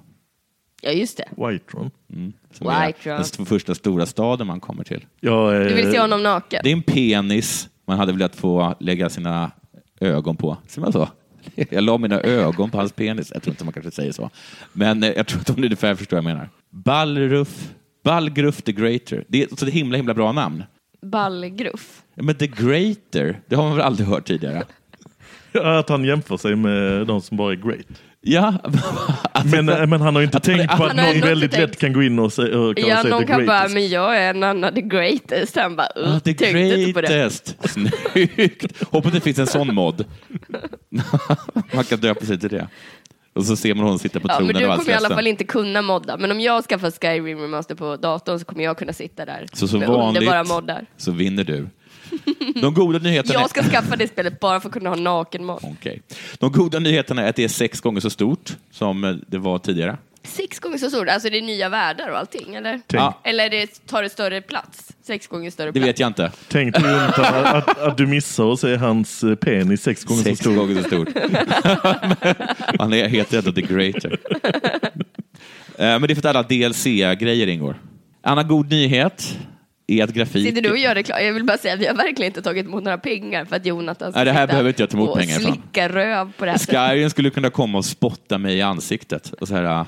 [0.83, 1.29] Ja, just det.
[1.49, 1.91] Whiterun.
[2.53, 3.15] Som är Whiterun.
[3.17, 5.07] den st- första stora staden man kommer till.
[5.21, 6.61] Jag, eh, Du vill se honom naken?
[6.65, 9.51] Det är en penis man hade velat få lägga sina
[10.01, 10.57] ögon på.
[10.67, 11.09] Säger man så?
[11.70, 13.30] Jag la mina ögon på hans penis.
[13.34, 14.30] Jag tror inte man kanske säger så.
[14.72, 16.49] Men eh, jag tror att de ungefär förstår vad jag menar.
[16.70, 17.70] Balruf,
[18.05, 19.24] Balgruf the Greater.
[19.28, 20.64] Det är så det är himla, himla bra namn.
[21.03, 22.03] Ballgruff.
[22.14, 24.64] Ja, Men the Greater, det har man väl aldrig hört tidigare?
[25.79, 27.87] Att han jämför sig med de som bara är great.
[28.23, 28.55] Ja,
[29.33, 31.79] alltså, Men, eh, men han har ju inte han- tänkt på att någon väldigt lätt
[31.81, 34.17] kan gå in och, se, och kalla Ja, sig någon the kan bara, men jag
[34.19, 35.57] är en annan the greatest.
[35.57, 37.09] Han bara, uh, Ah, the tänkte inte på det.
[37.09, 37.57] greatest.
[37.71, 38.83] Snyggt.
[38.91, 40.05] Hoppas det finns en sån mod.
[41.75, 42.69] man kan döpa sig till det.
[43.33, 45.09] Och så ser man honom sitta på Ja, men tronen du och kommer i alla
[45.09, 46.17] fall inte kunna modda.
[46.17, 49.69] Men om jag skaffar Skyrim Remaster på datorn så kommer jag kunna sitta där Så
[49.69, 50.87] som med vanligt underbara moddar.
[50.97, 51.69] så vinner du.
[52.61, 53.41] De goda nyheterna...
[53.41, 55.61] Jag ska skaffa det spelet bara för att kunna ha nakenmod.
[55.63, 56.03] Okej.
[56.39, 59.59] De goda nyheterna är att det är sex gånger så stort som eh, det var
[59.59, 59.97] tidigare.
[60.23, 62.81] Sex gånger så stort, alltså det är nya världar och allting, eller?
[62.89, 63.21] Ja.
[63.25, 64.93] Eller det tar det större plats?
[65.07, 65.87] Sex gånger större Det plats?
[65.89, 66.33] vet jag inte.
[66.49, 70.39] tänk dig att, att, att du missar att se hans eh, penis sex gånger Sex
[70.39, 70.57] så stor.
[70.57, 71.09] gånger så stort.
[72.79, 74.19] Han är helt rädd The Greater.
[75.79, 77.81] Eh, Men det är för att alla DLC-grejer ingår.
[78.23, 79.39] Annan god nyhet
[79.91, 80.46] är att grafik...
[80.46, 81.18] Sitter du och gör reklam?
[81.25, 84.12] Jag vill bara säga, vi har verkligen inte tagit emot några pengar för att Jonathan
[84.12, 85.53] ska Nej, det här behöver inte jag ta emot pengar ifrån.
[85.53, 86.58] slicka röv på det här.
[86.58, 89.87] Skyrim skulle kunna komma och spotta mig i ansiktet och så här, äh,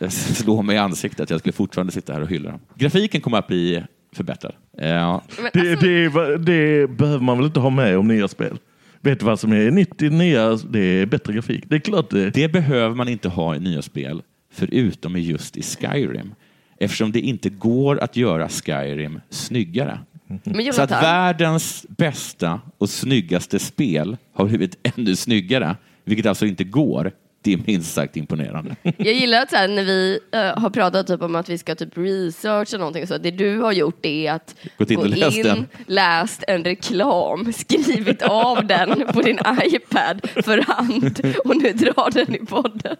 [0.00, 1.30] s- slå mig i ansiktet.
[1.30, 2.60] Jag skulle fortfarande sitta här och hylla dem.
[2.74, 3.82] Grafiken kommer att bli
[4.16, 4.52] förbättrad.
[4.78, 8.58] Ja, Men Det, alltså, det, det behöver man väl inte ha med om nya spel?
[9.00, 10.56] Vet du vad som är nytt i det nya?
[10.70, 11.64] Det är bättre grafik.
[11.66, 12.30] Det är klart det.
[12.30, 14.22] det behöver man inte ha i nya spel,
[14.54, 16.34] förutom just i Skyrim.
[16.82, 19.98] Eftersom det inte går att göra Skyrim snyggare.
[20.44, 26.64] men Så att världens bästa och snyggaste spel har blivit ännu snyggare, vilket alltså inte
[26.64, 27.12] går.
[27.42, 28.76] Det är minst sagt imponerande.
[28.82, 31.74] jag gillar att så här, när vi eh, har pratat typ om att vi ska
[31.74, 35.42] typ researcha någonting så det du har gjort är att Gått in gå läst in,
[35.42, 35.66] den.
[35.86, 42.34] läst en reklam, skrivit av den på din iPad för hand och nu drar den
[42.34, 42.96] i podden.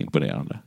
[0.00, 0.58] Imponerande.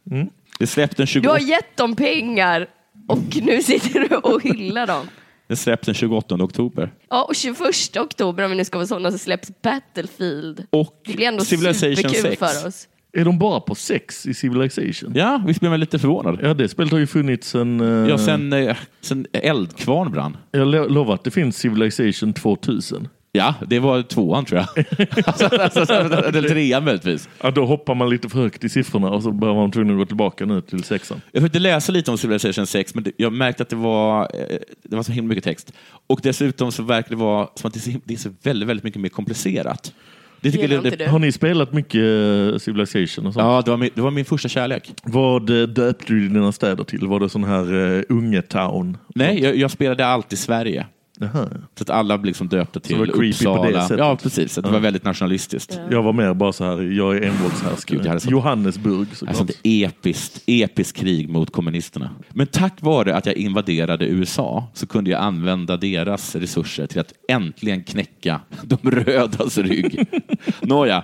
[0.60, 2.68] Det släpps den, 20, Du har gett dem pengar
[3.08, 5.06] och nu sitter du och hyllar dem.
[5.48, 6.92] det släpps den 28 oktober.
[7.10, 10.66] Ja, och 21 oktober om vi nu ska vara sådana så släpps Battlefield.
[10.70, 12.40] Och Det blir ändå Civilization superkul 6.
[12.40, 12.88] för oss.
[13.14, 15.14] Är de bara på sex i Civilization?
[15.16, 16.40] Ja, visst blev man lite förvånad.
[16.42, 17.82] Ja, det spelet har ju funnits sen...
[18.04, 20.38] eh, Ja, sen, eh, sen Eldkvarn brann.
[20.52, 23.08] Jag lo- lovar att det finns Civilization 2000.
[23.38, 24.86] Ja, det var tvåan tror jag.
[25.26, 27.30] alltså, alltså, eller trean möjligtvis.
[27.42, 30.00] Ja, då hoppar man lite för högt i siffrorna och så börjar man tvungen att
[30.00, 31.22] gå tillbaka nu till sexan.
[31.32, 34.96] Jag försökte läsa lite om Civilization 6, men jag märkte att det var, eh, det
[34.96, 35.74] var så himla mycket text.
[36.08, 38.70] Och dessutom så verkar det vara som att det är så, det är så väldigt,
[38.70, 39.94] väldigt mycket mer komplicerat.
[40.42, 41.12] Det tycker jag, inte det, du?
[41.12, 43.44] Har ni spelat mycket eh, Civilization och sånt?
[43.44, 44.92] ja, det, var min, det var min första kärlek.
[45.04, 47.08] Vad eh, döpte du dina städer till?
[47.08, 48.98] Var det sån här uh, Unge-town?
[49.16, 50.86] Nej, jag, jag spelade alltid Sverige.
[51.20, 51.48] Jaha.
[51.76, 53.72] Så att alla blev liksom döpta till det var creepy på Uppsala.
[53.72, 53.98] det sättet.
[53.98, 54.54] Ja, precis.
[54.54, 55.80] Så det var väldigt nationalistiskt.
[55.92, 58.20] Jag var mer bara så här, jag är envåldshärskare.
[58.32, 59.40] Johannesburg såklart.
[59.40, 62.10] Alltså ett episkt, episkt krig mot kommunisterna.
[62.30, 67.14] Men tack vare att jag invaderade USA så kunde jag använda deras resurser till att
[67.28, 70.06] äntligen knäcka de rödas rygg.
[70.62, 71.04] Nåja,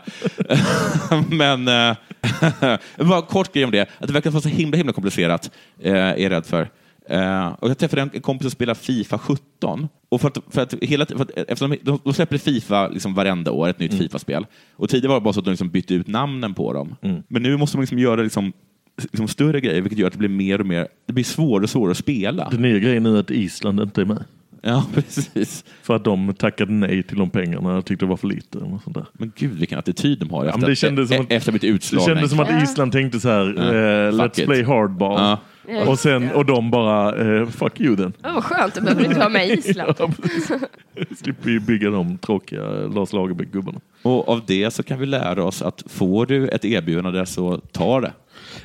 [1.29, 1.95] men eh,
[2.97, 3.81] bara kort grej om det.
[3.81, 6.69] Att det verkar vara så himla, himla komplicerat, eh, är jag rädd för.
[7.09, 9.87] Eh, och jag träffade en kompis som spelar Fifa 17.
[10.09, 13.13] Och för att, för att hela, för att, eftersom de, de, de släpper Fifa liksom
[13.13, 14.45] varenda år, ett nytt Fifa-spel.
[14.75, 16.95] Och tidigare var det bara så att de liksom bytte ut namnen på dem.
[17.27, 18.53] Men nu måste man liksom göra liksom,
[19.01, 21.69] liksom större grejer, vilket gör att det blir mer och mer det blir svårare och
[21.69, 22.49] svårare att spela.
[22.49, 24.23] Den nya grejen är att Island inte är med.
[24.61, 25.65] Ja, precis.
[25.81, 28.57] För att de tackade nej till de pengarna och tyckte det var för lite.
[28.57, 29.05] Och sånt där.
[29.13, 31.59] Men gud vilken attityd de har efter, men det kändes som e- att- efter att
[31.59, 34.45] blivit Det kändes som att Island tänkte så här, eh, Fuck let's it.
[34.45, 35.19] play hardball.
[35.21, 35.39] Ja.
[35.87, 38.13] Och, sen, och de bara, eh, fuck you then.
[38.23, 39.95] Ja, vad skönt, då behöver du inte vara med i Island.
[41.17, 43.79] Slipper vi bygga de tråkiga Lars Lagerbäck-gubbarna.
[44.01, 48.01] Och av det så kan vi lära oss att får du ett erbjudande så ta
[48.01, 48.13] det.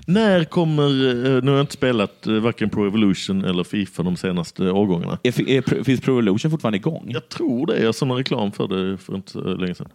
[0.06, 4.16] När kommer, eh, nu har jag inte spelat eh, varken Pro Evolution eller Fifa de
[4.16, 5.18] senaste årgångarna.
[5.22, 7.04] Är, är, finns Pro Evolution fortfarande igång?
[7.08, 9.88] Jag tror det, jag såg någon reklam för det för inte så länge sedan.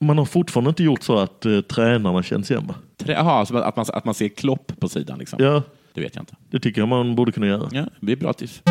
[0.00, 2.74] Man har fortfarande inte gjort så att eh, tränarna känns igen va?
[3.02, 5.18] Trä- Jaha, så att man, att man ser Klopp på sidan?
[5.18, 5.44] Liksom.
[5.44, 5.62] Ja,
[5.94, 6.34] Det vet jag inte.
[6.50, 7.68] det tycker jag man borde kunna göra.
[7.72, 8.62] Ja, det är bra tips.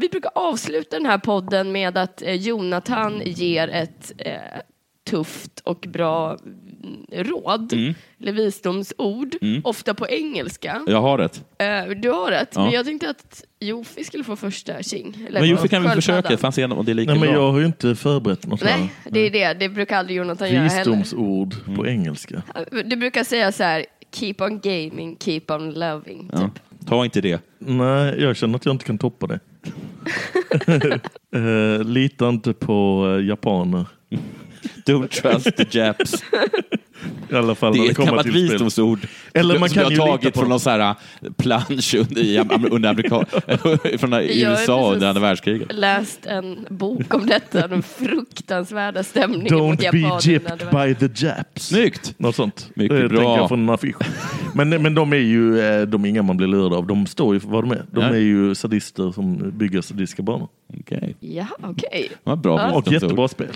[0.00, 4.32] Vi brukar avsluta den här podden med att eh, Jonathan ger ett eh,
[5.10, 7.94] tufft och bra mm, råd, Mm.
[8.20, 10.82] eller visdomsord, ofta på engelska.
[10.86, 11.44] Jag har rätt.
[11.58, 12.62] Eh, du har rätt, Ja.
[12.64, 15.24] men jag tänkte att Jofi skulle få första tjing.
[15.28, 17.42] Eller Men Joffe kan vi försöka, får se om det är lika Nej men bra.
[17.42, 18.88] jag har ju inte förberett något Nej, här.
[19.10, 19.54] det är det.
[19.54, 20.96] Det brukar aldrig Jonathan göra heller.
[20.96, 22.42] Visdomsord på engelska.
[22.84, 26.30] Du brukar säga så här, keep on gaming, keep on loving.
[26.32, 26.38] Ja.
[26.38, 26.58] Typ.
[26.86, 27.42] Ta inte det.
[27.58, 29.40] Nej, jag känner att jag inte kan toppa det.
[31.78, 33.86] eh, lita inte på eh, japaner.
[34.86, 36.24] Don't trust the Japs.
[37.30, 38.42] I alla fall Det när är det ett kommer gammalt till spel.
[38.50, 39.08] visdomsord.
[39.34, 40.94] Eller man som kan jag ju har tagit på från någon sån här
[41.36, 42.38] plansch under, i,
[42.70, 43.24] under amerika,
[43.98, 45.68] från är USA under andra världskriget.
[45.72, 51.26] Läst en bok om detta, den fruktansvärda stämningen mot Don't be gypped var- by the
[51.26, 51.66] Japs.
[51.68, 52.14] Snyggt!
[52.18, 52.70] Något sånt.
[52.74, 53.18] Mycket det bra.
[53.18, 53.96] tänker jag från en affisch.
[54.54, 56.86] Men, men de är ju eh, de är inga man blir lurad av.
[56.86, 57.84] De står ju för vad de är.
[57.90, 58.08] De Ja.
[58.08, 60.48] är ju sadister som bygger sadistiska banor.
[60.80, 62.10] Okej, Ja, okej.
[62.24, 62.72] bra Ja.
[62.72, 63.48] Och jättebra spel.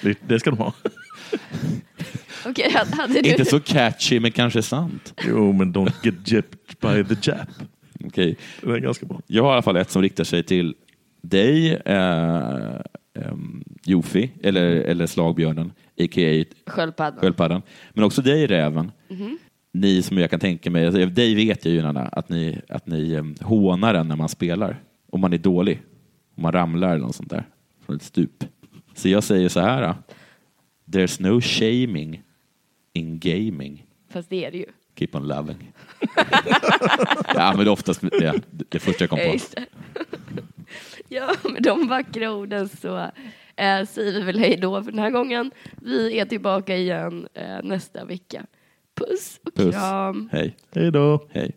[0.26, 0.72] det ska de ha.
[2.46, 3.30] Okej, hade- du...
[3.30, 5.14] Inte så catchy, men kanske sant.
[5.28, 7.48] Jo, men don't get gypped by the Jap.
[8.04, 8.36] Okej.
[8.62, 9.20] Det är ganska bra.
[9.26, 10.74] Jag har i alla fall ett som riktar sig till
[11.22, 12.80] dig, eh,
[13.14, 16.44] um, Jofi, eller, eller slagbjörnen, a.k.a.
[16.66, 17.20] Sköldpaddan.
[17.20, 17.62] sköldpaddan.
[17.92, 18.90] Men också dig, räven.
[19.74, 22.86] Ni som jag kan tänka mig, alltså, dig vet jag ju Nanna, att ni, att
[22.86, 24.82] ni um, hånar en när man spelar.
[25.10, 25.82] Om man är dålig.
[26.36, 27.44] Om man ramlar eller något sånt där.
[27.86, 28.44] Från ett stup.
[28.94, 29.82] Så jag säger så här.
[29.82, 29.94] då.
[30.98, 32.22] There's no shaming
[32.92, 33.86] in gaming.
[34.10, 34.66] Fast det är det ju.
[34.98, 35.72] Keep on loving.
[37.34, 39.60] jag använder oftast det, det första jag kom Ja, på.
[41.08, 42.96] Ja, med de vackra orden så
[43.56, 45.50] eh, säger vi väl hej då för den här gången.
[45.82, 48.46] Vi är tillbaka igen eh, nästa vecka.
[48.94, 49.74] Puss och Puss.
[49.74, 50.28] kram.
[50.32, 50.56] Hej.
[50.74, 51.28] Hej då.
[51.30, 51.52] Hej.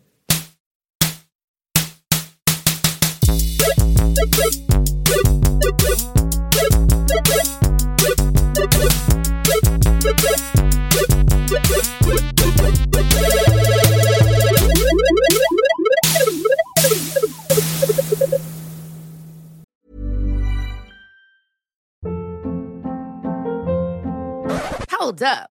[24.90, 25.55] Hold up.